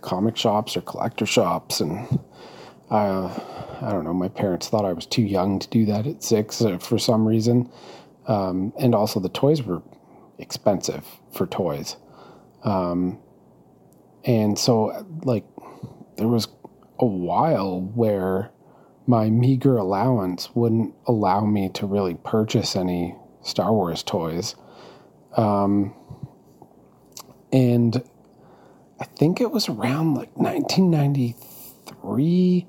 comic 0.00 0.36
shops 0.36 0.76
or 0.76 0.82
collector 0.82 1.26
shops. 1.26 1.80
And 1.80 2.20
uh, 2.90 3.26
I 3.80 3.90
don't 3.90 4.04
know, 4.04 4.14
my 4.14 4.28
parents 4.28 4.68
thought 4.68 4.84
I 4.84 4.92
was 4.92 5.06
too 5.06 5.22
young 5.22 5.58
to 5.58 5.68
do 5.68 5.84
that 5.86 6.06
at 6.06 6.22
six 6.22 6.60
uh, 6.62 6.78
for 6.78 6.98
some 6.98 7.26
reason. 7.26 7.70
Um, 8.26 8.72
and 8.78 8.94
also, 8.94 9.20
the 9.20 9.28
toys 9.28 9.62
were 9.62 9.82
expensive 10.38 11.04
for 11.32 11.46
toys. 11.46 11.96
Um, 12.64 13.18
and 14.24 14.58
so, 14.58 15.06
like, 15.24 15.44
there 16.16 16.28
was 16.28 16.48
a 16.98 17.06
while 17.06 17.80
where 17.80 18.50
my 19.06 19.28
meager 19.28 19.76
allowance 19.76 20.48
wouldn't 20.54 20.94
allow 21.06 21.44
me 21.44 21.68
to 21.70 21.86
really 21.86 22.14
purchase 22.14 22.74
any 22.74 23.14
Star 23.42 23.72
Wars 23.72 24.02
toys. 24.02 24.56
Um, 25.36 25.94
and 27.52 28.02
I 29.00 29.04
think 29.04 29.40
it 29.40 29.50
was 29.50 29.68
around 29.68 30.14
like 30.14 30.36
1993, 30.36 32.66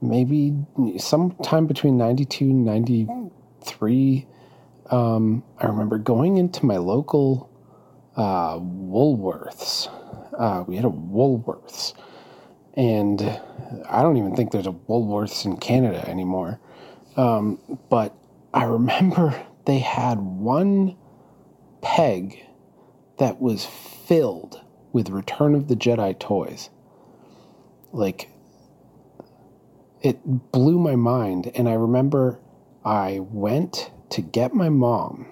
maybe 0.00 0.54
sometime 0.98 1.66
between 1.66 1.98
92 1.98 2.44
and 2.44 2.64
93. 2.64 4.26
Um, 4.90 5.42
I 5.58 5.66
remember 5.66 5.98
going 5.98 6.36
into 6.36 6.64
my 6.66 6.76
local 6.76 7.50
uh, 8.16 8.58
Woolworths. 8.58 9.88
Uh, 10.36 10.64
we 10.66 10.74
had 10.76 10.84
a 10.84 10.90
Woolworths. 10.90 11.94
And 12.76 13.22
I 13.88 14.02
don't 14.02 14.16
even 14.16 14.34
think 14.34 14.50
there's 14.50 14.66
a 14.66 14.72
Woolworths 14.72 15.44
in 15.44 15.58
Canada 15.58 16.08
anymore. 16.08 16.58
Um, 17.16 17.60
but 17.88 18.12
I 18.52 18.64
remember 18.64 19.40
they 19.64 19.78
had 19.78 20.18
one 20.18 20.96
peg 21.84 22.42
that 23.18 23.40
was 23.40 23.64
filled 23.64 24.60
with 24.92 25.10
Return 25.10 25.54
of 25.54 25.68
the 25.68 25.76
Jedi 25.76 26.18
toys. 26.18 26.70
Like, 27.92 28.30
it 30.02 30.18
blew 30.50 30.78
my 30.78 30.96
mind. 30.96 31.52
And 31.54 31.68
I 31.68 31.74
remember 31.74 32.40
I 32.84 33.20
went 33.20 33.90
to 34.10 34.22
get 34.22 34.54
my 34.54 34.70
mom. 34.70 35.26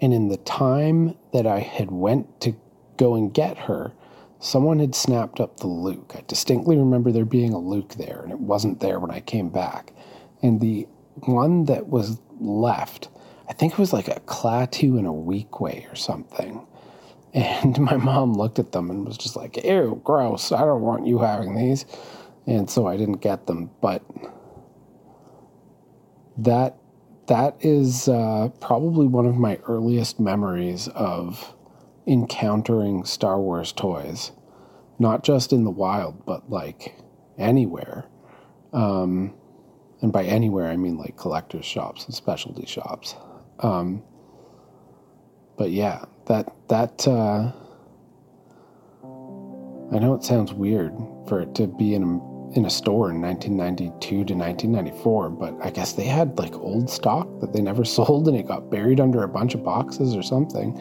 And 0.00 0.12
in 0.12 0.28
the 0.28 0.38
time 0.38 1.16
that 1.32 1.46
I 1.46 1.60
had 1.60 1.90
went 1.90 2.40
to 2.42 2.56
go 2.96 3.14
and 3.14 3.32
get 3.32 3.56
her, 3.58 3.92
someone 4.40 4.78
had 4.78 4.94
snapped 4.94 5.40
up 5.40 5.58
the 5.58 5.66
Luke. 5.66 6.14
I 6.16 6.24
distinctly 6.26 6.76
remember 6.76 7.12
there 7.12 7.24
being 7.24 7.52
a 7.52 7.58
Luke 7.58 7.94
there, 7.94 8.20
and 8.22 8.32
it 8.32 8.40
wasn't 8.40 8.80
there 8.80 8.98
when 8.98 9.10
I 9.10 9.20
came 9.20 9.50
back. 9.50 9.92
And 10.42 10.60
the 10.60 10.88
one 11.26 11.64
that 11.66 11.88
was 11.88 12.18
left, 12.40 13.08
I 13.50 13.52
think 13.52 13.72
it 13.72 13.78
was 13.80 13.92
like 13.92 14.06
a 14.06 14.20
Klaatu 14.20 14.96
and 14.96 15.08
a 15.08 15.10
Weequay 15.10 15.92
or 15.92 15.96
something. 15.96 16.64
And 17.34 17.78
my 17.80 17.96
mom 17.96 18.34
looked 18.34 18.60
at 18.60 18.70
them 18.70 18.90
and 18.90 19.04
was 19.04 19.18
just 19.18 19.34
like, 19.34 19.62
ew, 19.64 20.00
gross. 20.04 20.52
I 20.52 20.60
don't 20.60 20.82
want 20.82 21.06
you 21.06 21.18
having 21.18 21.56
these. 21.56 21.84
And 22.46 22.70
so 22.70 22.86
I 22.86 22.96
didn't 22.96 23.20
get 23.20 23.48
them. 23.48 23.70
But 23.82 24.02
that 26.38 26.76
that 27.26 27.56
is 27.60 28.08
uh, 28.08 28.48
probably 28.60 29.06
one 29.06 29.26
of 29.26 29.36
my 29.36 29.58
earliest 29.66 30.20
memories 30.20 30.88
of 30.88 31.54
encountering 32.06 33.04
Star 33.04 33.38
Wars 33.40 33.72
toys, 33.72 34.32
not 34.98 35.22
just 35.22 35.52
in 35.52 35.64
the 35.64 35.70
wild, 35.70 36.24
but 36.24 36.50
like 36.50 36.96
anywhere. 37.36 38.06
Um, 38.72 39.34
and 40.00 40.12
by 40.12 40.24
anywhere, 40.24 40.68
I 40.70 40.76
mean 40.76 40.96
like 40.96 41.16
collectors' 41.16 41.66
shops 41.66 42.04
and 42.06 42.14
specialty 42.14 42.66
shops. 42.66 43.16
Um, 43.60 44.02
but 45.56 45.70
yeah, 45.70 46.04
that 46.26 46.52
that 46.68 47.06
uh, 47.06 47.52
I 49.92 49.98
know 49.98 50.14
it 50.14 50.24
sounds 50.24 50.52
weird 50.52 50.92
for 51.28 51.40
it 51.40 51.54
to 51.56 51.66
be 51.66 51.94
in 51.94 52.02
a 52.02 52.30
in 52.56 52.64
a 52.64 52.70
store 52.70 53.10
in 53.10 53.20
1992 53.20 54.08
to 54.24 54.34
1994, 54.34 55.30
but 55.30 55.54
I 55.62 55.70
guess 55.70 55.92
they 55.92 56.04
had 56.04 56.36
like 56.36 56.54
old 56.54 56.90
stock 56.90 57.28
that 57.40 57.52
they 57.52 57.60
never 57.60 57.84
sold 57.96 58.28
and 58.28 58.36
it 58.36 58.46
got 58.46 58.70
buried 58.70 59.00
under 59.00 59.22
a 59.22 59.28
bunch 59.28 59.54
of 59.54 59.62
boxes 59.62 60.16
or 60.16 60.22
something. 60.22 60.76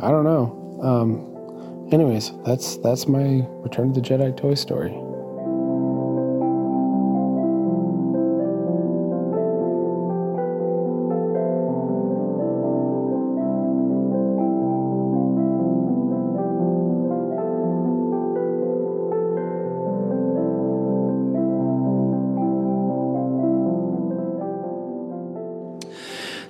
I 0.00 0.10
don't 0.10 0.24
know. 0.24 0.80
Um, 0.82 1.88
anyways, 1.92 2.32
that's 2.44 2.76
that's 2.78 3.06
my 3.06 3.46
Return 3.62 3.88
of 3.88 3.94
the 3.94 4.00
Jedi 4.00 4.36
toy 4.36 4.54
story. 4.54 4.90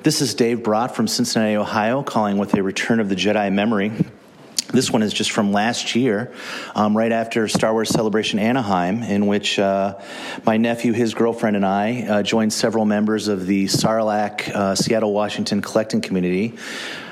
This 0.03 0.20
is 0.20 0.34
Dave 0.34 0.64
Brott 0.64 0.96
from 0.96 1.07
Cincinnati, 1.07 1.55
Ohio, 1.55 2.03
calling 2.03 2.36
with 2.36 2.55
a 2.55 2.62
Return 2.64 2.98
of 2.98 3.09
the 3.09 3.14
Jedi 3.14 3.53
memory. 3.53 3.92
This 4.72 4.90
one 4.90 5.00
is 5.00 5.12
just 5.12 5.30
from 5.30 5.53
last 5.53 5.94
year, 5.94 6.32
um, 6.74 6.96
right 6.96 7.12
after 7.12 7.46
Star 7.46 7.72
Wars 7.72 7.88
Celebration 7.88 8.40
Anaheim, 8.40 9.05
in 9.05 9.28
which 9.28 9.61
uh, 9.61 10.00
my 10.44 10.57
nephew, 10.57 10.92
his 10.92 11.14
girlfriend, 11.14 11.55
and 11.55 11.64
I 11.64 12.03
uh, 12.03 12.22
joined 12.24 12.53
several 12.53 12.84
members 12.84 13.28
of 13.28 13.46
the 13.46 13.66
Sarlacc 13.66 14.48
uh, 14.48 14.74
Seattle, 14.74 15.12
Washington 15.12 15.62
collecting 15.62 16.00
community. 16.00 16.59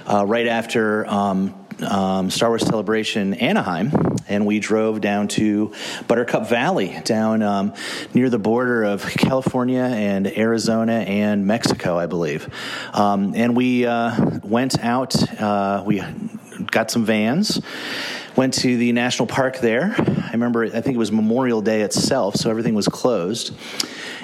Uh, 0.05 0.27
right 0.27 0.49
after 0.49 1.07
um, 1.07 1.60
um, 1.85 2.31
Star 2.31 2.49
Wars 2.51 2.63
Celebration 2.63 3.35
Anaheim, 3.35 3.93
and 4.29 4.47
we 4.47 4.61
drove 4.61 5.01
down 5.01 5.29
to 5.29 5.73
Buttercup 6.07 6.49
Valley, 6.49 7.01
down 7.05 7.43
um, 7.43 7.75
near 8.15 8.31
the 8.31 8.39
border 8.39 8.85
of 8.85 9.03
California 9.05 9.83
and 9.83 10.27
Arizona 10.27 10.93
and 10.93 11.47
Mexico, 11.47 11.99
I 11.99 12.07
believe. 12.07 12.49
Um, 12.93 13.35
and 13.35 13.57
we 13.57 13.87
uh, 13.87 14.41
went 14.43 14.83
out, 14.83 15.41
uh, 15.41 15.83
we 15.87 16.03
got 16.71 16.91
some 16.91 17.05
vans. 17.05 17.61
Went 18.37 18.55
to 18.55 18.77
the 18.77 18.93
national 18.93 19.27
park 19.27 19.59
there. 19.59 19.95
I 19.99 20.31
remember, 20.33 20.65
I 20.65 20.81
think 20.81 20.95
it 20.95 20.99
was 20.99 21.11
Memorial 21.11 21.61
Day 21.61 21.83
itself, 21.83 22.37
so 22.37 22.49
everything 22.49 22.75
was 22.75 22.87
closed 22.87 23.57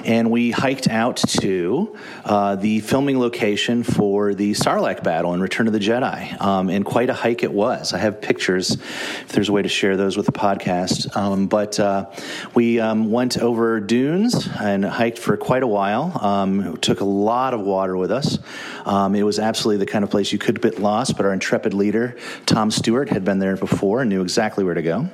and 0.06 0.30
we 0.30 0.52
hiked 0.52 0.88
out 0.88 1.16
to 1.16 1.98
uh, 2.24 2.54
the 2.54 2.78
filming 2.80 3.18
location 3.18 3.82
for 3.82 4.34
the 4.34 4.52
Sarlacc 4.52 5.02
battle 5.02 5.34
in 5.34 5.40
Return 5.40 5.66
of 5.66 5.72
the 5.72 5.80
Jedi. 5.80 6.40
Um, 6.40 6.70
and 6.70 6.84
quite 6.84 7.10
a 7.10 7.14
hike 7.14 7.42
it 7.42 7.52
was. 7.52 7.92
I 7.92 7.98
have 7.98 8.20
pictures 8.20 8.70
if 8.70 9.28
there's 9.28 9.48
a 9.48 9.52
way 9.52 9.62
to 9.62 9.68
share 9.68 9.96
those 9.96 10.16
with 10.16 10.24
the 10.24 10.32
podcast. 10.32 11.14
Um, 11.16 11.48
but 11.48 11.80
uh, 11.80 12.06
we 12.54 12.78
um, 12.78 13.10
went 13.10 13.36
over 13.38 13.80
dunes 13.80 14.48
and 14.60 14.84
hiked 14.84 15.18
for 15.18 15.36
quite 15.36 15.64
a 15.64 15.66
while. 15.66 16.16
Um, 16.24 16.76
took 16.76 17.00
a 17.00 17.04
lot 17.04 17.52
of 17.52 17.60
water 17.60 17.96
with 17.96 18.12
us. 18.12 18.38
Um, 18.84 19.16
it 19.16 19.24
was 19.24 19.40
absolutely 19.40 19.84
the 19.84 19.90
kind 19.90 20.04
of 20.04 20.10
place 20.10 20.32
you 20.32 20.38
could 20.38 20.62
get 20.62 20.78
lost, 20.78 21.16
but 21.16 21.26
our 21.26 21.32
intrepid 21.32 21.74
leader, 21.74 22.16
Tom 22.46 22.70
Stewart, 22.70 23.08
had 23.08 23.24
been 23.24 23.40
there 23.40 23.56
before 23.56 24.02
and 24.02 24.10
knew 24.10 24.22
exactly 24.22 24.62
where 24.62 24.74
to 24.74 24.82
go. 24.82 25.08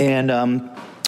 And 0.00 0.32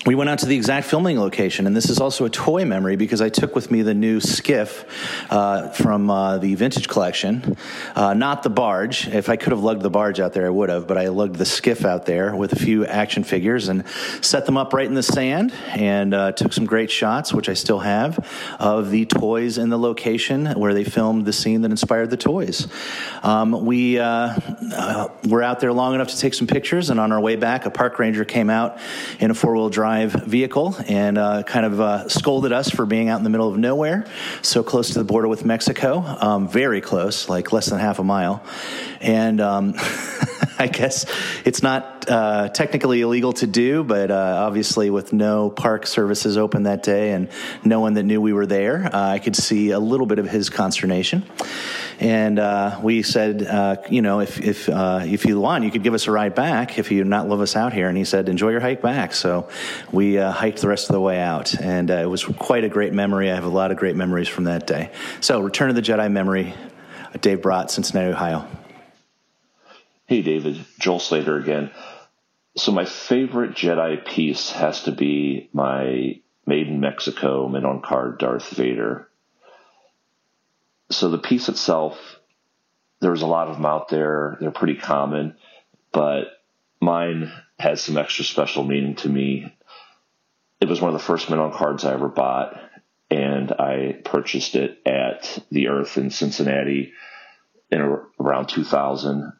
we 0.05 0.17
went 0.17 0.29
out 0.29 0.41
to 0.41 0.47
the 0.47 0.57
exact 0.57 0.89
filming 0.89 1.21
location, 1.21 1.65
and 1.65 1.77
this 1.77 1.89
is 1.89 2.01
also 2.01 2.25
a 2.25 2.31
toy 2.31 2.65
memory 2.65 2.97
because 2.97 3.21
I 3.21 3.29
took 3.29 3.55
with 3.55 3.71
me 3.71 3.83
the 3.83 3.95
new 3.95 4.19
skiff 4.19 4.85
uh, 5.31 5.69
from 5.69 6.11
uh, 6.11 6.39
the 6.39 6.57
vintage 6.57 6.89
collection, 6.89 7.57
uh, 7.95 8.13
not 8.13 8.43
the 8.43 8.51
barge. 8.51 9.07
If 9.07 9.29
I 9.29 9.37
could 9.37 9.53
have 9.53 9.63
lugged 9.63 9.83
the 9.83 9.91
barge 9.91 10.19
out 10.19 10.33
there, 10.33 10.45
I 10.45 10.51
would 10.51 10.71
have, 10.71 10.89
but 10.89 10.99
I 10.99 11.09
lugged 11.09 11.37
the 11.37 11.45
skiff 11.45 11.85
out 11.85 12.05
there 12.05 12.35
with 12.35 12.53
a 12.53 12.57
few 12.57 12.85
action 12.85 13.23
figures 13.23 13.69
and 13.69 13.87
set 14.21 14.45
them 14.45 14.57
up 14.57 14.73
right 14.73 14.87
in 14.87 14.95
the 14.95 15.05
sand 15.05 15.53
and 15.69 16.15
uh, 16.15 16.33
took 16.33 16.53
some 16.53 16.67
great 16.67 16.91
shots, 16.91 17.33
which 17.33 17.49
I 17.49 17.55
still 17.55 17.79
have, 17.79 18.19
of 18.59 18.91
the 18.91 19.07
toys 19.07 19.57
in 19.57 19.69
the 19.69 19.79
location 19.79 20.47
where 20.47 20.75
they 20.75 20.85
filmed 20.85 21.27
the 21.27 21.33
scene 21.33 21.61
that 21.63 21.71
inspired 21.71 22.11
the 22.11 22.17
toys. 22.17 22.67
Um, 23.23 23.65
we 23.65 24.01
uh, 24.01 24.35
uh, 24.75 25.09
were 25.29 25.45
out 25.45 25.61
there 25.61 25.73
long 25.73 25.95
enough 25.95 26.09
to 26.09 26.19
take 26.19 26.35
some 26.35 26.49
pictures, 26.49 26.91
and 26.91 26.99
on 26.99 27.13
our 27.13 27.21
way 27.21 27.37
back, 27.37 27.67
a 27.67 27.71
park 27.71 28.01
ranger 28.01 28.25
came 28.25 28.51
out 28.51 28.79
in 29.21 29.31
a 29.31 29.35
four 29.35 29.55
wheel 29.55 29.69
drive 29.69 29.92
drive 29.93 30.13
vehicle 30.13 30.75
and 30.89 31.19
uh, 31.19 31.43
kind 31.43 31.67
of 31.67 31.79
uh, 31.79 32.09
scolded 32.09 32.51
us 32.51 32.71
for 32.71 32.87
being 32.87 33.11
out 33.11 33.19
in 33.19 33.25
the 33.25 33.31
middle 33.31 33.49
of 33.49 33.59
nowhere, 33.59 34.07
so 34.41 34.63
close 34.63 34.89
to 34.89 34.99
the 34.99 35.05
border 35.05 35.29
with 35.29 35.45
Mexico, 35.45 36.03
um, 36.19 36.49
very 36.49 36.81
close, 36.81 37.29
like 37.29 37.53
less 37.53 37.67
than 37.67 37.79
half 37.79 37.99
a 37.99 38.05
mile. 38.05 38.43
And 39.03 39.39
um, 39.41 39.75
I 40.59 40.69
guess 40.69 41.05
it's 41.45 41.63
not 41.63 42.09
uh, 42.09 42.49
technically 42.49 43.03
illegal 43.03 43.33
to 43.35 43.47
do, 43.47 43.85
but 43.85 44.11
uh, 44.11 44.45
obviously, 44.47 44.89
with 44.89 45.13
no 45.13 45.51
park 45.51 45.87
services 45.87 46.39
open 46.39 46.63
that 46.63 46.83
day 46.83 47.13
and 47.13 47.29
no 47.65 47.81
one 47.81 47.95
that 47.95 48.05
knew 48.05 48.21
we 48.21 48.33
were 48.33 48.47
there, 48.47 48.87
uh, 48.93 49.11
I 49.11 49.19
could 49.19 49.37
see 49.37 49.73
a 49.73 49.79
little 49.79 50.07
bit 50.07 50.19
of 50.19 50.29
his 50.29 50.49
consternation. 50.49 51.25
And 52.01 52.39
uh, 52.39 52.81
we 52.83 53.03
said, 53.03 53.87
you 53.91 54.03
know, 54.03 54.21
if 54.21 54.41
if 54.41 54.69
if 54.69 55.25
you 55.27 55.39
want, 55.39 55.65
you 55.65 55.71
could 55.71 55.83
give 55.83 55.95
us 55.95 56.07
a 56.07 56.11
ride 56.11 56.35
back 56.35 56.79
if 56.79 56.91
you 56.91 57.05
not 57.05 57.29
love 57.29 57.41
us 57.41 57.55
out 57.55 57.73
here. 57.73 57.89
And 57.89 57.97
he 57.97 58.05
said, 58.05 58.29
enjoy 58.29 58.51
your 58.51 58.61
hike 58.61 58.83
back. 58.83 59.13
So 59.15 59.49
we 59.91 60.19
uh, 60.19 60.31
hiked 60.31 60.61
the 60.61 60.69
rest 60.69 60.89
of 60.89 60.95
the 60.95 61.01
way 61.01 61.19
out, 61.19 61.55
and 61.61 61.91
uh, 61.91 61.95
it 61.95 62.09
was 62.09 62.25
quite 62.25 62.65
a 62.65 62.69
great 62.69 62.93
memory. 62.93 63.31
I 63.31 63.35
have 63.35 63.45
a 63.45 63.49
lot 63.49 63.71
of 63.71 63.77
great 63.77 63.97
memories 63.97 64.29
from 64.29 64.45
that 64.45 64.67
day. 64.67 64.91
So, 65.21 65.41
Return 65.41 65.71
of 65.71 65.77
the 65.77 65.83
Jedi 65.83 66.11
memory. 66.11 66.55
Dave 67.21 67.43
Brott, 67.43 67.71
Cincinnati, 67.71 68.13
Ohio. 68.13 68.49
Hey, 70.07 70.23
David, 70.23 70.65
Joel 70.79 70.99
Slater 70.99 71.37
again. 71.37 71.71
So, 72.57 72.73
my 72.73 72.85
favorite 72.85 73.53
Jedi 73.53 74.05
piece 74.05 74.51
has 74.51 74.85
to 74.85 74.93
be 74.93 75.49
my 75.53 76.21
Made 76.45 76.67
in 76.67 76.81
Mexico 76.81 77.49
Mint 77.49 77.65
on 77.65 77.83
Card 77.83 78.19
Darth 78.19 78.49
Vader. 78.51 79.09
So, 80.91 81.09
the 81.09 81.19
piece 81.19 81.49
itself, 81.49 81.99
there's 83.01 83.23
a 83.23 83.27
lot 83.27 83.49
of 83.49 83.57
them 83.57 83.67
out 83.67 83.89
there. 83.89 84.37
They're 84.41 84.51
pretty 84.51 84.77
common, 84.77 85.37
but 85.93 86.25
mine 86.81 87.33
has 87.59 87.81
some 87.81 87.97
extra 87.97 88.25
special 88.25 88.65
meaning 88.65 88.97
to 88.97 89.09
me. 89.09 89.57
It 90.63 90.69
was 90.69 90.81
one 90.81 90.95
of 90.95 91.01
the 91.01 91.05
first 91.05 91.29
Mint 91.29 91.43
on 91.43 91.53
cards 91.53 91.85
I 91.85 91.93
ever 91.93 92.07
bought, 92.07 92.57
and 93.11 93.51
I 93.51 94.01
purchased 94.05 94.55
it 94.55 94.79
at 94.87 95.43
the 95.51 95.67
Earth 95.67 95.99
in 95.99 96.11
Cincinnati 96.11 96.93
in 97.73 97.81
around 98.21 98.47
2000 98.47 99.33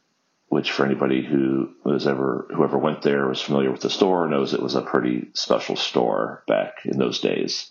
which 0.49 0.73
for 0.73 0.85
anybody 0.85 1.25
who 1.25 1.71
was 1.85 2.09
ever 2.09 2.49
whoever 2.55 2.77
went 2.77 3.03
there 3.03 3.29
was 3.29 3.41
familiar 3.41 3.71
with 3.71 3.83
the 3.83 3.89
store 3.89 4.29
knows 4.29 4.53
it 4.53 4.61
was 4.61 4.75
a 4.75 4.83
pretty 4.83 5.29
special 5.33 5.77
store 5.77 6.43
back 6.49 6.85
in 6.85 6.99
those 6.99 7.21
days. 7.21 7.71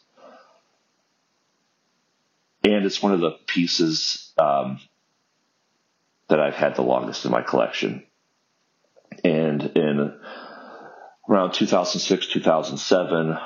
And 2.63 2.85
it's 2.85 3.03
one 3.03 3.13
of 3.13 3.19
the 3.19 3.37
pieces 3.47 4.31
um, 4.37 4.79
that 6.29 6.39
I've 6.39 6.55
had 6.55 6.75
the 6.75 6.83
longest 6.83 7.25
in 7.25 7.31
my 7.31 7.41
collection. 7.41 8.03
And 9.25 9.61
in 9.75 10.19
around 11.29 11.53
2006, 11.53 12.27
2007, 12.27 13.37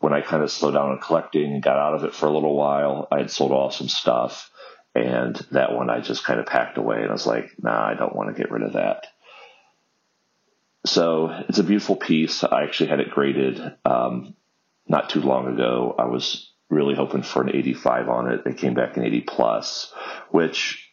when 0.00 0.12
I 0.12 0.20
kind 0.20 0.42
of 0.42 0.50
slowed 0.50 0.74
down 0.74 0.90
on 0.90 1.00
collecting 1.00 1.52
and 1.52 1.62
got 1.62 1.76
out 1.76 1.94
of 1.94 2.04
it 2.04 2.14
for 2.14 2.26
a 2.26 2.32
little 2.32 2.56
while, 2.56 3.08
I 3.10 3.18
had 3.18 3.30
sold 3.30 3.52
off 3.52 3.74
some 3.74 3.88
stuff 3.88 4.50
and 4.94 5.36
that 5.52 5.72
one 5.72 5.90
I 5.90 6.00
just 6.00 6.24
kind 6.24 6.40
of 6.40 6.46
packed 6.46 6.78
away 6.78 7.00
and 7.00 7.08
I 7.08 7.12
was 7.12 7.26
like, 7.26 7.50
nah, 7.62 7.88
I 7.88 7.94
don't 7.94 8.14
want 8.14 8.34
to 8.34 8.40
get 8.40 8.50
rid 8.50 8.62
of 8.62 8.74
that. 8.74 9.06
So 10.86 11.30
it's 11.48 11.58
a 11.58 11.64
beautiful 11.64 11.96
piece. 11.96 12.44
I 12.44 12.62
actually 12.62 12.90
had 12.90 13.00
it 13.00 13.10
graded 13.10 13.60
um, 13.84 14.34
not 14.86 15.10
too 15.10 15.20
long 15.20 15.52
ago. 15.52 15.94
I 15.98 16.06
was 16.06 16.52
really 16.70 16.94
hoping 16.94 17.22
for 17.22 17.42
an 17.42 17.54
85 17.54 18.08
on 18.08 18.32
it. 18.32 18.46
It 18.46 18.58
came 18.58 18.74
back 18.74 18.96
an 18.96 19.04
80 19.04 19.20
plus, 19.22 19.92
which 20.30 20.92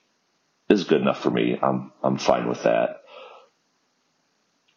is 0.70 0.84
good 0.84 1.02
enough 1.02 1.22
for 1.22 1.30
me. 1.30 1.58
I'm 1.62 1.92
I'm 2.04 2.18
fine 2.18 2.50
with 2.50 2.64
that. 2.64 3.02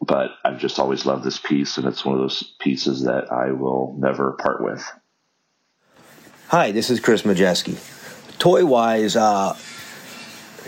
But 0.01 0.31
I've 0.45 0.59
just 0.59 0.79
always 0.79 1.05
loved 1.05 1.23
this 1.23 1.37
piece, 1.37 1.77
and 1.77 1.85
it's 1.85 2.05
one 2.05 2.15
of 2.15 2.21
those 2.21 2.55
pieces 2.59 3.03
that 3.03 3.31
I 3.31 3.51
will 3.51 3.95
never 3.99 4.31
part 4.33 4.63
with. 4.63 4.83
Hi, 6.47 6.71
this 6.71 6.89
is 6.89 6.99
Chris 6.99 7.23
Majewski 7.23 7.77
toy 8.39 8.65
wise, 8.65 9.15
uh, 9.15 9.55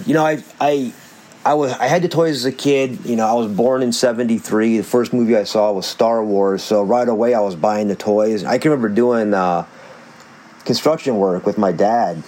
you 0.06 0.14
know, 0.14 0.26
I 0.26 0.44
I 0.60 0.94
I 1.44 1.54
was 1.56 1.72
I 1.74 1.88
had 1.88 2.04
the 2.04 2.10
toys 2.10 2.36
as 2.36 2.46
a 2.46 2.52
kid. 2.52 3.06
You 3.06 3.16
know, 3.16 3.26
I 3.26 3.34
was 3.34 3.52
born 3.52 3.82
in 3.82 3.92
'73. 3.92 4.78
The 4.78 4.84
first 4.84 5.14
movie 5.14 5.36
I 5.36 5.46
saw 5.46 5.72
was 5.72 5.86
Star 5.86 6.24
Wars, 6.24 6.62
so 6.62 6.84
right 6.84 7.08
away 7.08 7.34
I 7.34 7.40
was 7.40 7.56
buying 7.56 7.88
the 7.88 7.96
toys. 7.96 8.44
I 8.44 8.58
can 8.58 8.72
remember 8.72 8.90
doing 8.90 9.34
uh, 9.34 9.66
construction 10.66 11.18
work 11.18 11.46
with 11.46 11.58
my 11.58 11.72
dad. 11.72 12.24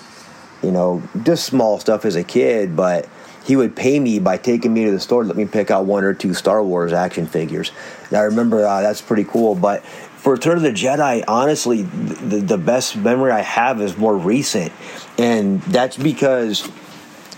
You 0.63 0.71
know, 0.71 1.03
just 1.23 1.45
small 1.45 1.77
stuff 1.79 2.05
as 2.05 2.15
a 2.15 2.23
kid, 2.23 2.75
but 2.75 3.07
he 3.43 3.55
would 3.55 3.75
pay 3.75 3.99
me 3.99 4.19
by 4.19 4.37
taking 4.37 4.73
me 4.73 4.85
to 4.85 4.91
the 4.91 4.99
store 4.99 5.23
let 5.23 5.35
me 5.35 5.45
pick 5.45 5.69
out 5.69 5.85
one 5.85 6.03
or 6.03 6.13
two 6.13 6.33
Star 6.33 6.63
Wars 6.63 6.93
action 6.93 7.27
figures. 7.27 7.71
And 8.09 8.17
I 8.17 8.21
remember 8.21 8.65
uh, 8.65 8.81
that's 8.81 9.01
pretty 9.01 9.25
cool. 9.25 9.55
But 9.55 9.83
for 9.83 10.33
Return 10.33 10.57
of 10.57 10.63
the 10.63 10.71
Jedi, 10.71 11.23
honestly, 11.27 11.81
the, 11.81 12.37
the 12.37 12.57
best 12.57 12.95
memory 12.95 13.31
I 13.31 13.41
have 13.41 13.81
is 13.81 13.97
more 13.97 14.15
recent. 14.15 14.71
And 15.17 15.61
that's 15.63 15.97
because, 15.97 16.69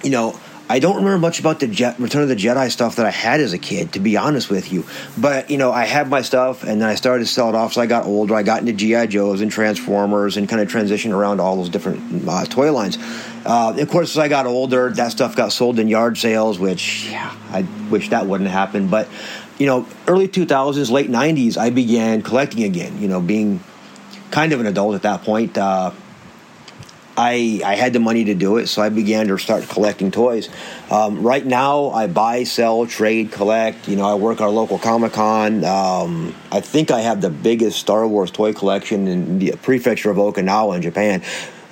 you 0.04 0.12
know, 0.12 0.40
I 0.68 0.80
don't 0.80 0.96
remember 0.96 1.20
much 1.20 1.40
about 1.40 1.60
the 1.60 1.68
Je- 1.68 1.94
Return 2.00 2.24
of 2.24 2.30
the 2.30 2.36
Jedi 2.36 2.72
stuff 2.72 2.96
that 2.96 3.06
I 3.06 3.12
had 3.12 3.40
as 3.40 3.54
a 3.54 3.58
kid, 3.58 3.94
to 3.94 4.00
be 4.00 4.18
honest 4.18 4.50
with 4.50 4.72
you. 4.72 4.86
But 5.18 5.52
you 5.52 5.58
know, 5.58 5.72
I 5.72 5.86
had 5.86 6.10
my 6.10 6.22
stuff, 6.22 6.64
and 6.64 6.82
then 6.82 6.90
I 6.90 6.96
started 6.96 7.26
to 7.26 7.30
sell 7.30 7.50
it 7.50 7.56
off. 7.56 7.74
So 7.74 7.82
I 7.82 7.86
got 7.86 8.06
older. 8.06 8.34
I 8.34 8.44
got 8.44 8.62
into 8.62 8.74
GI 8.74 9.08
Joes 9.08 9.42
and 9.42 9.52
Transformers, 9.52 10.38
and 10.38 10.50
kind 10.50 10.62
of 10.62 10.68
transitioned 10.68 11.14
around 11.14 11.40
all 11.40 11.58
those 11.58 11.70
different 11.70 12.28
uh, 12.28 12.46
toy 12.46 12.72
lines. 12.72 12.98
Uh, 13.46 13.76
of 13.78 13.90
course, 13.90 14.12
as 14.12 14.18
I 14.18 14.28
got 14.28 14.48
older, 14.48 14.90
that 14.90 15.12
stuff 15.12 15.36
got 15.36 15.52
sold 15.52 15.78
in 15.78 15.88
yard 15.88 16.18
sales, 16.18 16.58
which 16.58 17.10
yeah, 17.10 17.36
I 17.52 17.68
wish 17.92 18.10
that 18.10 18.26
wouldn't 18.26 18.50
happen. 18.50 18.88
But 18.88 19.08
you 19.60 19.68
know, 19.68 19.88
early 20.08 20.28
2000s, 20.28 20.90
late 20.90 21.10
90s, 21.10 21.58
I 21.58 21.70
began 21.70 22.24
collecting 22.24 22.64
again. 22.64 23.00
You 23.00 23.08
know, 23.08 23.22
being 23.22 23.60
kind 24.32 24.52
of 24.52 24.60
an 24.60 24.66
adult 24.66 24.96
at 24.96 25.04
that 25.04 25.22
point. 25.22 25.58
Uh, 25.58 25.92
I, 27.18 27.62
I 27.64 27.76
had 27.76 27.94
the 27.94 28.00
money 28.00 28.26
to 28.26 28.36
do 28.36 28.58
it, 28.58 28.68
so 28.68 28.82
I 28.82 28.90
began 28.90 29.28
to 29.28 29.38
start 29.38 29.68
collecting 29.70 30.12
toys. 30.12 30.50
Um, 30.92 31.24
right 31.24 31.46
now, 31.46 31.90
I 31.90 32.08
buy, 32.08 32.44
sell, 32.44 32.86
trade, 32.86 33.32
collect. 33.32 33.88
You 33.88 33.96
know, 33.96 34.06
I 34.06 34.16
work 34.16 34.42
at 34.42 34.44
our 34.44 34.50
local 34.50 34.78
Comic 34.78 35.14
Con. 35.14 35.64
Um, 35.64 36.36
I 36.52 36.60
think 36.60 36.92
I 36.92 37.02
have 37.02 37.22
the 37.22 37.30
biggest 37.30 37.80
Star 37.80 38.06
Wars 38.08 38.32
toy 38.32 38.54
collection 38.54 39.08
in 39.08 39.40
the 39.40 39.56
prefecture 39.62 40.10
of 40.10 40.18
Okinawa 40.18 40.76
in 40.76 40.82
Japan. 40.82 41.24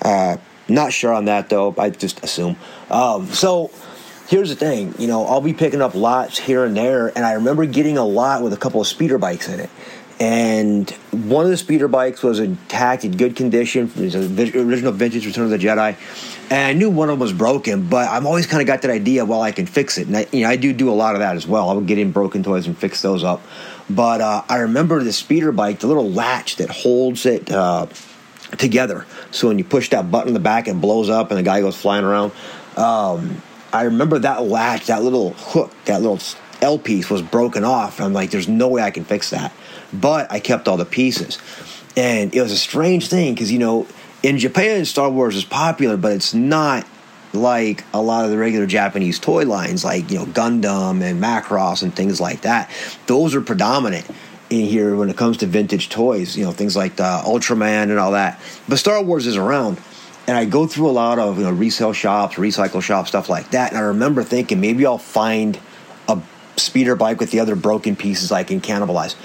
Uh, 0.01 0.37
not 0.67 0.93
sure 0.93 1.13
on 1.13 1.25
that 1.25 1.49
though. 1.49 1.75
I 1.77 1.89
just 1.89 2.23
assume. 2.23 2.55
Um, 2.89 3.27
so 3.27 3.71
here's 4.27 4.49
the 4.49 4.55
thing. 4.55 4.95
You 4.97 5.07
know, 5.07 5.25
I'll 5.25 5.41
be 5.41 5.53
picking 5.53 5.81
up 5.81 5.93
lots 5.93 6.39
here 6.39 6.63
and 6.63 6.75
there, 6.75 7.09
and 7.09 7.25
I 7.25 7.33
remember 7.33 7.65
getting 7.65 7.97
a 7.97 8.05
lot 8.05 8.41
with 8.43 8.53
a 8.53 8.57
couple 8.57 8.79
of 8.79 8.87
speeder 8.87 9.17
bikes 9.17 9.49
in 9.49 9.59
it. 9.59 9.69
And 10.19 10.89
one 11.11 11.45
of 11.45 11.51
the 11.51 11.57
speeder 11.57 11.87
bikes 11.87 12.23
was 12.23 12.39
intact, 12.39 13.03
in 13.03 13.17
good 13.17 13.35
condition. 13.35 13.91
It 13.95 14.01
was 14.01 14.15
an 14.15 14.39
original 14.55 14.91
vintage 14.91 15.25
Return 15.25 15.45
of 15.45 15.49
the 15.49 15.57
Jedi. 15.57 15.97
And 16.49 16.67
I 16.67 16.73
knew 16.73 16.89
one 16.89 17.09
of 17.09 17.13
them 17.13 17.19
was 17.19 17.33
broken, 17.33 17.89
but 17.89 18.07
I've 18.07 18.25
always 18.25 18.45
kind 18.45 18.61
of 18.61 18.67
got 18.67 18.83
that 18.83 18.91
idea, 18.91 19.25
well, 19.25 19.41
I 19.41 19.51
can 19.51 19.65
fix 19.65 19.97
it. 19.97 20.07
And 20.07 20.17
I, 20.17 20.27
you 20.31 20.41
know, 20.41 20.49
I 20.49 20.55
do 20.55 20.71
do 20.71 20.89
a 20.89 20.93
lot 20.93 21.15
of 21.15 21.19
that 21.19 21.35
as 21.35 21.47
well. 21.47 21.69
I 21.69 21.73
would 21.73 21.87
get 21.87 21.97
in 21.97 22.11
broken 22.11 22.43
toys 22.43 22.67
and 22.67 22.77
fix 22.77 23.01
those 23.01 23.23
up. 23.23 23.41
But 23.89 24.21
uh, 24.21 24.43
I 24.47 24.57
remember 24.59 25.03
the 25.03 25.13
speeder 25.13 25.51
bike, 25.51 25.79
the 25.79 25.87
little 25.87 26.09
latch 26.09 26.57
that 26.57 26.69
holds 26.69 27.25
it 27.25 27.51
uh, 27.51 27.87
together. 28.57 29.05
So 29.31 29.47
when 29.47 29.57
you 29.57 29.63
push 29.63 29.89
that 29.89 30.11
button 30.11 30.29
in 30.29 30.33
the 30.33 30.39
back, 30.39 30.67
it 30.67 30.79
blows 30.79 31.09
up 31.09 31.31
and 31.31 31.39
the 31.39 31.43
guy 31.43 31.61
goes 31.61 31.75
flying 31.75 32.05
around. 32.05 32.31
Um, 32.77 33.41
I 33.71 33.83
remember 33.83 34.19
that 34.19 34.43
latch, 34.43 34.85
that 34.85 35.01
little 35.03 35.31
hook, 35.33 35.71
that 35.85 36.01
little 36.01 36.19
L 36.61 36.77
piece 36.77 37.09
was 37.09 37.21
broken 37.21 37.63
off. 37.63 37.99
I'm 37.99 38.13
like, 38.13 38.29
there's 38.29 38.47
no 38.47 38.67
way 38.67 38.81
I 38.81 38.91
can 38.91 39.03
fix 39.03 39.31
that. 39.31 39.51
But 39.93 40.31
I 40.31 40.39
kept 40.39 40.67
all 40.67 40.77
the 40.77 40.85
pieces. 40.85 41.37
And 41.95 42.33
it 42.33 42.41
was 42.41 42.51
a 42.51 42.57
strange 42.57 43.07
thing 43.07 43.33
because, 43.33 43.51
you 43.51 43.59
know, 43.59 43.87
in 44.23 44.39
Japan, 44.39 44.85
Star 44.85 45.09
Wars 45.09 45.35
is 45.35 45.45
popular, 45.45 45.97
but 45.97 46.13
it's 46.13 46.33
not 46.33 46.87
like 47.33 47.83
a 47.93 48.01
lot 48.01 48.25
of 48.25 48.31
the 48.31 48.37
regular 48.37 48.65
Japanese 48.65 49.19
toy 49.19 49.45
lines, 49.45 49.83
like, 49.83 50.09
you 50.11 50.19
know, 50.19 50.25
Gundam 50.25 51.01
and 51.01 51.21
Macross 51.21 51.83
and 51.83 51.95
things 51.95 52.21
like 52.21 52.41
that. 52.41 52.71
Those 53.07 53.35
are 53.35 53.41
predominant 53.41 54.07
in 54.49 54.65
here 54.65 54.95
when 54.95 55.09
it 55.09 55.17
comes 55.17 55.37
to 55.37 55.47
vintage 55.47 55.89
toys, 55.89 56.37
you 56.37 56.43
know, 56.43 56.51
things 56.51 56.75
like 56.75 56.95
the 56.95 57.03
Ultraman 57.03 57.83
and 57.83 57.99
all 57.99 58.11
that. 58.11 58.39
But 58.67 58.77
Star 58.77 59.01
Wars 59.03 59.27
is 59.27 59.35
around. 59.35 59.79
And 60.25 60.37
I 60.37 60.45
go 60.45 60.67
through 60.67 60.89
a 60.89 60.91
lot 60.91 61.19
of 61.19 61.37
you 61.37 61.43
know 61.43 61.51
resale 61.51 61.91
shops, 61.91 62.35
recycle 62.35 62.81
shops, 62.81 63.09
stuff 63.09 63.27
like 63.27 63.51
that. 63.51 63.71
And 63.71 63.77
I 63.77 63.81
remember 63.81 64.23
thinking 64.23 64.61
maybe 64.61 64.85
I'll 64.85 64.97
find 64.97 65.59
a 66.07 66.21
speeder 66.55 66.95
bike 66.95 67.19
with 67.19 67.31
the 67.31 67.41
other 67.41 67.57
broken 67.57 67.97
pieces 67.97 68.31
I 68.31 68.45
can 68.45 68.61
cannibalize. 68.61 69.15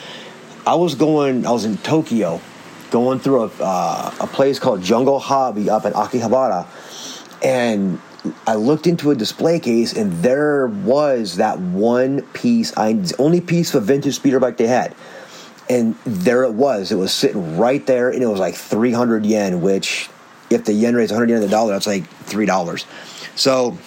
I 0.68 0.74
was 0.74 0.96
going, 0.96 1.46
I 1.46 1.50
was 1.50 1.64
in 1.64 1.78
Tokyo, 1.78 2.42
going 2.90 3.20
through 3.20 3.44
a, 3.44 3.50
uh, 3.58 4.14
a 4.20 4.26
place 4.26 4.58
called 4.58 4.82
Jungle 4.82 5.18
Hobby 5.18 5.70
up 5.70 5.86
in 5.86 5.94
Akihabara, 5.94 6.66
and 7.42 7.98
I 8.46 8.56
looked 8.56 8.86
into 8.86 9.10
a 9.10 9.14
display 9.14 9.60
case, 9.60 9.94
and 9.94 10.12
there 10.22 10.66
was 10.66 11.36
that 11.36 11.58
one 11.58 12.20
piece, 12.34 12.76
I, 12.76 12.92
the 12.92 13.14
only 13.18 13.40
piece 13.40 13.74
of 13.74 13.84
vintage 13.84 14.16
speeder 14.16 14.40
bike 14.40 14.58
they 14.58 14.66
had. 14.66 14.94
And 15.70 15.94
there 16.04 16.44
it 16.44 16.52
was. 16.52 16.92
It 16.92 16.96
was 16.96 17.14
sitting 17.14 17.56
right 17.56 17.86
there, 17.86 18.10
and 18.10 18.22
it 18.22 18.26
was 18.26 18.38
like 18.38 18.54
300 18.54 19.24
yen, 19.24 19.62
which, 19.62 20.10
if 20.50 20.66
the 20.66 20.74
yen 20.74 20.94
rate's 20.94 21.12
100 21.12 21.30
yen 21.30 21.40
to 21.40 21.46
the 21.46 21.50
dollar, 21.50 21.72
that's 21.72 21.86
like 21.86 22.04
$3. 22.26 22.84
So 23.36 23.78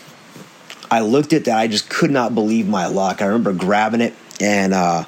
I 0.90 1.02
looked 1.02 1.34
at 1.34 1.46
that. 1.46 1.60
I 1.60 1.68
just 1.68 1.92
could 1.92 2.10
not 2.10 2.34
believe 2.34 2.68
my 2.68 2.88
luck. 2.88 3.22
I 3.22 3.26
remember 3.26 3.54
grabbing 3.54 4.02
it, 4.02 4.16
and 4.40 4.74
uh, 4.74 5.06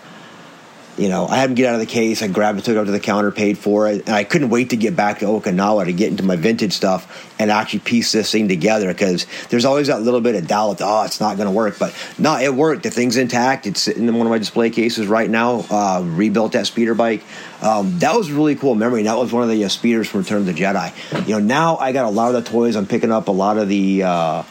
you 0.98 1.10
know, 1.10 1.28
I 1.28 1.38
had 1.38 1.50
him 1.50 1.56
get 1.56 1.68
out 1.68 1.76
of 1.76 1.80
the 1.80 1.86
case. 1.86 2.22
I 2.22 2.28
grabbed 2.28 2.60
it, 2.60 2.66
took 2.66 2.76
it 2.76 2.80
up 2.80 2.86
to 2.86 2.92
the 2.92 3.00
counter, 3.00 3.32
paid 3.32 3.58
for 3.58 3.88
it, 3.88 4.06
and 4.06 4.16
I 4.16 4.24
couldn't 4.24 4.50
wait 4.50 4.70
to 4.72 4.78
get 4.78 4.96
back 4.96 5.20
to 5.20 5.26
Okinawa 5.26 5.86
to 5.86 5.94
get 5.94 6.12
into 6.12 6.24
my 6.24 6.36
vintage 6.36 6.74
stuff 6.74 7.32
and 7.40 7.50
actually 7.50 7.80
piece 7.80 8.12
this 8.12 8.32
thing 8.32 8.48
together 8.48 8.88
because 8.88 9.26
there's 9.50 9.66
always 9.66 9.88
that 9.88 10.02
little 10.02 10.22
bit 10.22 10.36
of 10.36 10.48
doubt. 10.48 10.78
That 10.78 10.88
oh, 10.88 11.04
it's 11.04 11.20
not 11.20 11.38
going 11.38 11.48
to 11.48 11.54
work, 11.54 11.80
but 11.80 11.96
no, 12.18 12.38
it 12.38 12.54
worked. 12.54 12.84
The 12.84 12.92
thing's 12.92 13.18
intact. 13.18 13.66
It's 13.66 13.82
sitting 13.82 14.08
in 14.08 14.16
one 14.16 14.28
of 14.28 14.32
my 14.32 14.38
display 14.38 14.70
cases 14.70 15.08
right 15.08 15.30
now. 15.30 15.66
Uh, 15.70 16.04
rebuilt 16.06 16.52
that 16.52 16.68
speeder 16.68 16.94
bike. 16.94 17.24
Um, 17.62 18.00
that 18.00 18.16
was 18.16 18.32
really 18.32 18.56
cool 18.56 18.76
memory. 18.76 19.04
That 19.04 19.18
was 19.18 19.32
one 19.34 19.44
of 19.44 19.50
the 19.50 19.66
uh, 19.66 19.70
speeders 19.70 20.08
from 20.10 20.22
Return 20.22 20.40
of 20.40 20.46
the 20.46 20.54
Jedi. 20.54 21.28
You 21.28 21.36
know, 21.36 21.40
now 21.40 21.78
I 21.78 21.92
got 21.92 22.06
a 22.06 22.10
lot 22.10 22.36
of 22.36 22.44
the 22.44 22.50
toys. 22.50 22.76
I'm 22.76 22.88
picking 22.88 23.12
up 23.12 23.28
a 23.28 23.32
lot 23.32 23.58
of 23.58 23.68
the. 23.68 24.04
Uh, 24.04 24.44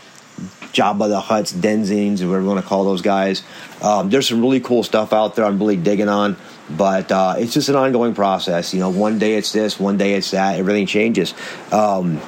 Jabba 0.73 1.09
the 1.09 1.21
Hutt's, 1.21 1.53
Denzins, 1.53 2.21
whatever 2.27 2.41
you 2.41 2.49
want 2.49 2.61
to 2.61 2.67
call 2.67 2.85
those 2.85 3.03
guys. 3.03 3.43
Um, 3.83 4.11
there's 4.11 4.29
some 4.29 4.41
really 4.41 4.61
cool 4.61 4.83
stuff 4.83 5.13
out 5.13 5.37
there 5.37 5.45
I'm 5.45 5.59
really 5.59 5.77
digging 5.77 6.09
on, 6.09 6.37
but 6.71 7.11
uh, 7.13 7.35
it's 7.39 7.55
just 7.55 7.69
an 7.69 7.77
ongoing 7.77 8.15
process. 8.15 8.73
You 8.73 8.81
know, 8.81 8.91
one 8.91 9.19
day 9.19 9.35
it's 9.35 9.53
this, 9.53 9.79
one 9.79 9.99
day 9.99 10.15
it's 10.15 10.31
that. 10.31 10.59
Everything 10.59 10.87
changes. 10.87 11.35
Um, 11.71 12.21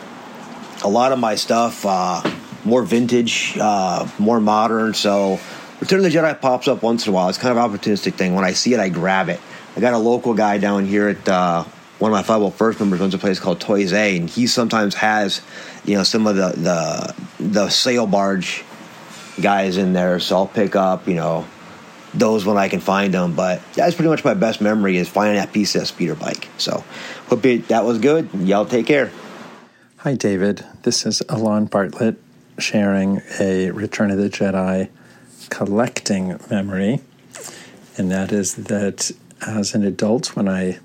a 0.83 0.89
lot 0.89 1.13
of 1.13 1.19
my 1.19 1.35
stuff, 1.37 1.85
uh, 1.87 2.23
more 2.65 2.83
vintage, 2.83 3.57
uh, 3.59 4.07
more 4.19 4.41
modern. 4.41 4.95
So 4.95 5.41
Return 5.81 5.99
of 5.99 6.05
the 6.05 6.19
Jedi 6.19 6.41
pops 6.41 6.69
up 6.69 6.83
once 6.83 7.07
in 7.07 7.13
a 7.13 7.15
while. 7.15 7.29
It's 7.29 7.39
kind 7.39 7.57
of 7.57 7.71
opportunistic 7.71 8.15
thing. 8.15 8.35
When 8.35 8.45
I 8.45 8.53
see 8.53 8.75
it, 8.75 8.81
I 8.81 8.89
grab 8.89 9.29
it. 9.29 9.41
I 9.77 9.81
got 9.81 9.93
a 9.93 9.99
local 9.99 10.33
guy 10.33 10.59
down 10.59 10.87
here 10.87 11.09
at 11.09 11.29
uh, 11.29 11.65
one 11.99 12.13
of 12.13 12.29
my 12.29 12.35
501st 12.35 12.81
members 12.81 13.01
runs 13.01 13.15
a 13.15 13.19
place 13.19 13.39
called 13.39 13.61
Toys 13.61 13.93
A, 13.93 14.17
and 14.17 14.29
he 14.29 14.47
sometimes 14.47 14.95
has, 14.97 15.41
you 15.85 15.97
know, 15.97 16.03
some 16.03 16.27
of 16.27 16.37
the 16.37 16.49
the 16.57 17.15
the 17.43 17.69
sail 17.69 18.07
barge 18.07 18.65
guys 19.41 19.77
in 19.77 19.93
there. 19.93 20.19
So 20.21 20.37
I'll 20.37 20.47
pick 20.47 20.77
up, 20.77 21.07
you 21.07 21.15
know, 21.15 21.47
those 22.13 22.45
when 22.45 22.57
I 22.57 22.69
can 22.69 22.81
find 22.81 23.15
them. 23.15 23.35
But 23.35 23.63
that's 23.75 23.95
pretty 23.95 24.09
much 24.09 24.25
my 24.25 24.35
best 24.35 24.61
memory 24.61 24.97
is 24.97 25.09
finding 25.09 25.37
that 25.37 25.53
piece 25.53 25.75
of 25.75 25.87
speeder 25.87 26.15
bike. 26.15 26.49
So 26.59 26.85
hope 27.29 27.45
it, 27.47 27.69
that 27.69 27.85
was 27.85 27.99
good. 27.99 28.29
Y'all 28.35 28.67
take 28.67 28.87
care. 28.87 29.11
Hi, 29.99 30.15
David. 30.15 30.65
This 30.83 31.07
is 31.07 31.23
Elon 31.29 31.67
Bartlett 31.67 32.17
sharing 32.59 33.23
a 33.41 33.71
Return 33.71 34.11
of 34.11 34.19
the 34.19 34.29
Jedi 34.29 34.89
collecting 35.51 36.39
memory. 36.51 37.01
And 37.97 38.11
that 38.11 38.33
is 38.33 38.55
that 38.57 39.11
as 39.47 39.75
an 39.75 39.85
adult, 39.85 40.37
when 40.37 40.49
I 40.49 40.79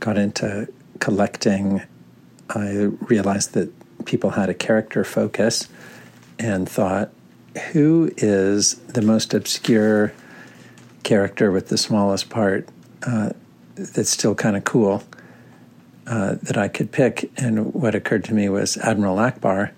got 0.00 0.18
into 0.18 0.72
collecting, 1.00 1.82
I 2.50 2.90
realized 3.00 3.52
that 3.54 3.72
people 4.04 4.30
had 4.30 4.48
a 4.48 4.54
character 4.54 5.04
focus 5.04 5.68
and 6.38 6.68
thought, 6.68 7.10
who 7.72 8.10
is 8.16 8.74
the 8.86 9.02
most 9.02 9.34
obscure 9.34 10.12
character 11.02 11.50
with 11.50 11.68
the 11.68 11.78
smallest 11.78 12.28
part 12.28 12.68
uh, 13.06 13.30
that's 13.74 14.10
still 14.10 14.34
kind 14.34 14.56
of 14.56 14.64
cool 14.64 15.02
uh, 16.06 16.36
that 16.42 16.56
I 16.56 16.68
could 16.68 16.92
pick? 16.92 17.30
And 17.36 17.72
what 17.74 17.94
occurred 17.94 18.24
to 18.24 18.34
me 18.34 18.48
was 18.48 18.76
Admiral 18.78 19.16
Ackbar. 19.16 19.72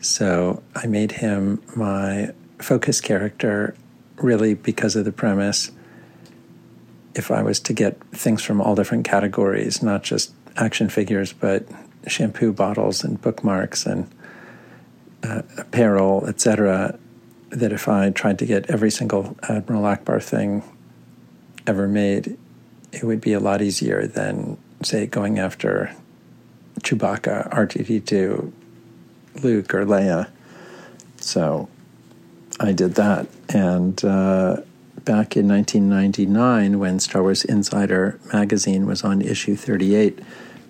So 0.00 0.62
I 0.74 0.86
made 0.86 1.12
him 1.12 1.62
my 1.76 2.32
focus 2.58 3.00
character 3.00 3.74
really 4.16 4.54
because 4.54 4.96
of 4.96 5.04
the 5.04 5.12
premise 5.12 5.70
if 7.14 7.30
I 7.30 7.42
was 7.42 7.60
to 7.60 7.72
get 7.72 8.00
things 8.12 8.42
from 8.42 8.60
all 8.60 8.74
different 8.74 9.04
categories, 9.04 9.82
not 9.82 10.02
just 10.02 10.32
action 10.56 10.88
figures, 10.88 11.32
but 11.32 11.66
shampoo 12.06 12.52
bottles 12.52 13.04
and 13.04 13.20
bookmarks 13.20 13.86
and 13.86 14.10
uh, 15.22 15.42
apparel, 15.58 16.26
etc., 16.26 16.98
that 17.50 17.72
if 17.72 17.88
I 17.88 18.10
tried 18.10 18.38
to 18.38 18.46
get 18.46 18.70
every 18.70 18.90
single 18.90 19.36
Admiral 19.48 19.82
Ackbar 19.82 20.22
thing 20.22 20.62
ever 21.66 21.88
made, 21.88 22.38
it 22.92 23.04
would 23.04 23.20
be 23.20 23.32
a 23.32 23.40
lot 23.40 23.60
easier 23.60 24.06
than, 24.06 24.56
say, 24.82 25.06
going 25.06 25.38
after 25.38 25.94
Chewbacca, 26.80 27.50
R2D2, 27.50 28.52
Luke, 29.42 29.74
or 29.74 29.84
Leia. 29.84 30.30
So 31.16 31.68
I 32.58 32.72
did 32.72 32.94
that. 32.94 33.26
And 33.48 34.02
uh, 34.04 34.58
back 35.04 35.36
in 35.36 35.48
1999 35.48 36.78
when 36.78 37.00
Star 37.00 37.22
Wars 37.22 37.44
Insider 37.44 38.18
magazine 38.32 38.86
was 38.86 39.02
on 39.02 39.22
issue 39.22 39.56
38. 39.56 40.18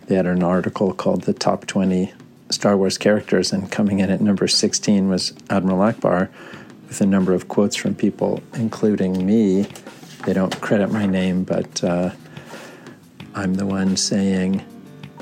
They 0.07 0.15
had 0.15 0.27
an 0.27 0.43
article 0.43 0.93
called 0.93 1.23
The 1.23 1.33
Top 1.33 1.67
20 1.67 2.13
Star 2.51 2.77
Wars 2.77 2.99
Characters, 2.99 3.53
and 3.53 3.71
coming 3.71 4.01
in 4.01 4.11
at 4.11 4.21
number 4.21 4.49
16 4.49 5.09
was 5.09 5.33
Admiral 5.49 5.79
Ackbar 5.79 6.29
with 6.89 7.01
a 7.01 7.07
number 7.07 7.33
of 7.33 7.49
quotes 7.49 7.77
from 7.77 7.95
people, 7.95 8.43
including 8.55 9.25
me. 9.25 9.69
They 10.27 10.33
don't 10.33 10.61
credit 10.61 10.91
my 10.91 11.07
name, 11.07 11.45
but 11.45 11.83
uh, 11.85 12.11
I'm 13.35 13.55
the 13.55 13.67
one 13.67 13.97
saying, 13.97 14.65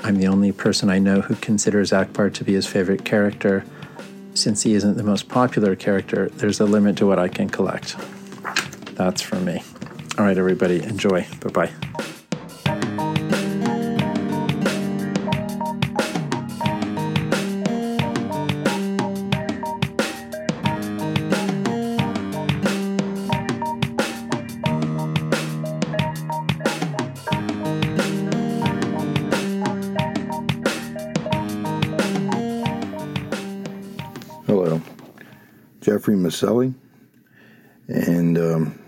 I'm 0.03 0.17
the 0.17 0.27
only 0.27 0.51
person 0.51 0.89
I 0.89 0.99
know 0.99 1.21
who 1.21 1.35
considers 1.35 1.91
Ackbar 1.91 2.33
to 2.33 2.43
be 2.43 2.53
his 2.53 2.65
favorite 2.65 3.05
character. 3.05 3.63
Since 4.33 4.63
he 4.63 4.73
isn't 4.73 4.97
the 4.97 5.03
most 5.03 5.29
popular 5.29 5.75
character, 5.75 6.29
there's 6.29 6.59
a 6.59 6.65
limit 6.65 6.97
to 6.97 7.05
what 7.05 7.19
I 7.19 7.27
can 7.27 7.49
collect. 7.49 7.95
That's 8.99 9.21
from 9.21 9.45
me. 9.45 9.63
All 10.17 10.25
right, 10.25 10.37
everybody, 10.37 10.83
enjoy. 10.83 11.25
Bye 11.39 11.49
bye. 11.51 11.71
Hello, 34.45 34.81
Jeffrey 35.79 36.15
Miceli, 36.15 36.73
and 37.87 38.37
um, 38.37 38.78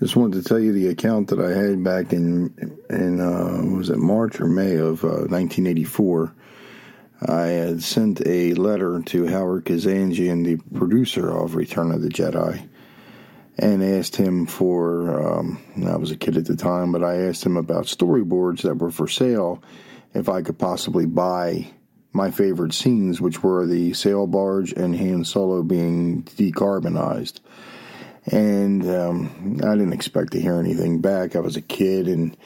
just 0.00 0.14
wanted 0.14 0.40
to 0.40 0.48
tell 0.48 0.60
you 0.60 0.72
the 0.72 0.88
account 0.88 1.28
that 1.28 1.40
I 1.40 1.50
had 1.50 1.82
back 1.82 2.12
in 2.12 2.78
in 2.88 3.20
uh, 3.20 3.62
was 3.76 3.90
it 3.90 3.98
March 3.98 4.40
or 4.40 4.46
May 4.46 4.76
of 4.76 5.02
uh, 5.02 5.26
1984. 5.26 6.34
I 7.26 7.46
had 7.46 7.82
sent 7.82 8.24
a 8.24 8.54
letter 8.54 9.02
to 9.06 9.26
Howard 9.26 9.64
Kazanjian, 9.64 10.44
the 10.44 10.56
producer 10.78 11.36
of 11.36 11.56
Return 11.56 11.90
of 11.90 12.02
the 12.02 12.10
Jedi, 12.10 12.68
and 13.58 13.82
asked 13.82 14.14
him 14.14 14.46
for. 14.46 15.38
Um, 15.38 15.60
I 15.84 15.96
was 15.96 16.12
a 16.12 16.16
kid 16.16 16.36
at 16.36 16.44
the 16.44 16.54
time, 16.54 16.92
but 16.92 17.02
I 17.02 17.22
asked 17.22 17.44
him 17.44 17.56
about 17.56 17.86
storyboards 17.86 18.62
that 18.62 18.76
were 18.76 18.92
for 18.92 19.08
sale, 19.08 19.60
if 20.14 20.28
I 20.28 20.42
could 20.42 20.58
possibly 20.58 21.06
buy 21.06 21.72
my 22.12 22.30
favorite 22.30 22.72
scenes, 22.72 23.20
which 23.20 23.42
were 23.42 23.66
the 23.66 23.94
sail 23.94 24.28
barge 24.28 24.72
and 24.72 24.96
Han 24.96 25.24
Solo 25.24 25.64
being 25.64 26.22
decarbonized 26.22 27.40
and 28.32 28.88
um, 28.88 29.60
I 29.64 29.72
didn't 29.72 29.92
expect 29.92 30.32
to 30.32 30.40
hear 30.40 30.58
anything 30.58 31.00
back. 31.00 31.36
I 31.36 31.40
was 31.40 31.56
a 31.56 31.62
kid, 31.62 32.08
and 32.08 32.36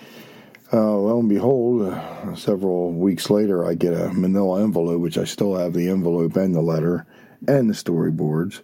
uh, 0.73 0.97
lo 0.97 1.19
and 1.19 1.29
behold, 1.29 1.83
uh, 1.83 2.35
several 2.35 2.93
weeks 2.93 3.31
later, 3.31 3.67
I 3.67 3.75
get 3.75 3.95
a 3.95 4.13
manila 4.13 4.63
envelope, 4.63 5.01
which 5.01 5.19
I 5.19 5.25
still 5.25 5.57
have 5.57 5.73
the 5.73 5.89
envelope 5.89 6.37
and 6.37 6.55
the 6.55 6.63
letter 6.63 7.07
and 7.47 7.69
the 7.69 7.75
storyboards. 7.75 8.63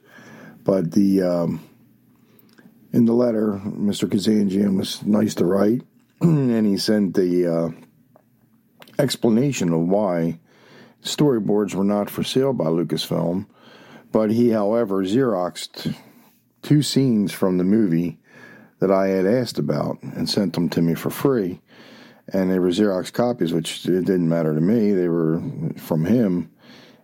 But 0.64 0.92
the 0.92 1.22
um, 1.22 1.68
in 2.92 3.04
the 3.04 3.14
letter, 3.14 3.60
Mr. 3.64 4.08
Kazanjian 4.08 4.76
was 4.76 5.02
nice 5.04 5.34
to 5.36 5.44
write, 5.44 5.82
and 6.20 6.66
he 6.66 6.76
sent 6.76 7.14
the 7.14 7.46
uh, 7.46 7.70
explanation 8.98 9.72
of 9.72 9.80
why 9.80 10.38
storyboards 11.02 11.74
were 11.74 11.84
not 11.84 12.10
for 12.10 12.22
sale 12.22 12.52
by 12.52 12.66
Lucasfilm. 12.66 13.46
But 14.10 14.30
he, 14.30 14.50
however, 14.50 15.04
Xeroxed 15.04 15.94
two 16.62 16.82
scenes 16.82 17.32
from 17.32 17.58
the 17.58 17.64
movie 17.64 18.18
that 18.80 18.90
I 18.90 19.08
had 19.08 19.26
asked 19.26 19.58
about 19.58 20.02
and 20.02 20.28
sent 20.28 20.52
them 20.52 20.68
to 20.70 20.82
me 20.82 20.94
for 20.94 21.10
free. 21.10 21.60
And 22.32 22.50
they 22.50 22.58
were 22.58 22.68
Xerox 22.68 23.12
copies, 23.12 23.52
which 23.52 23.86
it 23.86 24.04
didn't 24.04 24.28
matter 24.28 24.54
to 24.54 24.60
me. 24.60 24.92
They 24.92 25.08
were 25.08 25.42
from 25.76 26.04
him. 26.04 26.50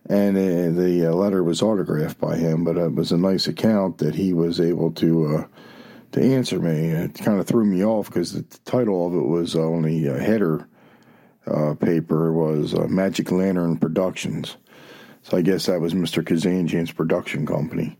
And 0.07 0.37
uh, 0.37 0.79
the 0.79 1.07
uh, 1.09 1.13
letter 1.13 1.43
was 1.43 1.63
autographed 1.63 2.19
by 2.19 2.37
him, 2.37 2.63
but 2.63 2.77
it 2.77 2.93
was 2.93 3.11
a 3.11 3.17
nice 3.17 3.47
account 3.47 3.97
that 3.97 4.13
he 4.13 4.33
was 4.33 4.59
able 4.59 4.91
to 4.91 5.37
uh, 5.37 5.47
to 6.11 6.21
answer 6.21 6.59
me. 6.59 6.91
It 6.91 7.15
kind 7.15 7.39
of 7.39 7.47
threw 7.47 7.65
me 7.65 7.83
off 7.83 8.07
because 8.07 8.33
the 8.33 8.43
title 8.65 9.07
of 9.07 9.15
it 9.15 9.27
was 9.27 9.55
only 9.55 10.05
a 10.05 10.19
header 10.19 10.67
uh, 11.47 11.73
paper 11.73 12.31
was 12.31 12.73
uh, 12.73 12.87
Magic 12.87 13.31
Lantern 13.31 13.77
Productions. 13.77 14.57
So 15.23 15.37
I 15.37 15.41
guess 15.41 15.65
that 15.65 15.81
was 15.81 15.93
Mr. 15.93 16.23
Kazanjian's 16.23 16.91
production 16.91 17.45
company. 17.45 17.97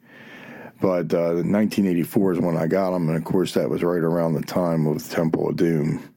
But 0.86 1.16
uh, 1.16 1.42
1984 1.42 2.34
is 2.34 2.40
when 2.40 2.58
I 2.58 2.68
got 2.68 2.92
them, 2.92 3.10
and 3.10 3.18
of 3.18 3.24
course 3.24 3.56
that 3.56 3.72
was 3.72 3.82
right 3.82 4.04
around 4.04 4.36
the 4.36 4.44
time 4.44 4.86
of 4.86 5.10
Temple 5.10 5.50
of 5.50 5.56
Doom. 5.56 6.14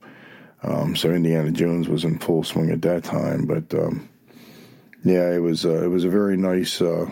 Um, 0.63 0.95
so 0.95 1.11
Indiana 1.11 1.51
Jones 1.51 1.89
was 1.89 2.05
in 2.05 2.19
full 2.19 2.45
swing 2.45 2.71
at 2.71 2.83
that 2.83 3.03
time. 3.03 3.47
But 3.47 3.73
um, 3.73 4.07
yeah, 5.07 5.33
it 5.33 5.39
was 5.39 5.65
uh, 5.65 5.83
it 5.83 5.87
was 5.87 6.05
a 6.05 6.11
very 6.11 6.37
nice, 6.37 6.83
uh, 6.83 7.07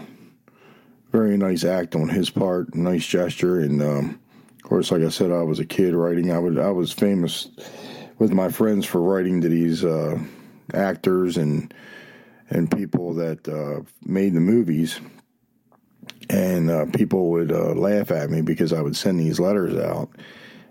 very 1.13 1.39
nice 1.39 1.65
act 1.65 1.97
on 1.97 2.11
his 2.11 2.29
part, 2.29 2.75
nice 2.75 3.07
gesture, 3.07 3.61
and 3.61 3.81
um, 3.81 4.21
of 4.57 4.63
course, 4.63 4.91
like 4.91 5.01
I 5.01 5.09
said, 5.09 5.33
I 5.33 5.41
was 5.43 5.59
a 5.59 5.65
kid 5.65 5.95
writing. 5.95 6.31
I 6.33 6.39
would 6.39 6.59
I 6.59 6.73
was 6.73 6.93
famous 6.93 7.49
with 8.19 8.35
my 8.35 8.51
friends 8.51 8.85
for 8.85 9.01
writing 9.01 9.41
to 9.41 9.49
these 9.49 9.83
uh, 9.83 10.19
actors 10.75 11.39
and 11.39 11.73
and 12.51 12.71
people 12.71 13.15
that 13.15 13.49
uh, 13.49 13.81
made 14.05 14.35
the 14.35 14.41
movies. 14.41 15.01
And 16.29 16.71
uh, 16.71 16.87
people 16.87 17.31
would 17.31 17.53
uh, 17.53 17.73
laugh 17.75 18.11
at 18.11 18.31
me 18.31 18.43
because 18.43 18.73
I 18.73 18.83
would 18.83 18.97
send 18.97 19.21
these 19.21 19.39
letters 19.39 19.77
out, 19.77 20.11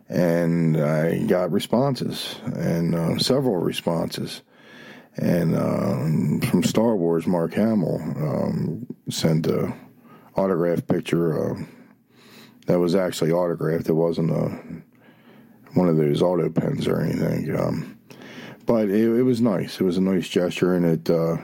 and 0.09 0.75
I 0.75 1.19
got 1.19 1.51
responses 1.51 2.35
and 2.43 2.93
uh, 2.93 3.17
several 3.19 3.57
responses. 3.57 4.41
And 5.15 5.55
um, 5.55 6.41
from 6.41 6.63
Star 6.63 6.97
Wars, 6.97 7.25
Mark 7.25 7.53
Hamill 7.53 8.01
um, 8.01 8.85
sent 9.09 9.47
a 9.47 9.73
autograph 10.35 10.85
picture 10.87 11.51
uh, 11.51 11.63
that 12.67 12.79
was 12.79 12.95
actually 12.95 13.31
autographed. 13.31 13.87
It 13.87 13.93
wasn't 13.93 14.31
a 14.31 14.59
one 15.73 15.89
of 15.89 15.97
those 15.97 16.21
auto 16.21 16.49
pens 16.49 16.87
or 16.87 17.01
anything. 17.01 17.55
Um, 17.55 17.99
but 18.65 18.89
it, 18.89 19.17
it, 19.19 19.23
was 19.23 19.41
nice. 19.41 19.79
It 19.79 19.83
was 19.83 19.97
a 19.97 20.01
nice 20.01 20.27
gesture, 20.27 20.73
and 20.73 20.85
it 20.85 21.09
uh, 21.09 21.37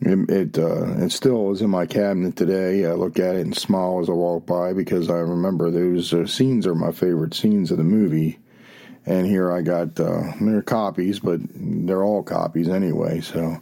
it 0.00 0.30
it, 0.30 0.58
uh, 0.58 1.04
it, 1.04 1.12
still 1.12 1.50
is 1.52 1.62
in 1.62 1.70
my 1.70 1.86
cabinet 1.86 2.36
today. 2.36 2.84
I 2.86 2.92
look 2.92 3.18
at 3.18 3.36
it 3.36 3.40
and 3.40 3.56
smile 3.56 4.00
as 4.00 4.08
I 4.08 4.12
walk 4.12 4.46
by 4.46 4.72
because 4.72 5.10
I 5.10 5.18
remember 5.18 5.70
those 5.70 6.12
uh, 6.12 6.26
scenes 6.26 6.66
are 6.66 6.74
my 6.74 6.92
favorite 6.92 7.34
scenes 7.34 7.70
of 7.70 7.78
the 7.78 7.84
movie. 7.84 8.38
And 9.06 9.26
here 9.26 9.50
I 9.50 9.62
got 9.62 9.98
uh, 9.98 10.32
they're 10.40 10.62
copies, 10.62 11.18
but 11.18 11.40
they're 11.54 12.04
all 12.04 12.22
copies 12.22 12.68
anyway. 12.68 13.20
So 13.20 13.58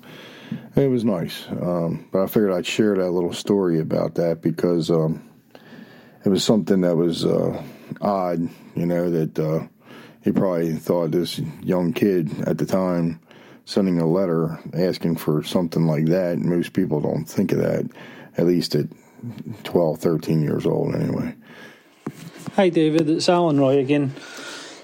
it 0.75 0.89
was 0.89 1.05
nice. 1.05 1.47
Um, 1.49 2.09
but 2.13 2.23
I 2.23 2.27
figured 2.27 2.53
I'd 2.53 2.67
share 2.67 2.97
that 2.97 3.11
little 3.11 3.33
story 3.33 3.81
about 3.81 4.17
that 4.17 4.43
because 4.43 4.91
um, 4.91 5.23
it 6.25 6.29
was 6.29 6.45
something 6.45 6.81
that 6.81 6.97
was 6.97 7.25
uh, 7.25 7.63
odd. 8.01 8.49
You 8.75 8.87
know 8.87 9.11
that 9.11 9.39
uh, 9.39 9.67
he 10.23 10.33
probably 10.33 10.75
thought 10.75 11.13
this 11.13 11.39
young 11.63 11.93
kid 11.93 12.31
at 12.47 12.59
the 12.59 12.67
time 12.67 13.21
sending 13.67 14.01
a 14.01 14.07
letter 14.07 14.59
asking 14.73 15.17
for 15.17 15.43
something 15.43 15.87
like 15.87 16.07
that. 16.07 16.39
Most 16.39 16.73
people 16.73 17.01
don't 17.01 17.27
think 17.27 17.53
of 17.53 17.59
that, 17.59 17.87
at 18.39 18.47
least 18.47 18.75
at 18.75 18.87
12, 19.65 19.99
13 19.99 20.41
years 20.41 20.65
old, 20.65 20.95
anyway. 20.95 21.35
Hi, 22.55 22.71
David. 22.71 23.11
It's 23.11 23.29
Allan 23.29 23.61
Roy 23.61 23.79
again. 23.79 24.15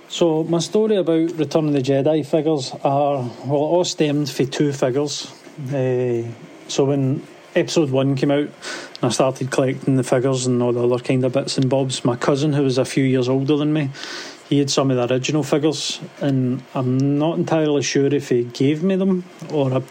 So, 0.08 0.44
my 0.44 0.58
story 0.58 0.96
about 0.96 1.30
Return 1.38 1.68
of 1.68 1.72
the 1.72 1.80
Jedi 1.80 2.26
figures 2.26 2.72
are, 2.84 3.22
well, 3.46 3.60
all 3.60 3.84
stemmed 3.84 4.28
from 4.28 4.48
two 4.48 4.72
figures. 4.72 5.32
Uh, 5.72 6.24
so, 6.68 6.84
when 6.84 7.22
episode 7.54 7.90
one 7.90 8.16
came 8.16 8.30
out 8.30 8.50
I 9.04 9.08
started 9.08 9.50
collecting 9.50 9.96
the 9.96 10.04
figures 10.04 10.46
and 10.46 10.62
all 10.62 10.72
the 10.72 10.86
other 10.86 11.02
kind 11.02 11.24
of 11.24 11.32
bits 11.32 11.58
and 11.58 11.68
bobs, 11.68 12.04
my 12.04 12.14
cousin, 12.14 12.52
who 12.52 12.62
was 12.62 12.78
a 12.78 12.84
few 12.84 13.02
years 13.02 13.28
older 13.28 13.56
than 13.56 13.72
me, 13.72 13.90
he 14.52 14.58
had 14.58 14.70
some 14.70 14.90
of 14.90 14.98
the 14.98 15.14
original 15.14 15.42
figures, 15.42 15.98
and 16.20 16.62
I'm 16.74 17.18
not 17.18 17.38
entirely 17.38 17.80
sure 17.80 18.12
if 18.12 18.28
he 18.28 18.44
gave 18.44 18.82
me 18.82 18.96
them 18.96 19.24
or 19.50 19.72
I 19.72 19.82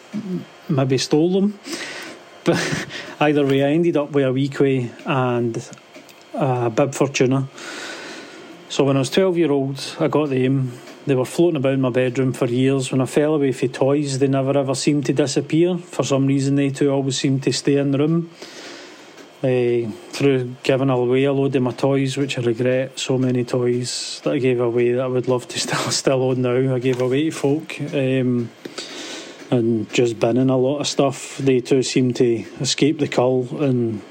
maybe 0.69 0.97
stole 0.99 1.33
them. 1.33 1.59
But 2.43 2.87
either 3.19 3.45
way, 3.45 3.63
I 3.63 3.69
ended 3.69 3.97
up 3.97 4.11
with 4.11 4.25
a 4.25 4.29
Weequay 4.29 4.89
and 5.05 5.63
a 6.33 6.71
Bib 6.71 6.95
Fortuna. 6.95 7.47
So 8.69 8.83
when 8.83 8.95
I 8.97 8.99
was 8.99 9.11
12 9.11 9.37
year 9.37 9.51
old, 9.51 9.79
I 9.99 10.07
got 10.07 10.29
them. 10.29 10.73
They 11.05 11.13
were 11.13 11.25
floating 11.25 11.57
about 11.57 11.73
in 11.73 11.81
my 11.81 11.91
bedroom 11.91 12.33
for 12.33 12.45
years. 12.45 12.91
When 12.91 12.99
I 12.99 13.05
fell 13.05 13.35
away 13.35 13.51
from 13.51 13.69
toys, 13.69 14.17
they 14.17 14.27
never 14.27 14.57
ever 14.57 14.73
seemed 14.73 15.05
to 15.07 15.13
disappear. 15.13 15.77
For 15.77 16.03
some 16.03 16.25
reason, 16.25 16.55
they 16.55 16.71
two 16.71 16.89
always 16.91 17.17
seemed 17.17 17.43
to 17.43 17.51
stay 17.51 17.77
in 17.77 17.91
the 17.91 17.99
room 17.99 18.31
uh, 19.43 19.91
through 20.11 20.55
giving 20.63 20.89
away 20.89 21.23
a 21.23 21.33
load 21.33 21.55
of 21.55 21.63
my 21.63 21.71
toys, 21.71 22.17
which 22.17 22.37
I 22.37 22.41
regret. 22.41 22.99
So 22.99 23.17
many 23.17 23.43
toys 23.43 24.21
that 24.23 24.33
I 24.33 24.37
gave 24.37 24.59
away 24.59 24.93
that 24.93 25.01
I 25.01 25.07
would 25.07 25.27
love 25.27 25.47
to 25.49 25.59
still 25.65 25.91
still 25.91 26.23
own 26.23 26.41
now. 26.41 26.75
I 26.75 26.79
gave 26.79 27.01
away 27.01 27.29
to 27.29 27.31
folk. 27.31 27.79
Um, 27.93 28.51
and 29.51 29.91
just 29.93 30.19
binning 30.19 30.49
a 30.49 30.57
lot 30.57 30.79
of 30.79 30.87
stuff. 30.87 31.37
They 31.37 31.59
too 31.59 31.83
seem 31.83 32.13
to 32.13 32.45
escape 32.61 32.99
the 32.99 33.07
cull 33.07 33.47
and 33.61 34.01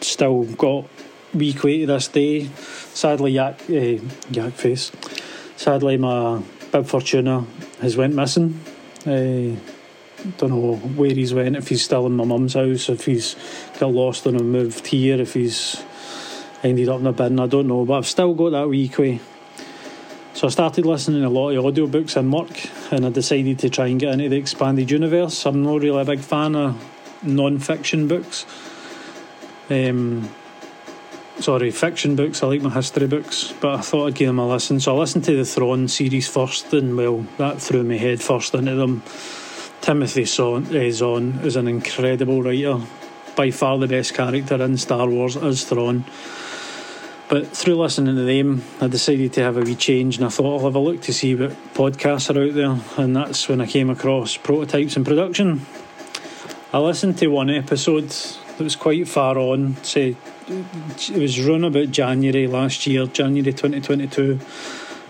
still 0.00 0.44
got 0.44 0.86
Weequay 1.34 1.80
to 1.80 1.86
this 1.86 2.08
day. 2.08 2.46
Sadly, 2.94 3.32
Yak, 3.32 3.60
uh, 3.68 4.02
Yak 4.30 4.54
Face. 4.54 4.90
Sadly, 5.56 5.98
my 5.98 6.42
Bib 6.72 6.86
Fortuna 6.86 7.46
has 7.80 7.96
went 7.96 8.14
missing. 8.14 8.60
Uh, 9.06 9.56
don't 10.38 10.50
know 10.50 10.76
where 10.76 11.10
he's 11.10 11.34
went, 11.34 11.56
if 11.56 11.68
he's 11.68 11.82
still 11.82 12.06
in 12.06 12.12
my 12.12 12.24
mum's 12.24 12.54
house, 12.54 12.88
if 12.88 13.04
he's 13.06 13.36
got 13.78 13.92
lost 13.92 14.26
and 14.26 14.40
moved 14.52 14.86
here, 14.86 15.20
if 15.20 15.34
he's 15.34 15.82
ended 16.62 16.88
up 16.88 17.00
in 17.00 17.06
a 17.06 17.12
bin, 17.12 17.40
I 17.40 17.46
don't 17.46 17.66
know. 17.66 17.84
But 17.84 17.98
I've 17.98 18.06
still 18.06 18.34
got 18.34 18.50
that 18.50 18.66
Weequay. 18.66 19.20
So 20.34 20.46
I 20.46 20.50
started 20.50 20.86
listening 20.86 21.22
to 21.22 21.28
a 21.28 21.30
lot 21.30 21.50
of 21.50 21.64
audiobooks 21.64 22.16
in 22.16 22.30
work 22.30 22.70
and 22.90 23.04
I 23.04 23.10
decided 23.10 23.58
to 23.60 23.70
try 23.70 23.88
and 23.88 24.00
get 24.00 24.14
into 24.14 24.28
the 24.28 24.36
expanded 24.36 24.90
universe. 24.90 25.44
I'm 25.44 25.62
not 25.62 25.82
really 25.82 26.00
a 26.00 26.04
big 26.04 26.20
fan 26.20 26.56
of 26.56 27.22
non 27.22 27.58
fiction 27.58 28.08
books. 28.08 28.46
Um, 29.68 30.30
sorry, 31.38 31.70
fiction 31.70 32.16
books. 32.16 32.42
I 32.42 32.46
like 32.46 32.62
my 32.62 32.70
history 32.70 33.06
books, 33.06 33.52
but 33.60 33.74
I 33.78 33.82
thought 33.82 34.06
I'd 34.06 34.14
give 34.14 34.28
them 34.28 34.38
a 34.38 34.48
listen. 34.48 34.80
So 34.80 34.96
I 34.96 35.00
listened 35.00 35.24
to 35.24 35.36
the 35.36 35.44
Thrawn 35.44 35.88
series 35.88 36.28
first, 36.28 36.72
and 36.72 36.96
well, 36.96 37.26
that 37.38 37.60
threw 37.60 37.82
me 37.82 37.98
head 37.98 38.22
first 38.22 38.54
into 38.54 38.74
them. 38.74 39.02
Timothy 39.82 40.22
eh, 40.22 40.90
Zahn 40.92 41.40
is 41.42 41.56
an 41.56 41.66
incredible 41.66 42.40
writer, 42.40 42.80
by 43.34 43.50
far 43.50 43.78
the 43.78 43.88
best 43.88 44.14
character 44.14 44.62
in 44.62 44.76
Star 44.76 45.08
Wars 45.08 45.34
is 45.34 45.64
Thrawn. 45.64 46.04
But 47.28 47.48
through 47.48 47.74
listening 47.74 48.14
to 48.14 48.22
them, 48.22 48.62
I 48.80 48.86
decided 48.86 49.32
to 49.32 49.42
have 49.42 49.56
a 49.56 49.62
wee 49.62 49.74
change, 49.74 50.18
and 50.18 50.24
I 50.24 50.28
thought 50.28 50.58
I'll 50.58 50.66
have 50.66 50.76
a 50.76 50.78
look 50.78 51.00
to 51.02 51.12
see 51.12 51.34
what 51.34 51.50
podcasts 51.74 52.32
are 52.32 52.40
out 52.40 52.54
there, 52.54 53.02
and 53.02 53.16
that's 53.16 53.48
when 53.48 53.60
I 53.60 53.66
came 53.66 53.90
across 53.90 54.36
Prototypes 54.36 54.94
and 54.94 55.04
Production. 55.04 55.66
I 56.72 56.78
listened 56.78 57.18
to 57.18 57.26
one 57.26 57.50
episode 57.50 58.08
that 58.08 58.60
was 58.60 58.76
quite 58.76 59.08
far 59.08 59.36
on, 59.36 59.76
say 59.82 60.14
it 60.46 61.18
was 61.18 61.44
run 61.44 61.64
about 61.64 61.90
January 61.90 62.46
last 62.46 62.86
year, 62.86 63.06
January 63.06 63.52
2022 63.52 64.38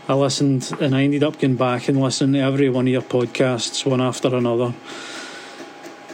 I 0.09 0.15
listened 0.15 0.73
and 0.81 0.97
I 0.97 1.05
ended 1.05 1.23
up 1.23 1.39
going 1.39 1.55
back 1.55 1.89
and 1.89 2.01
listening 2.01 2.33
to 2.33 2.41
every 2.41 2.69
one 2.69 2.87
of 2.89 2.93
your 2.93 3.03
podcasts, 3.03 3.87
one 3.87 4.01
after 4.01 4.35
another. 4.35 4.75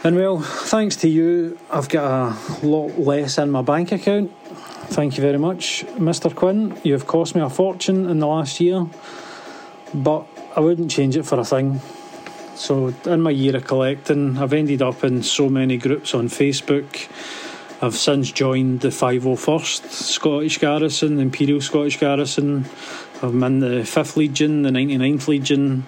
And 0.03 0.15
well, 0.15 0.39
thanks 0.39 0.95
to 0.97 1.09
you, 1.09 1.57
I've 1.71 1.89
got 1.89 2.37
a 2.63 2.65
lot 2.65 2.99
less 2.99 3.39
in 3.39 3.49
my 3.49 3.63
bank 3.63 3.91
account. 3.91 4.31
Thank 4.91 5.17
you 5.17 5.21
very 5.21 5.39
much, 5.39 5.85
Mr. 5.97 6.33
Quinn. 6.33 6.79
You've 6.83 7.07
cost 7.07 7.35
me 7.35 7.41
a 7.41 7.49
fortune 7.49 8.07
in 8.07 8.19
the 8.19 8.27
last 8.27 8.59
year, 8.59 8.85
but 9.93 10.25
I 10.55 10.59
wouldn't 10.59 10.91
change 10.91 11.17
it 11.17 11.23
for 11.23 11.39
a 11.39 11.45
thing. 11.45 11.81
So, 12.55 12.93
in 13.05 13.21
my 13.21 13.31
year 13.31 13.55
of 13.55 13.65
collecting, 13.65 14.37
I've 14.37 14.53
ended 14.53 14.81
up 14.81 15.03
in 15.03 15.23
so 15.23 15.49
many 15.49 15.77
groups 15.77 16.13
on 16.13 16.27
Facebook. 16.27 17.07
I've 17.81 17.95
since 17.95 18.31
joined 18.31 18.81
the 18.81 18.89
501st 18.89 19.89
Scottish 19.89 20.57
Garrison, 20.57 21.19
Imperial 21.19 21.61
Scottish 21.61 21.97
Garrison, 21.97 22.65
I'm 23.21 23.43
in 23.43 23.59
the 23.59 23.81
5th 23.83 24.15
Legion, 24.15 24.61
the 24.61 24.69
99th 24.69 25.27
Legion. 25.27 25.85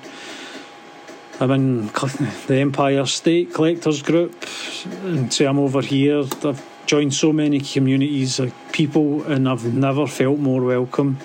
I'm 1.40 1.52
in 1.52 1.86
the 2.48 2.56
Empire 2.60 3.06
State 3.06 3.54
Collectors 3.54 4.02
Group. 4.02 4.46
And 5.04 5.34
say 5.34 5.46
I'm 5.46 5.58
over 5.58 5.82
here. 5.82 6.26
I've 6.44 6.86
joined 6.86 7.14
so 7.14 7.32
many 7.32 7.62
communities 7.62 8.40
of 8.40 8.54
people 8.74 9.24
and 9.24 9.48
I've 9.48 9.74
never 9.74 10.08
felt 10.08 10.40
more 10.40 10.62
welcome. 10.62 11.16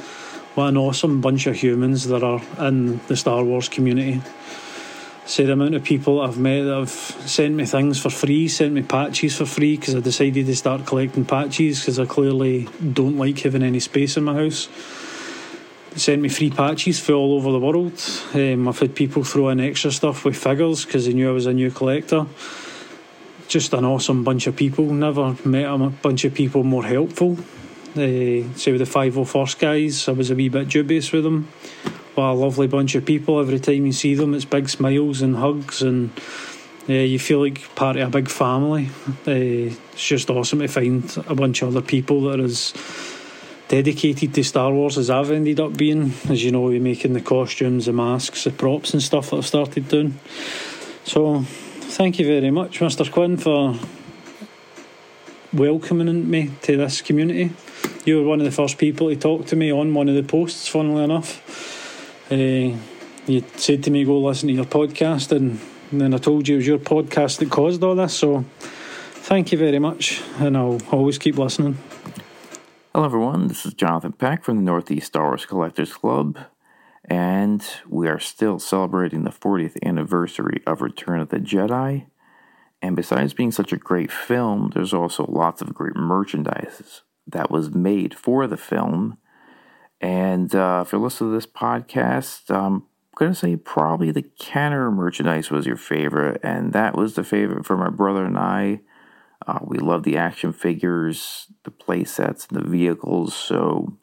What 0.54 0.68
an 0.68 0.76
awesome 0.76 1.20
bunch 1.20 1.48
of 1.48 1.56
humans 1.56 2.06
that 2.06 2.22
are 2.22 2.40
in 2.60 3.00
the 3.08 3.16
Star 3.16 3.42
Wars 3.42 3.68
community. 3.68 4.22
Say 5.24 5.44
the 5.44 5.54
amount 5.54 5.74
of 5.74 5.82
people 5.82 6.20
I've 6.20 6.38
met 6.38 6.62
that 6.62 6.78
have 6.78 6.88
sent 6.88 7.56
me 7.56 7.64
things 7.64 8.00
for 8.00 8.10
free, 8.10 8.46
sent 8.46 8.74
me 8.74 8.82
patches 8.82 9.36
for 9.36 9.44
free 9.44 9.76
because 9.76 9.96
I 9.96 10.00
decided 10.00 10.46
to 10.46 10.54
start 10.54 10.86
collecting 10.86 11.24
patches 11.24 11.80
because 11.80 11.98
I 11.98 12.06
clearly 12.06 12.68
don't 12.92 13.18
like 13.18 13.40
having 13.40 13.64
any 13.64 13.80
space 13.80 14.16
in 14.16 14.22
my 14.22 14.34
house 14.34 14.68
sent 15.96 16.20
me 16.20 16.28
free 16.28 16.50
patches 16.50 17.00
for 17.00 17.12
all 17.12 17.34
over 17.34 17.50
the 17.52 17.58
world. 17.58 18.00
Um, 18.34 18.68
I've 18.68 18.78
had 18.78 18.94
people 18.94 19.24
throw 19.24 19.48
in 19.48 19.60
extra 19.60 19.90
stuff 19.90 20.24
with 20.24 20.36
figures 20.36 20.84
because 20.84 21.06
they 21.06 21.14
knew 21.14 21.28
I 21.28 21.32
was 21.32 21.46
a 21.46 21.52
new 21.52 21.70
collector. 21.70 22.26
Just 23.48 23.72
an 23.72 23.84
awesome 23.84 24.24
bunch 24.24 24.46
of 24.46 24.56
people. 24.56 24.84
Never 24.92 25.36
met 25.44 25.64
a 25.64 25.78
bunch 25.78 26.24
of 26.24 26.34
people 26.34 26.64
more 26.64 26.84
helpful. 26.84 27.38
Uh, 27.92 28.44
say 28.56 28.72
with 28.72 28.78
the 28.78 28.84
501st 28.84 29.58
guys, 29.58 30.08
I 30.08 30.12
was 30.12 30.30
a 30.30 30.34
wee 30.34 30.50
bit 30.50 30.68
dubious 30.68 31.12
with 31.12 31.24
them. 31.24 31.48
But 32.14 32.32
a 32.32 32.34
lovely 32.34 32.66
bunch 32.66 32.94
of 32.94 33.04
people. 33.04 33.40
Every 33.40 33.60
time 33.60 33.86
you 33.86 33.92
see 33.92 34.14
them, 34.14 34.34
it's 34.34 34.44
big 34.44 34.68
smiles 34.68 35.22
and 35.22 35.36
hugs, 35.36 35.82
and 35.82 36.10
uh, 36.88 36.92
you 36.92 37.18
feel 37.18 37.40
like 37.40 37.74
part 37.74 37.96
of 37.96 38.08
a 38.08 38.10
big 38.10 38.28
family. 38.28 38.88
Uh, 39.26 39.72
it's 39.92 40.06
just 40.06 40.30
awesome 40.30 40.60
to 40.60 40.68
find 40.68 41.16
a 41.26 41.34
bunch 41.34 41.62
of 41.62 41.68
other 41.68 41.82
people 41.82 42.22
that 42.22 42.40
is 42.40 42.72
dedicated 43.68 44.32
to 44.34 44.44
Star 44.44 44.72
Wars 44.72 44.96
as 44.96 45.10
I've 45.10 45.30
ended 45.30 45.60
up 45.60 45.76
being. 45.76 46.12
As 46.28 46.44
you 46.44 46.52
know, 46.52 46.62
we're 46.62 46.80
making 46.80 47.14
the 47.14 47.20
costumes, 47.20 47.86
the 47.86 47.92
masks, 47.92 48.44
the 48.44 48.50
props, 48.50 48.92
and 48.92 49.02
stuff 49.02 49.30
that 49.30 49.36
I've 49.36 49.46
started 49.46 49.88
doing. 49.88 50.18
So, 51.04 51.42
thank 51.42 52.18
you 52.18 52.26
very 52.26 52.50
much, 52.50 52.80
Mr. 52.80 53.10
Quinn, 53.10 53.36
for 53.36 53.78
welcoming 55.52 56.28
me 56.28 56.52
to 56.62 56.76
this 56.76 57.02
community. 57.02 57.50
you 58.04 58.18
were 58.18 58.28
one 58.28 58.40
of 58.40 58.44
the 58.44 58.52
first 58.52 58.78
people 58.78 59.08
to 59.08 59.16
talk 59.16 59.46
to 59.46 59.56
me 59.56 59.72
on 59.72 59.94
one 59.94 60.08
of 60.08 60.14
the 60.14 60.22
posts. 60.22 60.68
Funnily 60.68 61.04
enough, 61.04 62.30
uh, 62.30 62.76
you 63.26 63.44
said 63.56 63.82
to 63.84 63.90
me, 63.90 64.04
"Go 64.04 64.20
listen 64.20 64.48
to 64.48 64.54
your 64.54 64.64
podcast," 64.64 65.32
and, 65.32 65.58
and 65.90 66.00
then 66.00 66.14
I 66.14 66.18
told 66.18 66.46
you 66.46 66.54
it 66.54 66.58
was 66.58 66.66
your 66.66 66.78
podcast 66.78 67.38
that 67.38 67.50
caused 67.50 67.82
all 67.82 67.96
this. 67.96 68.14
So, 68.14 68.44
thank 68.60 69.50
you 69.50 69.58
very 69.58 69.80
much, 69.80 70.22
and 70.38 70.56
I'll 70.56 70.80
always 70.92 71.18
keep 71.18 71.36
listening. 71.36 71.78
Hello, 72.96 73.04
everyone. 73.04 73.48
This 73.48 73.66
is 73.66 73.74
Jonathan 73.74 74.12
Peck 74.12 74.42
from 74.42 74.56
the 74.56 74.62
Northeast 74.62 75.08
Star 75.08 75.24
Wars 75.24 75.44
Collectors 75.44 75.92
Club, 75.92 76.38
and 77.04 77.62
we 77.86 78.08
are 78.08 78.18
still 78.18 78.58
celebrating 78.58 79.22
the 79.22 79.30
40th 79.30 79.76
anniversary 79.84 80.62
of 80.66 80.80
Return 80.80 81.20
of 81.20 81.28
the 81.28 81.36
Jedi. 81.36 82.06
And 82.80 82.96
besides 82.96 83.34
being 83.34 83.52
such 83.52 83.70
a 83.70 83.76
great 83.76 84.10
film, 84.10 84.70
there's 84.72 84.94
also 84.94 85.26
lots 85.28 85.60
of 85.60 85.74
great 85.74 85.94
merchandise 85.94 87.02
that 87.26 87.50
was 87.50 87.74
made 87.74 88.14
for 88.14 88.46
the 88.46 88.56
film. 88.56 89.18
And 90.00 90.54
uh, 90.54 90.82
if 90.86 90.90
you're 90.90 91.00
listening 91.02 91.32
to 91.32 91.34
this 91.34 91.44
podcast, 91.44 92.50
I'm 92.50 92.84
going 93.14 93.32
to 93.32 93.38
say 93.38 93.56
probably 93.56 94.10
the 94.10 94.22
Kenner 94.22 94.90
merchandise 94.90 95.50
was 95.50 95.66
your 95.66 95.76
favorite, 95.76 96.40
and 96.42 96.72
that 96.72 96.96
was 96.96 97.14
the 97.14 97.24
favorite 97.24 97.66
for 97.66 97.76
my 97.76 97.90
brother 97.90 98.24
and 98.24 98.38
I. 98.38 98.80
Uh, 99.46 99.58
we 99.62 99.78
love 99.78 100.02
the 100.02 100.16
action 100.16 100.52
figures, 100.52 101.46
the 101.64 101.70
play 101.70 102.04
sets, 102.04 102.46
and 102.46 102.58
the 102.58 102.68
vehicles. 102.68 103.34
So 103.34 103.96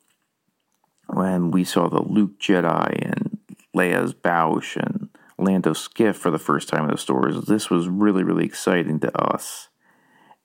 when 1.08 1.52
we 1.52 1.64
saw 1.64 1.90
the 1.90 2.02
Luke 2.02 2.40
Jedi 2.40 3.06
and 3.06 3.38
Leia's 3.76 4.14
Boushh 4.14 4.78
and 4.78 5.10
Lando 5.38 5.74
Skiff 5.74 6.18
for 6.18 6.32
the 6.32 6.40
first 6.40 6.70
time 6.70 6.86
in 6.86 6.92
the 6.92 6.98
stores, 6.98 7.46
this 7.46 7.70
was 7.70 7.88
really, 7.88 8.24
really 8.24 8.46
exciting 8.46 9.00
to 9.02 9.18
us. 9.20 9.70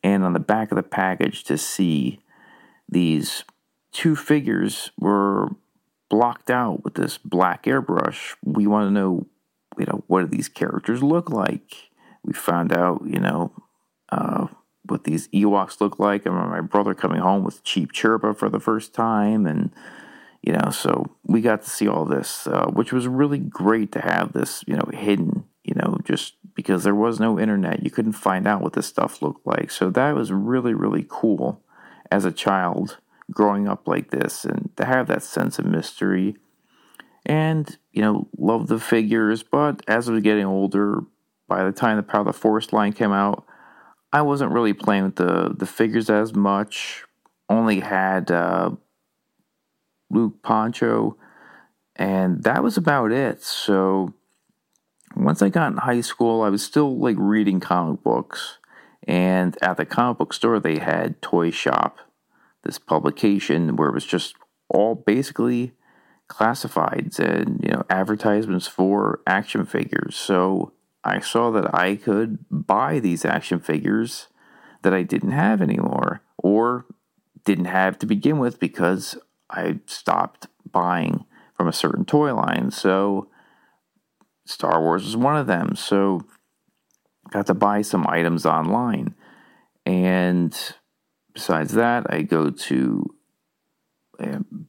And 0.02 0.24
on 0.24 0.32
the 0.32 0.40
back 0.40 0.70
of 0.70 0.76
the 0.76 0.82
package 0.82 1.44
to 1.44 1.58
see 1.58 2.20
these 2.88 3.44
two 3.92 4.16
figures 4.16 4.90
were 4.98 5.48
blocked 6.08 6.50
out 6.50 6.84
with 6.84 6.94
this 6.94 7.18
black 7.18 7.64
airbrush. 7.64 8.34
We 8.44 8.66
want 8.66 8.88
to 8.88 8.90
know, 8.90 9.26
you 9.78 9.86
know, 9.86 10.04
what 10.06 10.22
do 10.22 10.26
these 10.26 10.48
characters 10.48 11.02
look 11.02 11.30
like? 11.30 11.90
We 12.22 12.32
found 12.32 12.72
out, 12.72 13.02
you 13.04 13.20
know, 13.20 13.52
uh, 14.10 14.46
what 14.90 15.04
these 15.04 15.28
Ewoks 15.28 15.80
look 15.80 15.98
like. 15.98 16.26
I 16.26 16.30
remember 16.30 16.50
my 16.50 16.60
brother 16.60 16.94
coming 16.94 17.20
home 17.20 17.44
with 17.44 17.64
Chief 17.64 17.88
Chirpa 17.92 18.36
for 18.36 18.48
the 18.48 18.60
first 18.60 18.94
time, 18.94 19.46
and 19.46 19.70
you 20.42 20.52
know, 20.52 20.70
so 20.70 21.16
we 21.24 21.40
got 21.40 21.62
to 21.62 21.70
see 21.70 21.88
all 21.88 22.04
this, 22.04 22.46
uh, 22.46 22.66
which 22.66 22.92
was 22.92 23.08
really 23.08 23.38
great 23.38 23.92
to 23.92 24.00
have 24.00 24.32
this, 24.32 24.64
you 24.66 24.76
know, 24.76 24.88
hidden, 24.92 25.44
you 25.64 25.74
know, 25.74 25.98
just 26.04 26.34
because 26.54 26.84
there 26.84 26.94
was 26.94 27.20
no 27.20 27.38
internet, 27.38 27.84
you 27.84 27.90
couldn't 27.90 28.12
find 28.12 28.46
out 28.46 28.62
what 28.62 28.72
this 28.72 28.86
stuff 28.86 29.20
looked 29.20 29.46
like. 29.46 29.70
So 29.70 29.90
that 29.90 30.14
was 30.14 30.32
really, 30.32 30.74
really 30.74 31.04
cool 31.08 31.62
as 32.10 32.24
a 32.24 32.32
child 32.32 32.98
growing 33.30 33.68
up 33.68 33.86
like 33.86 34.10
this 34.10 34.44
and 34.44 34.70
to 34.76 34.84
have 34.84 35.06
that 35.06 35.22
sense 35.22 35.58
of 35.58 35.66
mystery 35.66 36.36
and 37.26 37.76
you 37.92 38.00
know 38.00 38.26
love 38.38 38.68
the 38.68 38.80
figures 38.80 39.42
but 39.42 39.82
as 39.86 40.08
I 40.08 40.12
was 40.12 40.22
getting 40.22 40.46
older 40.46 41.00
by 41.46 41.62
the 41.62 41.72
time 41.72 41.96
the 41.96 42.02
power 42.02 42.20
of 42.20 42.26
the 42.26 42.32
force 42.32 42.72
line 42.72 42.92
came 42.92 43.12
out 43.12 43.44
i 44.12 44.22
wasn't 44.22 44.52
really 44.52 44.72
playing 44.72 45.04
with 45.04 45.16
the 45.16 45.54
the 45.56 45.66
figures 45.66 46.10
as 46.10 46.34
much. 46.34 47.04
Only 47.48 47.80
had 47.80 48.30
uh, 48.30 48.70
luke 50.10 50.42
poncho 50.42 51.16
and 51.96 52.44
that 52.44 52.62
was 52.62 52.76
about 52.76 53.12
it. 53.12 53.42
So 53.42 54.14
once 55.16 55.42
i 55.42 55.48
got 55.48 55.72
in 55.72 55.78
high 55.78 56.02
school 56.02 56.42
i 56.42 56.48
was 56.48 56.62
still 56.62 56.98
like 56.98 57.16
reading 57.18 57.60
comic 57.60 58.02
books. 58.02 58.58
And 59.06 59.56
at 59.62 59.78
the 59.78 59.86
comic 59.86 60.18
book 60.18 60.32
store 60.32 60.60
they 60.60 60.78
had 60.78 61.22
toy 61.22 61.50
shop 61.50 61.98
this 62.64 62.78
publication 62.78 63.76
where 63.76 63.88
it 63.88 63.94
was 63.94 64.04
just 64.04 64.34
all 64.68 64.94
basically 64.94 65.72
classifieds 66.28 67.18
and 67.18 67.60
you 67.62 67.70
know 67.70 67.84
advertisements 67.88 68.66
for 68.66 69.20
action 69.26 69.64
figures. 69.64 70.14
So 70.14 70.72
I 71.04 71.20
saw 71.20 71.50
that 71.52 71.74
I 71.74 71.96
could 71.96 72.38
buy 72.50 72.98
these 72.98 73.24
action 73.24 73.60
figures 73.60 74.28
that 74.82 74.94
I 74.94 75.02
didn't 75.02 75.32
have 75.32 75.62
anymore 75.62 76.22
or 76.36 76.86
didn't 77.44 77.66
have 77.66 77.98
to 78.00 78.06
begin 78.06 78.38
with 78.38 78.60
because 78.60 79.16
I 79.50 79.80
stopped 79.86 80.48
buying 80.70 81.24
from 81.56 81.68
a 81.68 81.72
certain 81.72 82.04
toy 82.04 82.34
line. 82.34 82.70
So 82.70 83.28
Star 84.44 84.80
Wars 84.80 85.04
was 85.04 85.16
one 85.16 85.36
of 85.36 85.46
them. 85.46 85.76
So 85.76 86.26
got 87.30 87.46
to 87.46 87.54
buy 87.54 87.82
some 87.82 88.06
items 88.06 88.46
online. 88.46 89.14
And 89.84 90.56
besides 91.32 91.72
that, 91.74 92.06
I 92.12 92.22
go 92.22 92.50
to 92.50 93.04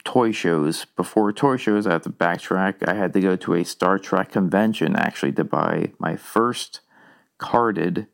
toy 0.03 0.31
shows. 0.31 0.85
Before 0.95 1.31
toy 1.33 1.57
shows, 1.57 1.87
I 1.87 1.93
have 1.93 2.03
to 2.03 2.09
backtrack. 2.09 2.87
I 2.87 2.93
had 2.93 3.13
to 3.13 3.21
go 3.21 3.35
to 3.35 3.53
a 3.55 3.63
Star 3.63 3.97
Trek 3.97 4.31
convention 4.31 4.95
actually 4.95 5.31
to 5.33 5.43
buy 5.43 5.91
my 5.99 6.15
first 6.15 6.81
carded 7.37 8.07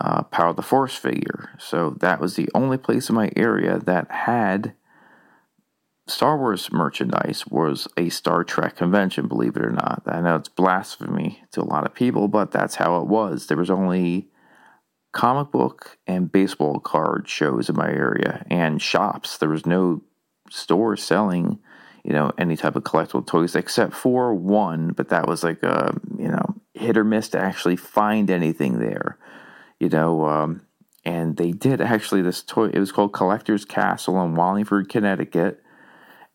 uh, 0.00 0.22
Power 0.24 0.50
of 0.50 0.56
the 0.56 0.62
Force 0.62 0.96
figure. 0.96 1.50
So 1.58 1.96
that 2.00 2.20
was 2.20 2.36
the 2.36 2.48
only 2.54 2.78
place 2.78 3.08
in 3.08 3.14
my 3.14 3.30
area 3.36 3.78
that 3.78 4.10
had 4.10 4.74
Star 6.06 6.38
Wars 6.38 6.72
merchandise 6.72 7.46
was 7.46 7.88
a 7.96 8.08
Star 8.08 8.44
Trek 8.44 8.76
convention, 8.76 9.28
believe 9.28 9.56
it 9.56 9.64
or 9.64 9.72
not. 9.72 10.02
I 10.06 10.20
know 10.20 10.36
it's 10.36 10.48
blasphemy 10.48 11.42
to 11.52 11.60
a 11.60 11.64
lot 11.64 11.84
of 11.84 11.94
people, 11.94 12.28
but 12.28 12.50
that's 12.50 12.76
how 12.76 13.00
it 13.00 13.06
was. 13.06 13.46
There 13.46 13.56
was 13.56 13.70
only 13.70 14.28
comic 15.12 15.50
book 15.50 15.98
and 16.06 16.30
baseball 16.30 16.80
card 16.80 17.28
shows 17.28 17.68
in 17.68 17.76
my 17.76 17.88
area 17.88 18.44
and 18.48 18.80
shops. 18.80 19.38
There 19.38 19.48
was 19.48 19.66
no 19.66 20.02
store 20.50 20.96
selling, 20.96 21.58
you 22.04 22.12
know, 22.12 22.32
any 22.38 22.56
type 22.56 22.76
of 22.76 22.84
collectible 22.84 23.26
toys 23.26 23.54
except 23.54 23.94
for 23.94 24.34
one, 24.34 24.92
but 24.92 25.08
that 25.08 25.26
was 25.26 25.44
like 25.44 25.62
a, 25.62 25.98
you 26.18 26.28
know, 26.28 26.54
hit 26.74 26.96
or 26.96 27.04
miss 27.04 27.28
to 27.30 27.38
actually 27.38 27.76
find 27.76 28.30
anything 28.30 28.78
there, 28.78 29.18
you 29.78 29.88
know. 29.88 30.26
Um, 30.26 30.62
and 31.04 31.36
they 31.36 31.52
did 31.52 31.80
actually 31.80 32.22
this 32.22 32.42
toy, 32.42 32.66
it 32.66 32.78
was 32.78 32.92
called 32.92 33.12
Collector's 33.12 33.64
Castle 33.64 34.22
in 34.22 34.34
Wallingford, 34.34 34.88
Connecticut. 34.88 35.62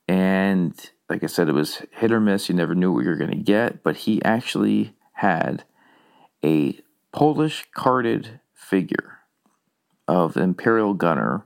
And 0.08 0.74
like 1.10 1.24
I 1.24 1.28
said, 1.28 1.48
it 1.48 1.54
was 1.54 1.82
hit 1.92 2.12
or 2.12 2.20
miss. 2.20 2.50
You 2.50 2.56
never 2.56 2.76
knew 2.76 2.92
what 2.92 3.04
you 3.04 3.10
were 3.10 3.18
going 3.18 3.32
to 3.32 3.38
get, 3.38 3.84
but 3.84 3.98
he 3.98 4.24
actually 4.24 4.96
had 5.14 5.64
a 6.44 6.80
Polish 7.12 7.66
carded 7.74 8.40
figure 8.54 9.20
of 10.08 10.36
Imperial 10.36 10.94
Gunner 10.94 11.46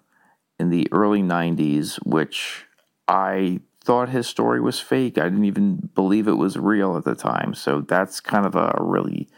in 0.59 0.69
the 0.69 0.87
early 0.91 1.21
90s, 1.21 1.97
which 2.05 2.65
I 3.07 3.59
thought 3.83 4.09
his 4.09 4.27
story 4.27 4.59
was 4.59 4.79
fake. 4.79 5.17
I 5.17 5.23
didn't 5.23 5.45
even 5.45 5.89
believe 5.95 6.27
it 6.27 6.33
was 6.33 6.57
real 6.57 6.97
at 6.97 7.05
the 7.05 7.15
time. 7.15 7.53
So 7.53 7.81
that's 7.81 8.19
kind 8.19 8.45
of 8.45 8.55
a 8.55 8.75
really 8.79 9.29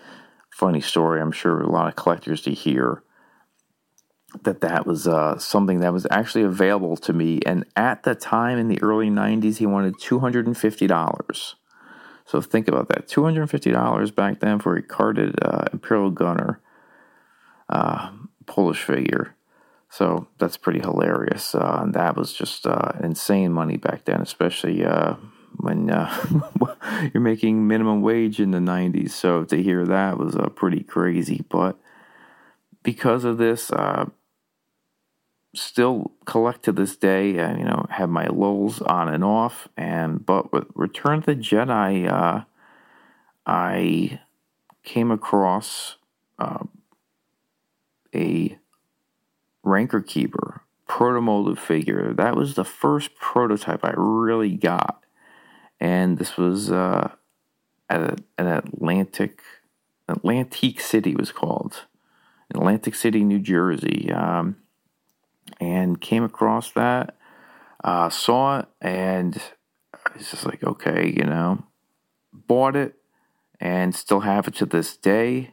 funny 0.50 0.82
story. 0.82 1.22
I'm 1.22 1.32
sure 1.32 1.62
a 1.62 1.70
lot 1.70 1.88
of 1.88 1.96
collectors 1.96 2.42
to 2.42 2.52
hear 2.52 3.04
that 4.44 4.62
that 4.62 4.86
was 4.86 5.08
uh, 5.08 5.38
something 5.38 5.80
that 5.80 5.94
was 5.94 6.06
actually 6.12 6.44
available 6.44 6.98
to 6.98 7.14
me. 7.14 7.40
And 7.46 7.66
at 7.76 8.04
the 8.04 8.16
time 8.16 8.58
in 8.58 8.68
the 8.68 8.82
early 8.82 9.10
90s, 9.10 9.58
he 9.58 9.66
wanted 9.66 9.96
$250. 9.96 11.54
So 12.26 12.42
think 12.42 12.68
about 12.68 12.90
that 12.90 13.08
$250 13.08 14.16
back 14.16 14.40
then 14.40 14.60
for 14.60 14.76
a 14.76 14.84
carded 14.84 15.36
uh, 15.42 15.66
Imperial 15.74 16.12
Gunner 16.12 16.62
uh, 17.70 18.12
Polish 18.46 18.84
figure. 18.84 19.36
So 19.90 20.28
that's 20.38 20.58
pretty 20.58 20.80
hilarious. 20.80 21.56
Uh, 21.56 21.80
and 21.82 21.94
that 21.96 22.16
was 22.16 22.34
just 22.34 22.68
uh, 22.68 22.92
insane 23.02 23.52
money 23.52 23.78
back 23.78 24.06
then, 24.06 24.22
especially 24.22 24.86
uh, 24.86 25.16
when 25.58 25.90
uh, 25.90 26.14
you're 27.14 27.24
making 27.24 27.68
minimum 27.68 28.02
wage 28.02 28.40
in 28.40 28.52
the 28.52 28.60
90s. 28.60 29.12
So 29.12 29.44
to 29.46 29.62
hear 29.62 29.86
that 29.86 30.18
was 30.20 30.36
uh, 30.36 30.50
pretty 30.50 30.84
crazy. 30.84 31.44
But 31.50 31.78
because 32.84 33.24
of 33.24 33.40
this, 33.40 33.72
uh, 33.72 34.06
still 35.56 36.12
collect 36.26 36.64
to 36.64 36.72
this 36.72 36.96
day. 36.96 37.30
You 37.30 37.66
know, 37.66 37.88
have 37.90 38.10
my 38.10 38.28
lulls 38.28 38.82
on 38.84 39.12
and 39.12 39.24
off. 39.24 39.68
And 39.76 40.24
but 40.24 40.54
with 40.54 40.68
Return 40.76 41.18
of 41.18 41.26
the 41.26 41.36
Jedi, 41.36 42.46
I 43.48 44.20
came 44.84 45.10
across 45.10 45.96
a 48.14 48.58
Rancor 49.64 50.02
Keeper 50.02 50.62
protomolded 50.88 51.58
figure. 51.58 52.14
That 52.14 52.36
was 52.36 52.56
the 52.56 52.66
first 52.66 53.16
prototype 53.16 53.86
I 53.86 53.94
really 53.96 54.56
got. 54.56 55.04
And 55.80 56.18
this 56.18 56.38
was 56.38 56.72
uh, 56.72 57.12
at 57.90 58.22
an 58.38 58.48
Atlantic, 58.48 59.42
Atlantic 60.08 60.80
City 60.80 61.16
was 61.16 61.32
called. 61.32 61.86
Atlantic 62.54 62.96
City, 62.96 63.24
New 63.24 63.40
Jersey. 63.40 64.12
Um, 64.12 64.58
and 65.60 66.00
came 66.00 66.24
across 66.24 66.72
that, 66.72 67.18
uh, 67.84 68.10
saw 68.10 68.60
it, 68.60 68.68
and 68.82 69.42
it's 70.16 70.32
just 70.32 70.46
like, 70.46 70.64
okay, 70.64 71.14
you 71.16 71.24
know, 71.24 71.64
bought 72.32 72.76
it 72.76 72.96
and 73.60 73.94
still 73.96 74.22
have 74.22 74.48
it 74.48 74.56
to 74.56 74.66
this 74.66 74.96
day. 74.96 75.52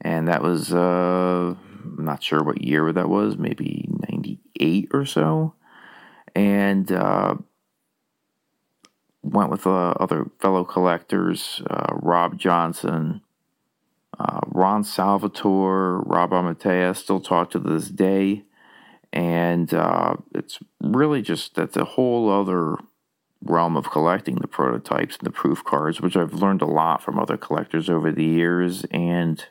And 0.00 0.28
that 0.28 0.42
was, 0.42 0.72
uh, 0.72 1.54
I'm 1.84 2.04
not 2.04 2.22
sure 2.22 2.42
what 2.42 2.62
year 2.62 2.92
that 2.92 3.08
was, 3.08 3.36
maybe 3.36 3.88
98 4.10 4.88
or 4.92 5.04
so. 5.06 5.54
and 6.34 6.90
uh, 6.92 7.34
went 9.22 9.50
with 9.50 9.66
uh, 9.66 9.90
other 10.00 10.26
fellow 10.40 10.64
collectors, 10.64 11.62
uh, 11.70 11.94
Rob 11.94 12.38
Johnson, 12.38 13.22
uh, 14.18 14.40
Ron 14.46 14.84
Salvatore, 14.84 16.00
Rob 16.06 16.30
Amatea, 16.30 16.96
still 16.96 17.20
talk 17.20 17.50
to 17.50 17.58
this 17.58 17.88
day. 17.88 18.44
And 19.12 19.72
uh, 19.74 20.16
it's 20.34 20.58
really 20.80 21.22
just 21.22 21.54
that's 21.54 21.76
a 21.76 21.84
whole 21.84 22.30
other 22.30 22.76
realm 23.44 23.76
of 23.76 23.90
collecting 23.90 24.36
the 24.36 24.48
prototypes 24.48 25.16
and 25.18 25.26
the 25.26 25.30
proof 25.32 25.64
cards, 25.64 26.00
which 26.00 26.16
I've 26.16 26.34
learned 26.34 26.62
a 26.62 26.66
lot 26.66 27.02
from 27.02 27.18
other 27.18 27.36
collectors 27.36 27.90
over 27.90 28.12
the 28.12 28.24
years. 28.24 28.84
And 28.90 29.44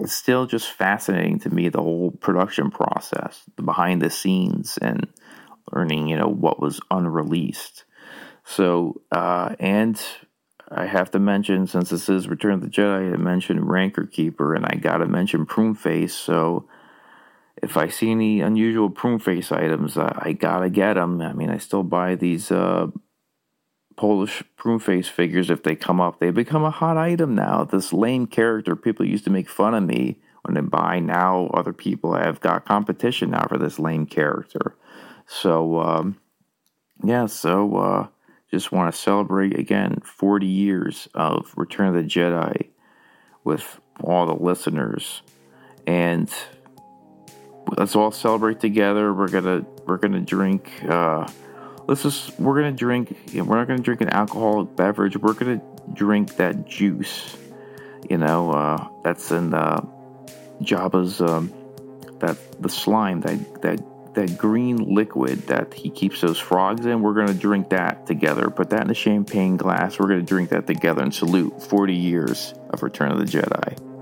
it's 0.00 0.12
still 0.12 0.46
just 0.46 0.70
fascinating 0.70 1.38
to 1.40 1.50
me 1.50 1.68
the 1.68 1.82
whole 1.82 2.10
production 2.10 2.70
process, 2.70 3.42
the 3.56 3.62
behind 3.62 4.02
the 4.02 4.10
scenes, 4.10 4.78
and 4.78 5.06
learning, 5.72 6.08
you 6.08 6.16
know, 6.16 6.28
what 6.28 6.60
was 6.60 6.80
unreleased. 6.90 7.84
So, 8.44 9.00
uh, 9.12 9.54
and 9.58 10.00
I 10.70 10.86
have 10.86 11.10
to 11.12 11.18
mention, 11.18 11.66
since 11.66 11.90
this 11.90 12.08
is 12.08 12.28
Return 12.28 12.54
of 12.54 12.60
the 12.60 12.68
Jedi, 12.68 13.14
I 13.14 13.16
mentioned 13.16 13.68
Rancor 13.68 14.06
Keeper, 14.06 14.54
and 14.54 14.66
I 14.66 14.76
gotta 14.76 15.06
mention 15.06 15.46
Prune 15.46 15.74
Face. 15.74 16.14
So, 16.14 16.68
if 17.62 17.76
I 17.76 17.88
see 17.88 18.10
any 18.10 18.40
unusual 18.40 18.90
Prune 18.90 19.18
Face 19.18 19.52
items, 19.52 19.96
uh, 19.96 20.12
I 20.18 20.32
gotta 20.32 20.68
get 20.70 20.94
them. 20.94 21.20
I 21.20 21.32
mean, 21.32 21.50
I 21.50 21.58
still 21.58 21.82
buy 21.82 22.16
these 22.16 22.50
uh, 22.50 22.88
Polish 23.96 24.42
Prune 24.56 24.78
Face 24.78 25.08
figures 25.08 25.50
if 25.50 25.62
they 25.62 25.76
come 25.76 26.00
up. 26.00 26.18
They 26.18 26.30
become 26.30 26.64
a 26.64 26.70
hot 26.70 26.96
item 26.96 27.34
now. 27.34 27.64
This 27.64 27.92
lame 27.92 28.26
character, 28.26 28.76
people 28.76 29.06
used 29.06 29.24
to 29.24 29.30
make 29.30 29.48
fun 29.48 29.74
of 29.74 29.84
me 29.84 30.20
when 30.42 30.54
they 30.54 30.60
buy. 30.60 31.00
Now, 31.00 31.50
other 31.54 31.72
people 31.72 32.14
have 32.14 32.40
got 32.40 32.66
competition 32.66 33.30
now 33.30 33.46
for 33.48 33.58
this 33.58 33.78
lame 33.78 34.06
character. 34.06 34.76
So, 35.26 35.80
um, 35.80 36.18
yeah, 37.02 37.26
so 37.26 37.76
uh, 37.76 38.06
just 38.50 38.72
want 38.72 38.92
to 38.92 39.00
celebrate 39.00 39.58
again 39.58 40.00
40 40.04 40.46
years 40.46 41.08
of 41.14 41.52
Return 41.56 41.88
of 41.88 41.94
the 41.94 42.02
Jedi 42.02 42.68
with 43.42 43.80
all 44.02 44.26
the 44.26 44.34
listeners. 44.34 45.22
And 45.86 46.32
let's 47.76 47.94
all 47.94 48.10
celebrate 48.10 48.60
together. 48.60 49.12
We're 49.12 49.28
gonna 49.28 49.64
we're 49.86 49.98
gonna 49.98 50.20
drink. 50.20 50.70
Uh, 50.88 51.28
let's 51.86 52.02
just 52.02 52.38
we're 52.38 52.56
gonna 52.56 52.72
drink. 52.72 53.16
We're 53.34 53.56
not 53.56 53.68
gonna 53.68 53.82
drink 53.82 54.00
an 54.00 54.10
alcoholic 54.10 54.74
beverage. 54.76 55.16
We're 55.16 55.34
gonna 55.34 55.62
drink 55.92 56.36
that 56.36 56.66
juice. 56.66 57.36
You 58.08 58.18
know, 58.18 58.50
uh, 58.50 58.88
that's 59.02 59.30
in 59.30 59.54
uh, 59.54 59.80
Jabba's 60.62 61.20
um, 61.20 61.52
that 62.18 62.36
the 62.60 62.68
slime 62.68 63.20
that 63.22 63.62
that 63.62 63.80
that 64.14 64.38
green 64.38 64.94
liquid 64.94 65.46
that 65.48 65.74
he 65.74 65.90
keeps 65.90 66.20
those 66.20 66.38
frogs 66.38 66.86
in. 66.86 67.02
We're 67.02 67.14
gonna 67.14 67.34
drink 67.34 67.70
that 67.70 68.06
together. 68.06 68.48
Put 68.50 68.70
that 68.70 68.82
in 68.82 68.90
a 68.90 68.94
champagne 68.94 69.56
glass. 69.56 69.98
We're 69.98 70.08
gonna 70.08 70.22
drink 70.22 70.50
that 70.50 70.66
together 70.66 71.02
and 71.02 71.14
salute 71.14 71.62
40 71.62 71.94
years 71.94 72.54
of 72.70 72.82
Return 72.82 73.12
of 73.12 73.18
the 73.18 73.24
Jedi. 73.24 73.93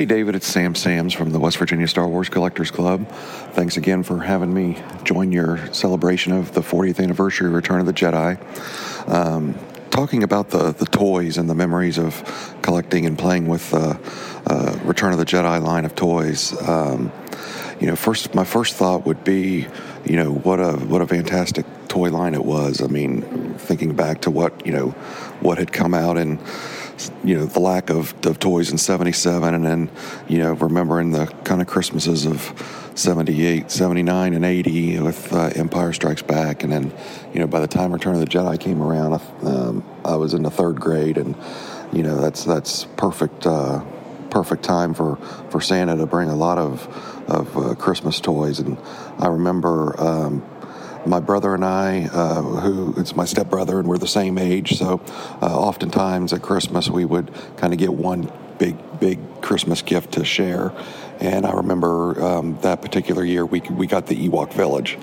Hey, 0.00 0.06
David, 0.06 0.34
it's 0.34 0.46
Sam 0.46 0.74
Sams 0.74 1.12
from 1.12 1.28
the 1.28 1.38
West 1.38 1.58
Virginia 1.58 1.86
Star 1.86 2.08
Wars 2.08 2.30
Collectors 2.30 2.70
Club. 2.70 3.06
Thanks 3.52 3.76
again 3.76 4.02
for 4.02 4.20
having 4.20 4.54
me 4.54 4.82
join 5.04 5.30
your 5.30 5.58
celebration 5.74 6.32
of 6.32 6.54
the 6.54 6.62
40th 6.62 7.02
anniversary 7.02 7.48
of 7.48 7.52
Return 7.52 7.80
of 7.80 7.84
the 7.84 7.92
Jedi. 7.92 8.38
Um, 9.06 9.58
talking 9.90 10.22
about 10.22 10.48
the, 10.48 10.72
the 10.72 10.86
toys 10.86 11.36
and 11.36 11.50
the 11.50 11.54
memories 11.54 11.98
of 11.98 12.24
collecting 12.62 13.04
and 13.04 13.18
playing 13.18 13.46
with 13.46 13.74
uh, 13.74 13.98
uh, 14.46 14.78
Return 14.84 15.12
of 15.12 15.18
the 15.18 15.26
Jedi 15.26 15.62
line 15.62 15.84
of 15.84 15.94
toys. 15.94 16.58
Um, 16.66 17.12
you 17.78 17.86
know, 17.86 17.94
first 17.94 18.34
my 18.34 18.44
first 18.44 18.76
thought 18.76 19.04
would 19.04 19.22
be, 19.22 19.66
you 20.06 20.16
know, 20.16 20.32
what 20.32 20.60
a 20.60 20.78
what 20.78 21.02
a 21.02 21.06
fantastic 21.06 21.66
toy 21.88 22.08
line 22.08 22.32
it 22.32 22.46
was. 22.46 22.80
I 22.80 22.86
mean, 22.86 23.54
thinking 23.58 23.94
back 23.94 24.22
to 24.22 24.30
what 24.30 24.64
you 24.64 24.72
know, 24.72 24.90
what 25.40 25.58
had 25.58 25.74
come 25.74 25.92
out 25.92 26.16
and 26.16 26.40
you 27.24 27.36
know 27.36 27.46
the 27.46 27.60
lack 27.60 27.90
of, 27.90 28.14
of 28.26 28.38
toys 28.38 28.70
in 28.70 28.78
77 28.78 29.54
and 29.54 29.64
then 29.64 29.90
you 30.28 30.38
know 30.38 30.52
remembering 30.54 31.12
the 31.12 31.26
kind 31.44 31.60
of 31.60 31.66
christmases 31.66 32.26
of 32.26 32.90
78 32.94 33.70
79 33.70 34.34
and 34.34 34.44
80 34.44 35.00
with 35.00 35.32
uh, 35.32 35.50
empire 35.54 35.92
strikes 35.92 36.22
back. 36.22 36.62
And 36.62 36.72
then 36.72 36.92
you 37.32 37.40
know 37.40 37.46
by 37.46 37.60
the 37.60 37.68
time 37.68 37.92
return 37.92 38.14
of 38.14 38.20
the 38.20 38.26
jedi 38.26 38.58
came 38.58 38.82
around 38.82 39.20
um, 39.42 39.84
i 40.04 40.16
was 40.16 40.34
in 40.34 40.42
the 40.42 40.50
third 40.50 40.80
grade 40.80 41.16
and 41.16 41.34
you 41.92 42.02
know 42.02 42.20
that's 42.20 42.44
that's 42.44 42.84
perfect 42.96 43.46
uh, 43.46 43.82
perfect 44.30 44.62
time 44.62 44.94
for 44.94 45.16
for 45.50 45.60
santa 45.60 45.96
to 45.96 46.06
bring 46.06 46.28
a 46.28 46.36
lot 46.36 46.58
of 46.58 46.86
of 47.28 47.56
uh, 47.56 47.74
christmas 47.76 48.20
toys. 48.20 48.58
And 48.58 48.76
i 49.18 49.28
remember 49.28 49.98
um, 50.00 50.42
my 51.06 51.20
brother 51.20 51.54
and 51.54 51.64
I, 51.64 52.08
uh, 52.12 52.42
who 52.42 52.94
it's 52.96 53.16
my 53.16 53.24
stepbrother, 53.24 53.78
and 53.78 53.88
we're 53.88 53.98
the 53.98 54.08
same 54.08 54.38
age. 54.38 54.78
So, 54.78 55.00
uh, 55.42 55.46
oftentimes 55.46 56.32
at 56.32 56.42
Christmas, 56.42 56.88
we 56.88 57.04
would 57.04 57.30
kind 57.56 57.72
of 57.72 57.78
get 57.78 57.92
one 57.92 58.30
big, 58.58 58.76
big 59.00 59.18
Christmas 59.40 59.82
gift 59.82 60.12
to 60.12 60.24
share. 60.24 60.72
And 61.18 61.46
I 61.46 61.52
remember 61.52 62.22
um, 62.22 62.58
that 62.62 62.82
particular 62.82 63.24
year, 63.24 63.44
we 63.44 63.60
we 63.60 63.86
got 63.86 64.06
the 64.06 64.28
Ewok 64.28 64.52
Village. 64.52 64.98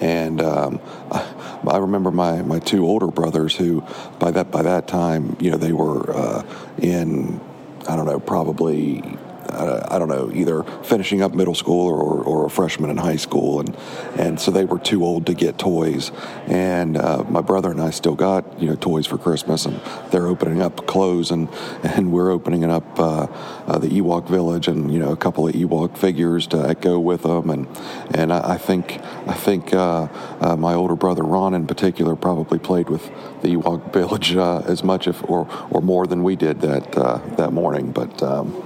And 0.00 0.42
um, 0.42 0.80
I 1.10 1.78
remember 1.78 2.10
my, 2.10 2.42
my 2.42 2.58
two 2.58 2.86
older 2.86 3.06
brothers 3.06 3.56
who, 3.56 3.82
by 4.18 4.30
that 4.32 4.50
by 4.50 4.62
that 4.62 4.88
time, 4.88 5.36
you 5.40 5.50
know, 5.50 5.56
they 5.56 5.72
were 5.72 6.14
uh, 6.14 6.42
in 6.78 7.40
I 7.88 7.94
don't 7.94 8.06
know, 8.06 8.18
probably 8.18 9.02
uh, 9.48 9.86
I 9.90 9.98
don't 9.98 10.08
know, 10.08 10.30
either 10.32 10.62
finishing 10.82 11.22
up 11.22 11.34
middle 11.34 11.54
school 11.54 11.88
or, 11.88 12.22
or, 12.22 12.46
a 12.46 12.50
freshman 12.50 12.90
in 12.90 12.96
high 12.96 13.16
school, 13.16 13.60
and 13.60 13.76
and 14.16 14.40
so 14.40 14.50
they 14.50 14.64
were 14.64 14.78
too 14.78 15.04
old 15.04 15.26
to 15.26 15.34
get 15.34 15.58
toys. 15.58 16.12
And 16.46 16.96
uh, 16.96 17.24
my 17.28 17.40
brother 17.40 17.70
and 17.70 17.80
I 17.80 17.90
still 17.90 18.14
got 18.14 18.60
you 18.60 18.68
know 18.68 18.76
toys 18.76 19.06
for 19.06 19.18
Christmas, 19.18 19.66
and 19.66 19.80
they're 20.10 20.26
opening 20.26 20.62
up 20.62 20.86
clothes, 20.86 21.30
and 21.30 21.48
and 21.82 22.12
we're 22.12 22.30
opening 22.30 22.64
up 22.64 22.98
uh, 22.98 23.26
uh, 23.66 23.78
the 23.78 23.88
Ewok 23.88 24.28
Village, 24.28 24.68
and 24.68 24.92
you 24.92 24.98
know 24.98 25.12
a 25.12 25.16
couple 25.16 25.48
of 25.48 25.54
Ewok 25.54 25.96
figures 25.96 26.46
to 26.48 26.76
go 26.80 27.00
with 27.00 27.22
them, 27.22 27.50
and 27.50 27.66
and 28.14 28.32
I, 28.32 28.54
I 28.54 28.58
think 28.58 29.00
I 29.26 29.34
think 29.34 29.74
uh, 29.74 30.08
uh, 30.40 30.56
my 30.56 30.74
older 30.74 30.94
brother 30.94 31.22
Ron 31.22 31.54
in 31.54 31.66
particular 31.66 32.14
probably 32.16 32.58
played 32.58 32.88
with 32.88 33.04
the 33.42 33.48
Ewok 33.48 33.92
Village 33.92 34.36
as 34.36 34.84
much 34.84 35.08
if 35.08 35.22
or 35.28 35.48
or 35.70 35.80
more 35.80 36.06
than 36.06 36.22
we 36.22 36.36
did 36.36 36.60
that 36.60 36.92
that 37.36 37.52
morning, 37.52 37.92
but. 37.92 38.22
Um, 38.22 38.62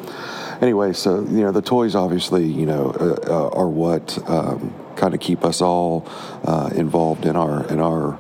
anyway, 0.61 0.93
so 0.93 1.21
you 1.21 1.43
know 1.43 1.53
the 1.53 1.63
toys 1.63 1.95
obviously 1.95 2.45
you 2.45 2.67
know 2.67 2.91
uh, 2.91 3.31
uh, 3.31 3.49
are 3.51 3.69
what 3.69 4.19
um, 4.29 4.75
kind 4.97 5.15
of 5.15 5.21
keep 5.21 5.45
us 5.45 5.61
all 5.61 6.07
uh, 6.45 6.71
involved 6.75 7.27
in 7.27 7.37
our 7.37 7.67
in 7.69 7.81
our 7.81 8.19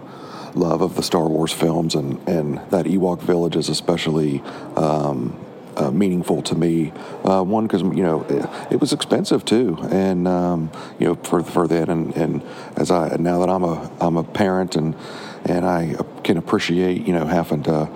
love 0.54 0.82
of 0.82 0.96
the 0.96 1.02
Star 1.02 1.28
Wars 1.28 1.52
films, 1.52 1.94
and 1.94 2.26
and 2.28 2.58
that 2.70 2.86
Ewok 2.86 3.20
Village 3.22 3.56
is 3.56 3.68
especially. 3.68 4.40
Um, 4.76 5.38
uh, 5.76 5.90
meaningful 5.90 6.42
to 6.42 6.54
me. 6.54 6.92
Uh, 7.24 7.42
one 7.42 7.66
because 7.66 7.80
you 7.80 8.02
know 8.02 8.22
it, 8.24 8.72
it, 8.72 8.80
was 8.80 8.92
expensive 8.92 9.44
too, 9.44 9.78
and 9.90 10.28
um, 10.28 10.70
you 10.98 11.06
know 11.06 11.14
for 11.14 11.42
for 11.42 11.66
that, 11.68 11.88
and, 11.88 12.14
and 12.16 12.42
as 12.76 12.90
I 12.90 13.16
now 13.16 13.38
that 13.38 13.48
I'm 13.48 13.62
a 13.64 13.90
I'm 14.00 14.16
a 14.16 14.24
parent 14.24 14.76
and 14.76 14.94
and 15.44 15.64
I 15.64 15.94
can 16.22 16.36
appreciate 16.36 17.06
you 17.06 17.14
know 17.14 17.24
having 17.24 17.62
to 17.62 17.88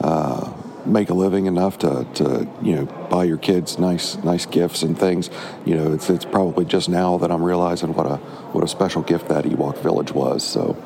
uh, 0.00 0.52
make 0.86 1.10
a 1.10 1.14
living 1.14 1.46
enough 1.46 1.78
to, 1.78 2.06
to 2.14 2.48
you 2.62 2.76
know 2.76 2.84
buy 3.10 3.24
your 3.24 3.36
kids 3.36 3.78
nice 3.78 4.16
nice 4.16 4.46
gifts 4.46 4.82
and 4.82 4.98
things. 4.98 5.30
You 5.64 5.76
know, 5.76 5.92
it's 5.92 6.08
it's 6.10 6.24
probably 6.24 6.64
just 6.64 6.88
now 6.88 7.18
that 7.18 7.30
I'm 7.30 7.42
realizing 7.42 7.94
what 7.94 8.06
a 8.06 8.16
what 8.52 8.64
a 8.64 8.68
special 8.68 9.02
gift 9.02 9.28
that 9.28 9.44
Ewok 9.44 9.78
Village 9.78 10.12
was. 10.12 10.44
So, 10.44 10.76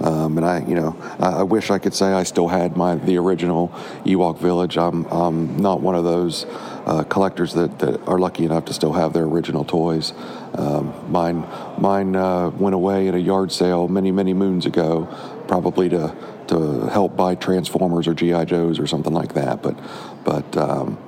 um, 0.00 0.36
and 0.38 0.46
I 0.46 0.60
you 0.66 0.74
know 0.74 0.96
I, 1.18 1.40
I, 1.40 1.42
wish 1.42 1.70
I 1.70 1.78
could 1.78 1.94
say 1.94 2.06
I 2.06 2.22
still 2.22 2.48
had 2.48 2.76
my 2.76 2.96
the 2.96 3.18
original 3.18 3.68
Ewok 4.04 4.38
Village. 4.38 4.76
I'm 4.76 5.04
I'm 5.06 5.56
not 5.56 5.80
one 5.80 5.94
of 5.94 6.04
those 6.04 6.46
uh, 6.86 7.02
collectors 7.04 7.54
that, 7.54 7.78
that 7.80 8.06
are 8.06 8.18
lucky 8.18 8.44
enough 8.44 8.66
to 8.66 8.72
still 8.72 8.92
have 8.92 9.12
their 9.12 9.24
original 9.24 9.64
toys. 9.64 10.12
Um, 10.54 10.94
mine 11.10 11.46
mine 11.78 12.14
uh, 12.16 12.50
went 12.50 12.74
away 12.74 13.08
at 13.08 13.14
a 13.14 13.20
yard 13.20 13.52
sale 13.52 13.88
many 13.88 14.10
many 14.10 14.34
moons 14.34 14.66
ago, 14.66 15.08
probably 15.48 15.88
to 15.90 16.14
to 16.48 16.86
help 16.86 17.16
buy 17.16 17.34
Transformers 17.34 18.06
or 18.06 18.14
GI 18.14 18.44
Joes 18.46 18.78
or 18.78 18.86
something 18.86 19.12
like 19.12 19.34
that. 19.34 19.62
But 19.62 19.78
but 20.24 20.56
um, 20.56 20.98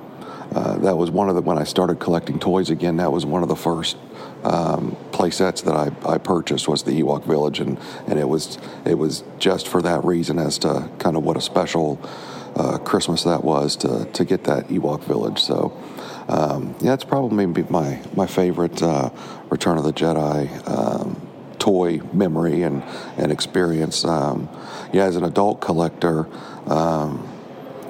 uh, 0.53 0.77
that 0.79 0.97
was 0.97 1.11
one 1.11 1.29
of 1.29 1.35
the 1.35 1.41
when 1.41 1.57
I 1.57 1.63
started 1.63 1.99
collecting 1.99 2.39
toys 2.39 2.69
again. 2.69 2.97
That 2.97 3.11
was 3.11 3.25
one 3.25 3.43
of 3.43 3.49
the 3.49 3.55
first 3.55 3.97
um, 4.43 4.95
play 5.11 5.29
sets 5.29 5.61
that 5.61 5.75
I, 5.75 5.91
I 6.07 6.17
purchased 6.17 6.67
was 6.67 6.83
the 6.83 7.01
Ewok 7.01 7.25
Village, 7.25 7.59
and, 7.59 7.77
and 8.07 8.19
it 8.19 8.27
was 8.27 8.57
it 8.85 8.95
was 8.95 9.23
just 9.37 9.67
for 9.67 9.81
that 9.81 10.03
reason 10.03 10.39
as 10.39 10.57
to 10.59 10.89
kind 10.99 11.15
of 11.15 11.23
what 11.23 11.37
a 11.37 11.41
special 11.41 11.99
uh, 12.55 12.77
Christmas 12.79 13.23
that 13.23 13.43
was 13.43 13.75
to 13.77 14.05
to 14.05 14.25
get 14.25 14.45
that 14.45 14.67
Ewok 14.67 15.03
Village. 15.03 15.39
So. 15.39 15.71
um, 16.29 16.75
yeah, 16.79 16.93
it's 16.93 17.03
probably 17.03 17.45
my 17.69 17.99
my 18.15 18.27
favorite 18.27 18.81
uh, 18.83 19.09
Return 19.49 19.77
of 19.77 19.83
the 19.83 19.93
Jedi 19.93 20.47
um, 20.69 21.28
toy 21.59 21.99
memory 22.13 22.63
and 22.63 22.83
and 23.17 23.31
experience. 23.31 24.05
Um, 24.05 24.49
yeah, 24.93 25.05
as 25.05 25.15
an 25.15 25.23
adult 25.23 25.61
collector, 25.61 26.27
um, 26.67 27.27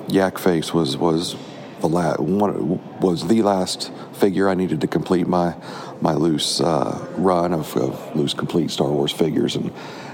Yak 0.08 0.38
Face 0.38 0.74
was 0.74 0.98
was 0.98 1.36
the 1.80 1.88
la- 1.88 2.18
one 2.18 3.00
was 3.00 3.28
the 3.28 3.42
last 3.42 3.92
figure 4.14 4.50
I 4.50 4.56
needed 4.56 4.82
to 4.82 4.88
complete 4.88 5.28
my 5.28 5.56
my 6.02 6.14
loose 6.14 6.62
uh, 6.62 7.08
run 7.18 7.54
of, 7.54 7.76
of, 7.76 8.16
loose 8.16 8.34
complete 8.34 8.72
Star 8.72 8.90
Wars 8.90 9.12
figures, 9.12 9.56
and 9.56 9.72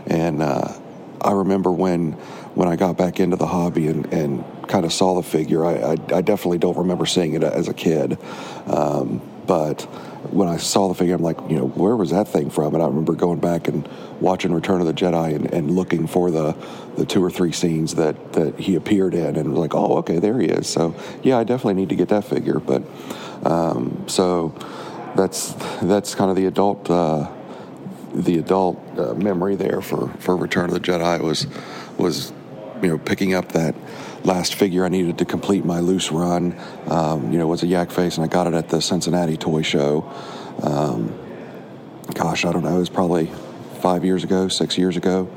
and 0.08 0.41
uh, 0.41 0.74
I 1.22 1.32
remember 1.32 1.72
when 1.72 2.14
when 2.53 2.68
I 2.68 2.76
got 2.76 2.97
back 2.97 3.20
into 3.20 3.36
the 3.36 3.47
hobby 3.47 3.88
and, 3.88 4.12
and 4.14 4.43
kind 4.68 4.86
of 4.86 4.93
saw 4.93 5.16
the 5.16 5.24
figure. 5.24 5.66
I, 5.66 5.74
I, 5.74 5.91
I 5.91 6.22
definitely 6.22 6.58
don't 6.58 6.78
remember 6.78 7.06
seeing 7.06 7.34
it 7.34 7.43
as 7.43 7.68
a 7.68 7.74
kid, 7.74 8.18
um, 8.68 9.22
but 9.46 9.82
when 10.32 10.48
I 10.48 10.58
saw 10.58 10.88
the 10.88 10.93
figure, 10.93 11.16
I'm 11.16 11.22
like, 11.22 11.38
you 11.50 11.58
know, 11.58 11.68
where 11.68 11.96
was 11.96 12.12
that 12.12 12.28
thing 12.28 12.50
from? 12.50 12.74
And 12.74 12.84
I 12.84 12.88
remember 12.88 13.14
going 13.14 13.39
back 13.39 13.68
and 13.68 13.88
watching 14.20 14.54
Return 14.54 14.82
of 14.82 14.88
the 14.88 14.93
Jedi 14.93 15.36
and, 15.36 15.54
and 15.54 15.72
looking 15.72 16.08
for 16.08 16.32
the, 16.32 16.56
the 16.98 17.06
two 17.06 17.24
or 17.24 17.30
three 17.30 17.52
scenes 17.52 17.96
that, 17.96 18.34
that 18.34 18.60
he 18.60 18.76
appeared 18.76 19.14
in, 19.14 19.36
and 19.36 19.50
was 19.50 19.60
like, 19.60 19.76
oh, 19.76 19.98
okay, 19.98 20.20
there 20.20 20.39
he 20.39 20.48
is. 20.48 20.68
So 20.68 20.96
yeah, 21.24 21.38
I 21.38 21.43
definitely 21.43 21.76
need 21.76 21.89
to 21.89 21.96
get 21.96 22.10
that 22.10 22.26
figure. 22.26 22.60
But 22.60 22.84
um, 23.43 24.06
so 24.08 24.56
that's 25.16 25.54
that's 25.82 26.16
kind 26.16 26.30
of 26.30 26.36
the 26.36 26.46
adult 26.46 26.89
uh, 26.89 27.32
the 28.14 28.38
adult 28.38 28.82
uh, 28.98 29.14
memory 29.14 29.56
there 29.56 29.82
for, 29.82 30.10
for 30.20 30.36
Return 30.36 30.66
of 30.66 30.74
the 30.74 30.80
Jedi 30.80 31.20
was 31.22 31.48
was 31.98 32.32
you 32.82 32.89
know 32.89 32.98
picking 32.98 33.34
up 33.34 33.52
that 33.52 33.76
last 34.26 34.56
figure 34.56 34.86
I 34.86 34.90
needed 34.90 35.20
to 35.20 35.26
complete 35.26 35.64
my 35.66 35.80
loose 35.80 36.12
run. 36.12 36.58
Um, 36.88 37.32
you 37.32 37.38
know, 37.38 37.48
was 37.48 37.64
a 37.64 37.68
yak 37.68 37.92
face, 37.92 38.18
and 38.18 38.26
I 38.26 38.28
got 38.28 38.48
it 38.48 38.54
at 38.54 38.70
the 38.70 38.82
Cincinnati 38.82 39.38
Toy 39.38 39.62
Show. 39.62 40.12
Um, 40.62 41.18
gosh, 42.14 42.46
I 42.46 42.52
don't 42.52 42.64
know. 42.64 42.76
It 42.76 42.80
was 42.80 42.90
probably 42.90 43.32
five 43.80 44.04
years 44.04 44.24
ago, 44.24 44.48
six 44.48 44.78
years 44.78 44.98
ago. 44.98 45.30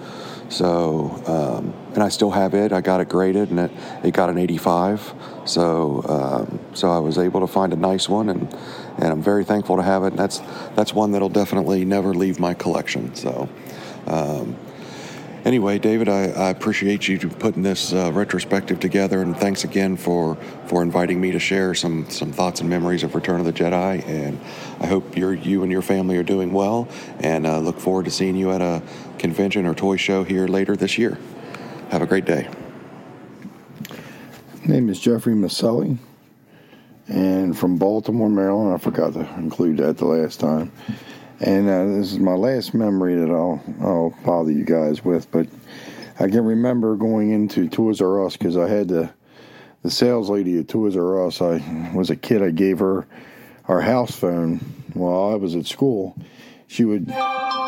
So, 0.49 1.23
um, 1.27 1.75
and 1.93 2.03
I 2.03 2.09
still 2.09 2.31
have 2.31 2.55
it. 2.55 2.73
I 2.73 2.81
got 2.81 3.01
it 3.03 3.09
graded, 3.11 3.51
and 3.51 3.61
it, 3.61 3.71
it 4.03 4.15
got 4.15 4.31
an 4.31 4.39
85. 4.39 5.13
So, 5.45 6.03
um, 6.09 6.61
so 6.75 6.91
I 6.91 6.99
was 6.99 7.19
able 7.19 7.41
to 7.41 7.47
find 7.47 7.73
a 7.73 7.77
nice 7.77 8.09
one, 8.09 8.31
and 8.31 8.55
and 8.97 9.13
I'm 9.13 9.23
very 9.23 9.45
thankful 9.45 9.77
to 9.77 9.83
have 9.83 10.05
it. 10.05 10.09
And 10.09 10.19
that's 10.19 10.39
that's 10.75 10.95
one 10.95 11.13
that'll 11.13 11.29
definitely 11.29 11.85
never 11.85 12.15
leave 12.15 12.41
my 12.41 12.55
collection. 12.55 13.15
So. 13.15 13.49
Um, 14.07 14.57
anyway, 15.45 15.79
David, 15.79 16.09
I, 16.09 16.29
I, 16.29 16.51
appreciate 16.51 17.09
you 17.09 17.19
putting 17.19 17.63
this 17.63 17.93
uh, 17.93 18.11
retrospective 18.13 18.81
together, 18.81 19.23
and 19.23 19.37
thanks 19.37 19.65
again 19.65 19.97
for 19.97 20.37
for 20.67 20.83
inviting 20.83 21.21
me 21.21 21.31
to 21.33 21.39
share 21.39 21.75
some 21.75 22.09
some 22.11 22.33
thoughts 22.33 22.61
and 22.61 22.69
memories 22.69 23.03
of 23.03 23.15
Return 23.15 23.41
of 23.41 23.47
the 23.47 23.53
Jedi. 23.53 24.07
And 24.07 24.41
I 24.81 24.87
hope 24.87 25.17
you 25.17 25.31
you 25.31 25.63
and 25.63 25.73
your 25.73 25.83
family 25.83 26.17
are 26.17 26.23
doing 26.23 26.53
well, 26.53 26.89
and 27.21 27.47
uh, 27.47 27.59
look 27.59 27.81
forward 27.81 28.05
to 28.07 28.11
seeing 28.11 28.37
you 28.37 28.51
at 28.51 28.61
a 28.61 28.83
convention 29.19 29.67
or 29.67 29.75
toy 29.75 29.97
show 29.97 30.25
here 30.25 30.47
later 30.47 30.77
this 30.77 30.99
year. 30.99 31.19
Have 31.91 32.03
a 32.03 32.07
great 32.07 32.25
day. 32.25 32.49
Name 34.67 34.89
is 34.89 35.01
Jeffrey 35.01 35.35
Miceli, 35.35 35.99
and 37.09 37.59
from 37.59 37.79
Baltimore, 37.79 38.29
Maryland. 38.29 38.75
I 38.75 38.79
forgot 38.79 39.15
to 39.15 39.21
include 39.37 39.79
that 39.79 39.99
the 39.99 40.07
last 40.07 40.41
time. 40.41 40.73
And 41.41 41.69
uh, 41.69 41.87
this 41.87 42.13
is 42.13 42.19
my 42.19 42.35
last 42.35 42.75
memory 42.75 43.15
that 43.15 43.31
I'll, 43.31 43.63
I'll 43.81 44.15
bother 44.25 44.51
you 44.51 44.65
guys 44.65 45.05
with, 45.05 45.31
but 45.31 45.47
I 46.19 46.29
can 46.29 46.45
remember 46.45 46.97
going 46.97 47.31
into 47.31 47.69
Toys 47.69 48.01
R 48.01 48.27
Us 48.27 48.37
because 48.37 48.57
I 48.57 48.69
had 48.69 48.89
the 48.89 49.11
the 49.83 49.91
sales 49.91 50.29
lady 50.29 50.59
at 50.59 50.67
Toys 50.67 50.97
R 50.97 51.27
Us. 51.27 51.41
I 51.41 51.93
was 51.95 52.11
a 52.11 52.17
kid. 52.17 52.43
I 52.43 52.51
gave 52.51 52.81
her 52.81 53.07
our 53.69 53.81
house 53.81 54.17
phone 54.17 54.59
while 54.95 55.33
I 55.33 55.37
was 55.37 55.55
at 55.55 55.67
school. 55.67 56.17
She 56.67 56.85
would 56.85 57.07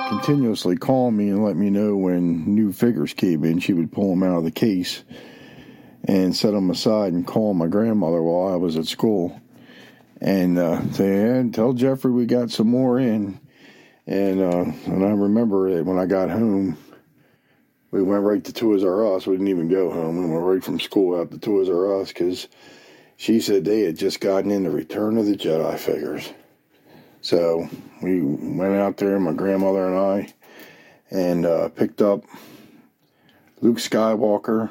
continuously 0.09 0.77
call 0.77 1.13
me 1.13 1.29
and 1.29 1.45
let 1.45 1.55
me 1.55 1.71
know 1.71 1.97
when 1.97 2.53
new 2.53 2.73
figures 2.73 3.15
came 3.15 3.45
in. 3.45 3.61
She 3.61 3.73
would 3.73 3.93
pull 3.93 4.11
them 4.11 4.25
out 4.25 4.39
of 4.39 4.45
the 4.45 4.51
case 4.51 5.05
and 6.03 6.35
set 6.35 6.51
them 6.51 6.71
aside 6.71 7.13
and 7.13 7.25
call 7.25 7.55
my 7.55 7.69
grandmother 7.69 8.21
while 8.21 8.53
I 8.53 8.57
was 8.57 8.77
at 8.77 8.87
school 8.87 9.41
and 10.21 10.59
uh, 10.59 10.91
say, 10.91 11.49
"Tell 11.53 11.73
Jeffrey 11.73 12.11
we 12.11 12.27
got 12.27 12.51
some 12.51 12.69
more 12.69 12.99
in." 12.99 13.39
And 14.11 14.41
uh, 14.41 14.73
and 14.87 15.05
I 15.05 15.11
remember 15.11 15.73
that 15.73 15.85
when 15.85 15.97
I 15.97 16.05
got 16.05 16.31
home, 16.31 16.77
we 17.93 18.03
went 18.03 18.25
right 18.25 18.43
to 18.43 18.53
Toys 18.53 18.83
R 18.83 19.15
Us. 19.15 19.25
We 19.25 19.35
didn't 19.35 19.47
even 19.49 19.69
go 19.69 19.89
home. 19.89 20.17
We 20.17 20.29
went 20.29 20.45
right 20.45 20.65
from 20.65 20.81
school 20.81 21.21
out 21.21 21.31
to 21.31 21.39
Toys 21.39 21.69
R 21.69 22.01
Us 22.01 22.09
because 22.09 22.49
she 23.17 23.39
said 23.39 23.65
they 23.65 23.83
had 23.83 23.97
just 23.97 24.19
gotten 24.19 24.51
in 24.51 24.65
the 24.65 24.71
Return 24.71 25.17
of 25.17 25.27
the 25.27 25.37
Jedi 25.37 25.79
figures. 25.79 26.29
So 27.21 27.69
we 28.03 28.21
went 28.21 28.75
out 28.75 28.97
there, 28.97 29.21
my 29.21 29.33
grandmother 29.33 29.87
and 29.87 29.97
I, 29.97 30.35
and 31.13 31.47
uh, 31.47 31.69
picked 31.69 32.03
up 32.03 32.25
Luke 33.61 33.77
Skywalker 33.77 34.71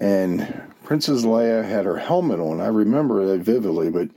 and 0.00 0.60
Princess 0.82 1.22
Leia 1.22 1.64
had 1.64 1.84
her 1.84 1.98
helmet 1.98 2.40
on. 2.40 2.60
I 2.60 2.66
remember 2.66 3.26
that 3.26 3.42
vividly, 3.42 3.90
but 3.90 4.08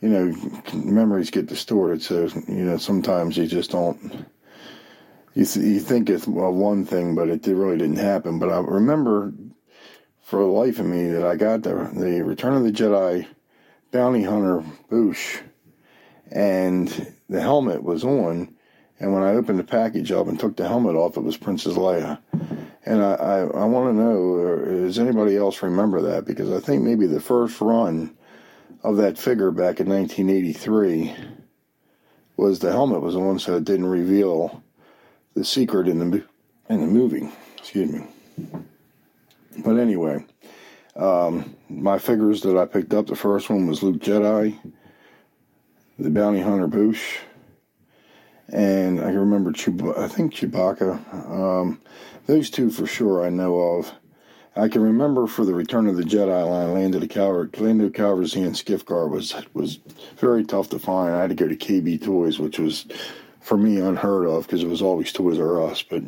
you 0.00 0.08
know, 0.08 0.52
memories 0.74 1.30
get 1.30 1.46
distorted. 1.46 2.02
So, 2.02 2.28
you 2.46 2.64
know, 2.64 2.76
sometimes 2.76 3.36
you 3.36 3.46
just 3.46 3.70
don't, 3.70 4.26
you, 5.34 5.44
th- 5.44 5.66
you 5.66 5.80
think 5.80 6.08
it's 6.08 6.26
well, 6.26 6.52
one 6.52 6.84
thing, 6.84 7.14
but 7.14 7.28
it 7.28 7.46
really 7.46 7.78
didn't 7.78 7.96
happen. 7.96 8.38
But 8.38 8.50
I 8.50 8.60
remember 8.60 9.32
for 10.22 10.40
the 10.40 10.46
life 10.46 10.78
of 10.78 10.86
me 10.86 11.10
that 11.10 11.24
I 11.24 11.36
got 11.36 11.62
the, 11.62 11.90
the 11.94 12.22
Return 12.22 12.54
of 12.54 12.64
the 12.64 12.72
Jedi 12.72 13.26
bounty 13.90 14.22
hunter 14.22 14.62
Boushh 14.90 15.40
and 16.30 17.14
the 17.28 17.40
helmet 17.40 17.82
was 17.82 18.04
on. 18.04 18.54
And 19.00 19.14
when 19.14 19.22
I 19.22 19.34
opened 19.34 19.58
the 19.58 19.64
package 19.64 20.12
up 20.12 20.26
and 20.26 20.38
took 20.38 20.56
the 20.56 20.68
helmet 20.68 20.96
off, 20.96 21.16
it 21.16 21.22
was 21.22 21.36
Princess 21.36 21.74
Leia. 21.74 22.18
And 22.84 23.02
I, 23.02 23.14
I, 23.14 23.38
I 23.40 23.64
want 23.64 23.88
to 23.88 24.02
know, 24.02 24.38
uh, 24.38 24.64
does 24.82 24.98
anybody 24.98 25.36
else 25.36 25.62
remember 25.62 26.00
that? 26.02 26.24
Because 26.24 26.50
I 26.50 26.60
think 26.60 26.82
maybe 26.82 27.06
the 27.06 27.20
first 27.20 27.60
run 27.60 28.16
of 28.82 28.96
that 28.96 29.18
figure 29.18 29.50
back 29.50 29.80
in 29.80 29.88
1983 29.88 31.14
was 32.36 32.60
the 32.60 32.70
helmet 32.70 33.02
was 33.02 33.16
on, 33.16 33.38
so 33.38 33.56
it 33.56 33.64
didn't 33.64 33.86
reveal 33.86 34.62
the 35.34 35.44
secret 35.44 35.88
in 35.88 35.98
the 35.98 36.24
in 36.68 36.80
the 36.80 36.86
movie. 36.86 37.28
Excuse 37.56 37.92
me. 37.92 38.06
But 39.64 39.78
anyway, 39.78 40.24
um, 40.94 41.56
my 41.68 41.98
figures 41.98 42.42
that 42.42 42.56
I 42.56 42.64
picked 42.66 42.94
up, 42.94 43.06
the 43.06 43.16
first 43.16 43.50
one 43.50 43.66
was 43.66 43.82
Luke 43.82 43.98
Jedi, 43.98 44.56
the 45.98 46.10
Bounty 46.10 46.40
Hunter 46.40 46.68
Boushh, 46.68 47.18
and 48.48 49.00
I 49.00 49.04
can 49.04 49.18
remember 49.18 49.50
I 49.96 50.08
think 50.08 50.34
Chewbacca. 50.34 51.30
Um, 51.30 51.80
those 52.26 52.50
two 52.50 52.70
for 52.70 52.86
sure 52.86 53.24
I 53.24 53.30
know 53.30 53.58
of. 53.58 53.92
I 54.58 54.68
can 54.68 54.82
remember 54.82 55.28
for 55.28 55.44
the 55.44 55.54
Return 55.54 55.86
of 55.86 55.96
the 55.96 56.02
Jedi 56.02 56.48
line, 56.48 56.74
Lando 56.74 57.06
Calvert, 57.06 57.60
Lando 57.60 57.88
Calrissian 57.90 58.56
Skiff 58.56 58.84
Guard 58.84 59.12
was 59.12 59.34
was 59.54 59.78
very 60.16 60.44
tough 60.44 60.68
to 60.70 60.80
find. 60.80 61.14
I 61.14 61.20
had 61.20 61.30
to 61.30 61.36
go 61.36 61.46
to 61.46 61.56
KB 61.56 62.02
Toys, 62.02 62.40
which 62.40 62.58
was 62.58 62.86
for 63.40 63.56
me 63.56 63.78
unheard 63.78 64.26
of 64.26 64.46
because 64.46 64.64
it 64.64 64.68
was 64.68 64.82
always 64.82 65.12
Toys 65.12 65.38
R 65.38 65.62
Us. 65.62 65.82
But 65.82 66.02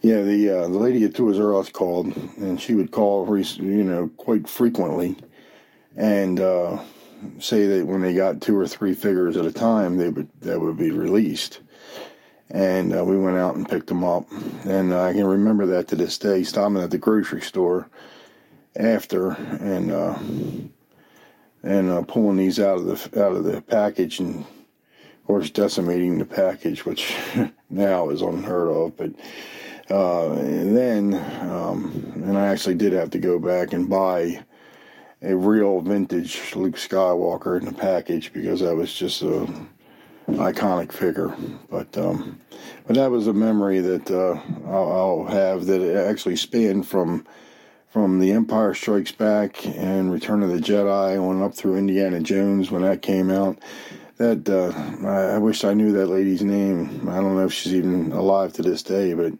yeah, 0.00 0.22
the 0.22 0.50
uh, 0.50 0.62
the 0.62 0.78
lady 0.78 1.04
at 1.04 1.14
Toys 1.14 1.38
R 1.38 1.54
Us 1.56 1.68
called, 1.68 2.16
and 2.38 2.58
she 2.58 2.74
would 2.74 2.90
call, 2.90 3.26
you 3.36 3.84
know, 3.84 4.08
quite 4.16 4.48
frequently, 4.48 5.16
and 5.94 6.40
uh, 6.40 6.78
say 7.38 7.66
that 7.66 7.86
when 7.86 8.00
they 8.00 8.14
got 8.14 8.40
two 8.40 8.56
or 8.56 8.66
three 8.66 8.94
figures 8.94 9.36
at 9.36 9.44
a 9.44 9.52
time, 9.52 9.98
they 9.98 10.08
would 10.08 10.30
that 10.40 10.58
would 10.58 10.78
be 10.78 10.90
released 10.90 11.60
and 12.50 12.96
uh, 12.96 13.04
we 13.04 13.18
went 13.18 13.36
out 13.36 13.56
and 13.56 13.68
picked 13.68 13.88
them 13.88 14.04
up. 14.04 14.26
And 14.64 14.92
uh, 14.92 15.02
I 15.02 15.12
can 15.12 15.26
remember 15.26 15.66
that 15.66 15.88
to 15.88 15.96
this 15.96 16.18
day, 16.18 16.42
stopping 16.42 16.78
at 16.78 16.90
the 16.90 16.98
grocery 16.98 17.42
store 17.42 17.88
after 18.76 19.32
and 19.32 19.90
uh, 19.90 20.18
and 21.62 21.90
uh, 21.90 22.02
pulling 22.02 22.36
these 22.36 22.60
out 22.60 22.78
of 22.78 22.84
the 22.84 23.24
out 23.24 23.32
of 23.32 23.44
the 23.44 23.60
package 23.62 24.20
and 24.20 24.40
of 24.40 25.26
course 25.26 25.50
decimating 25.50 26.18
the 26.18 26.24
package, 26.24 26.84
which 26.84 27.14
now 27.70 28.08
is 28.10 28.22
unheard 28.22 28.68
of. 28.68 28.96
But 28.96 29.10
uh, 29.94 30.34
then 30.34 31.14
um, 31.50 32.12
and 32.24 32.38
I 32.38 32.46
actually 32.46 32.76
did 32.76 32.92
have 32.92 33.10
to 33.10 33.18
go 33.18 33.38
back 33.38 33.72
and 33.72 33.88
buy 33.88 34.44
a 35.20 35.34
real 35.34 35.80
vintage 35.80 36.54
Luke 36.54 36.76
Skywalker 36.76 37.58
in 37.58 37.66
the 37.66 37.72
package 37.72 38.32
because 38.32 38.60
that 38.60 38.76
was 38.76 38.94
just 38.94 39.22
a 39.22 39.48
iconic 40.36 40.92
figure. 40.92 41.34
But 41.70 41.96
um, 41.96 42.40
but 42.86 42.96
that 42.96 43.10
was 43.10 43.26
a 43.26 43.32
memory 43.32 43.80
that 43.80 44.10
uh, 44.10 44.40
I'll, 44.66 44.92
I'll, 44.92 45.24
have 45.26 45.66
that 45.66 46.06
actually 46.08 46.36
spanned 46.36 46.86
from 46.86 47.26
from 47.88 48.20
The 48.20 48.32
Empire 48.32 48.74
Strikes 48.74 49.12
Back 49.12 49.64
and 49.66 50.12
Return 50.12 50.42
of 50.42 50.50
the 50.50 50.58
Jedi 50.58 51.20
on 51.20 51.42
up 51.42 51.54
through 51.54 51.76
Indiana 51.76 52.20
Jones 52.20 52.70
when 52.70 52.82
that 52.82 53.02
came 53.02 53.30
out. 53.30 53.58
That 54.18 54.48
uh, 54.48 55.06
I, 55.06 55.36
I 55.36 55.38
wish 55.38 55.64
I 55.64 55.74
knew 55.74 55.92
that 55.92 56.06
lady's 56.06 56.42
name. 56.42 57.08
I 57.08 57.16
don't 57.16 57.36
know 57.36 57.44
if 57.44 57.52
she's 57.52 57.74
even 57.74 58.12
alive 58.12 58.52
to 58.54 58.62
this 58.62 58.82
day, 58.82 59.14
but 59.14 59.32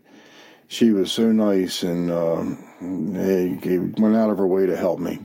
she 0.69 0.93
was 0.93 1.11
so 1.11 1.33
nice 1.33 1.83
and 1.83 2.11
uh, 2.11 2.45
went 2.81 4.17
out 4.17 4.31
of 4.31 4.39
her 4.39 4.47
way 4.47 4.67
to 4.67 4.77
help 4.77 5.01
me 5.01 5.19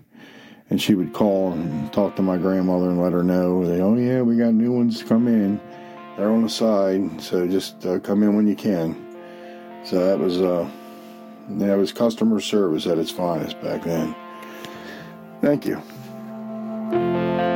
and 0.74 0.82
she 0.82 0.96
would 0.96 1.14
call 1.14 1.52
and 1.52 1.94
talk 1.94 2.16
to 2.16 2.24
my 2.24 2.36
grandmother 2.36 2.90
and 2.90 3.00
let 3.00 3.14
her 3.14 3.22
know, 3.22 3.64
oh 3.64 3.96
yeah, 3.96 4.24
we 4.24 4.36
got 4.36 4.56
new 4.56 4.72
ones 4.72 4.98
to 4.98 5.06
come 5.06 5.28
in. 5.28 5.62
They're 6.18 6.32
on 6.32 6.42
the 6.42 6.50
side, 6.50 7.22
so 7.22 7.48
just 7.48 7.86
uh, 7.86 8.00
come 8.00 8.24
in 8.24 8.36
when 8.36 8.48
you 8.48 8.56
can. 8.56 8.96
So 9.86 10.04
that 10.04 10.18
was 10.18 10.42
uh, 10.42 10.68
that 11.48 11.78
was 11.78 11.94
customer 11.94 12.40
service 12.40 12.88
at 12.88 12.98
its 12.98 13.12
finest 13.12 13.62
back 13.62 13.84
then. 13.84 14.16
Thank 15.42 15.68
you. 15.68 17.53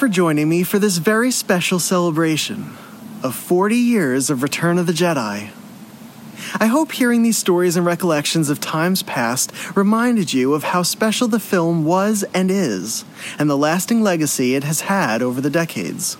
For 0.00 0.08
joining 0.08 0.48
me 0.48 0.62
for 0.62 0.78
this 0.78 0.96
very 0.96 1.30
special 1.30 1.78
celebration 1.78 2.74
of 3.22 3.34
40 3.34 3.76
years 3.76 4.30
of 4.30 4.42
Return 4.42 4.78
of 4.78 4.86
the 4.86 4.94
Jedi. 4.94 5.50
I 6.58 6.66
hope 6.68 6.92
hearing 6.92 7.22
these 7.22 7.36
stories 7.36 7.76
and 7.76 7.84
recollections 7.84 8.48
of 8.48 8.60
times 8.60 9.02
past 9.02 9.52
reminded 9.76 10.32
you 10.32 10.54
of 10.54 10.62
how 10.62 10.84
special 10.84 11.28
the 11.28 11.38
film 11.38 11.84
was 11.84 12.24
and 12.32 12.50
is, 12.50 13.04
and 13.38 13.50
the 13.50 13.58
lasting 13.58 14.00
legacy 14.00 14.54
it 14.54 14.64
has 14.64 14.80
had 14.80 15.20
over 15.20 15.42
the 15.42 15.50
decades. 15.50 16.16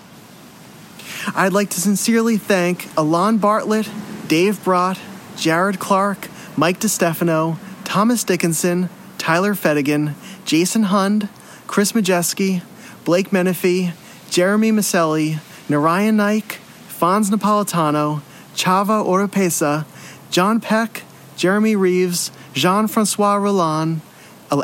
I'd 1.34 1.54
like 1.54 1.70
to 1.70 1.80
sincerely 1.80 2.36
thank 2.36 2.86
Elon 2.98 3.38
Bartlett, 3.38 3.88
Dave 4.28 4.62
Brott, 4.62 4.98
Jarrod 5.36 5.78
Clark, 5.78 6.28
Mike 6.54 6.80
DeStefano, 6.80 7.56
Thomas 7.84 8.24
Dickinson, 8.24 8.90
Tyler 9.16 9.54
Fedigan, 9.54 10.12
Jason 10.44 10.82
Hund, 10.82 11.30
Chris 11.66 11.92
Majewski, 11.92 12.60
Blake 13.10 13.30
Menefee, 13.30 13.92
Jeremy 14.30 14.70
Miceli, 14.70 15.40
Narayan 15.68 16.16
Naik, 16.16 16.60
Fonz 16.86 17.28
Napolitano, 17.28 18.22
Chava 18.54 19.04
Oropesa, 19.04 19.84
Jon 20.30 20.60
Peck, 20.60 21.02
Jeremy 21.36 21.74
Reaves, 21.74 22.30
Jean 22.52 22.86
François 22.86 23.42
Rolland, 23.42 24.00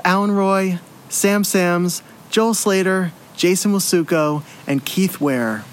Allan 0.04 0.30
Roy, 0.30 0.78
Sam 1.08 1.42
Sams, 1.42 2.04
Joel 2.30 2.54
Slater, 2.54 3.10
Jason 3.36 3.72
Wasulko, 3.72 4.44
and 4.64 4.84
Keith 4.86 5.20
Ware. 5.20 5.64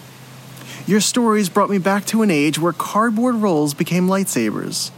Your 0.88 1.00
stories 1.00 1.50
brought 1.50 1.70
me 1.70 1.78
back 1.78 2.06
to 2.06 2.24
an 2.24 2.32
age 2.32 2.58
where 2.58 2.74
cardboard 2.74 3.36
rolls 3.36 3.76
became 3.76 4.08
lightsabers, 4.08 4.90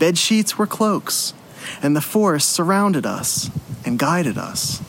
bed 0.00 0.18
sheets 0.18 0.58
were 0.58 0.66
cloaks, 0.66 1.32
and 1.80 1.94
the 1.94 2.00
Force 2.00 2.44
surrounded 2.44 3.06
us 3.06 3.50
and 3.86 4.00
guided 4.00 4.36
us. 4.36 4.82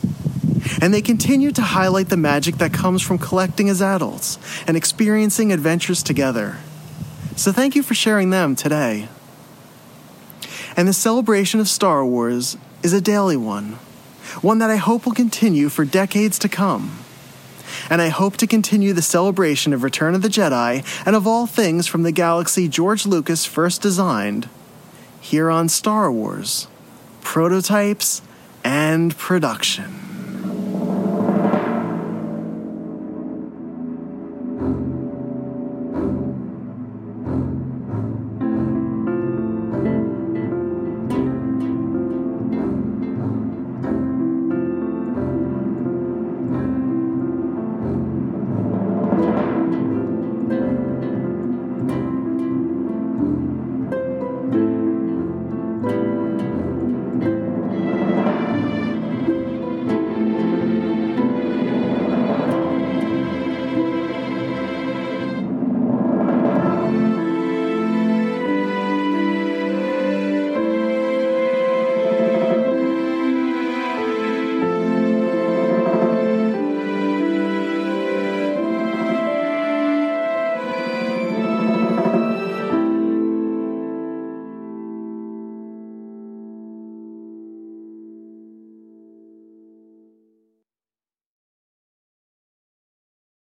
And 0.80 0.94
they 0.94 1.02
continue 1.02 1.52
to 1.52 1.62
highlight 1.62 2.10
the 2.10 2.18
magic 2.18 2.56
that 2.58 2.74
comes 2.74 3.02
from 3.02 3.18
collecting 3.18 3.70
as 3.70 3.82
adults 3.82 4.38
and 4.68 4.78
experiencing 4.78 5.52
adventures 5.52 6.04
together. 6.04 6.58
So 7.36 7.52
thank 7.52 7.76
you 7.76 7.84
for 7.84 7.94
sharing 7.94 8.30
them 8.30 8.56
today. 8.56 9.10
And 10.78 10.88
the 10.88 10.94
celebration 10.94 11.60
of 11.60 11.68
Star 11.68 12.06
Wars 12.06 12.58
is 12.84 12.94
a 12.94 13.02
daily 13.02 13.38
one, 13.38 13.74
one 14.42 14.60
that 14.60 14.70
I 14.70 14.78
hope 14.78 15.06
will 15.06 15.14
continue 15.14 15.70
for 15.70 15.86
decades 15.86 16.40
to 16.40 16.50
come. 16.50 17.00
And 17.90 18.02
I 18.02 18.10
hope 18.10 18.38
to 18.38 18.48
continue 18.48 18.94
the 18.94 19.02
celebration 19.02 19.74
of 19.74 19.84
Return 19.84 20.16
of 20.16 20.22
the 20.22 20.28
Jedi 20.28 20.86
and 21.06 21.16
of 21.16 21.28
all 21.28 21.48
things 21.48 21.88
from 21.88 22.04
the 22.04 22.12
galaxy 22.12 22.68
George 22.68 23.06
Lucas 23.06 23.46
first 23.46 23.82
designed 23.82 24.50
here 25.20 25.50
on 25.50 25.70
Star 25.70 26.12
Wars, 26.12 26.68
prototypes 27.22 28.22
and 28.64 29.18
production. 29.18 30.11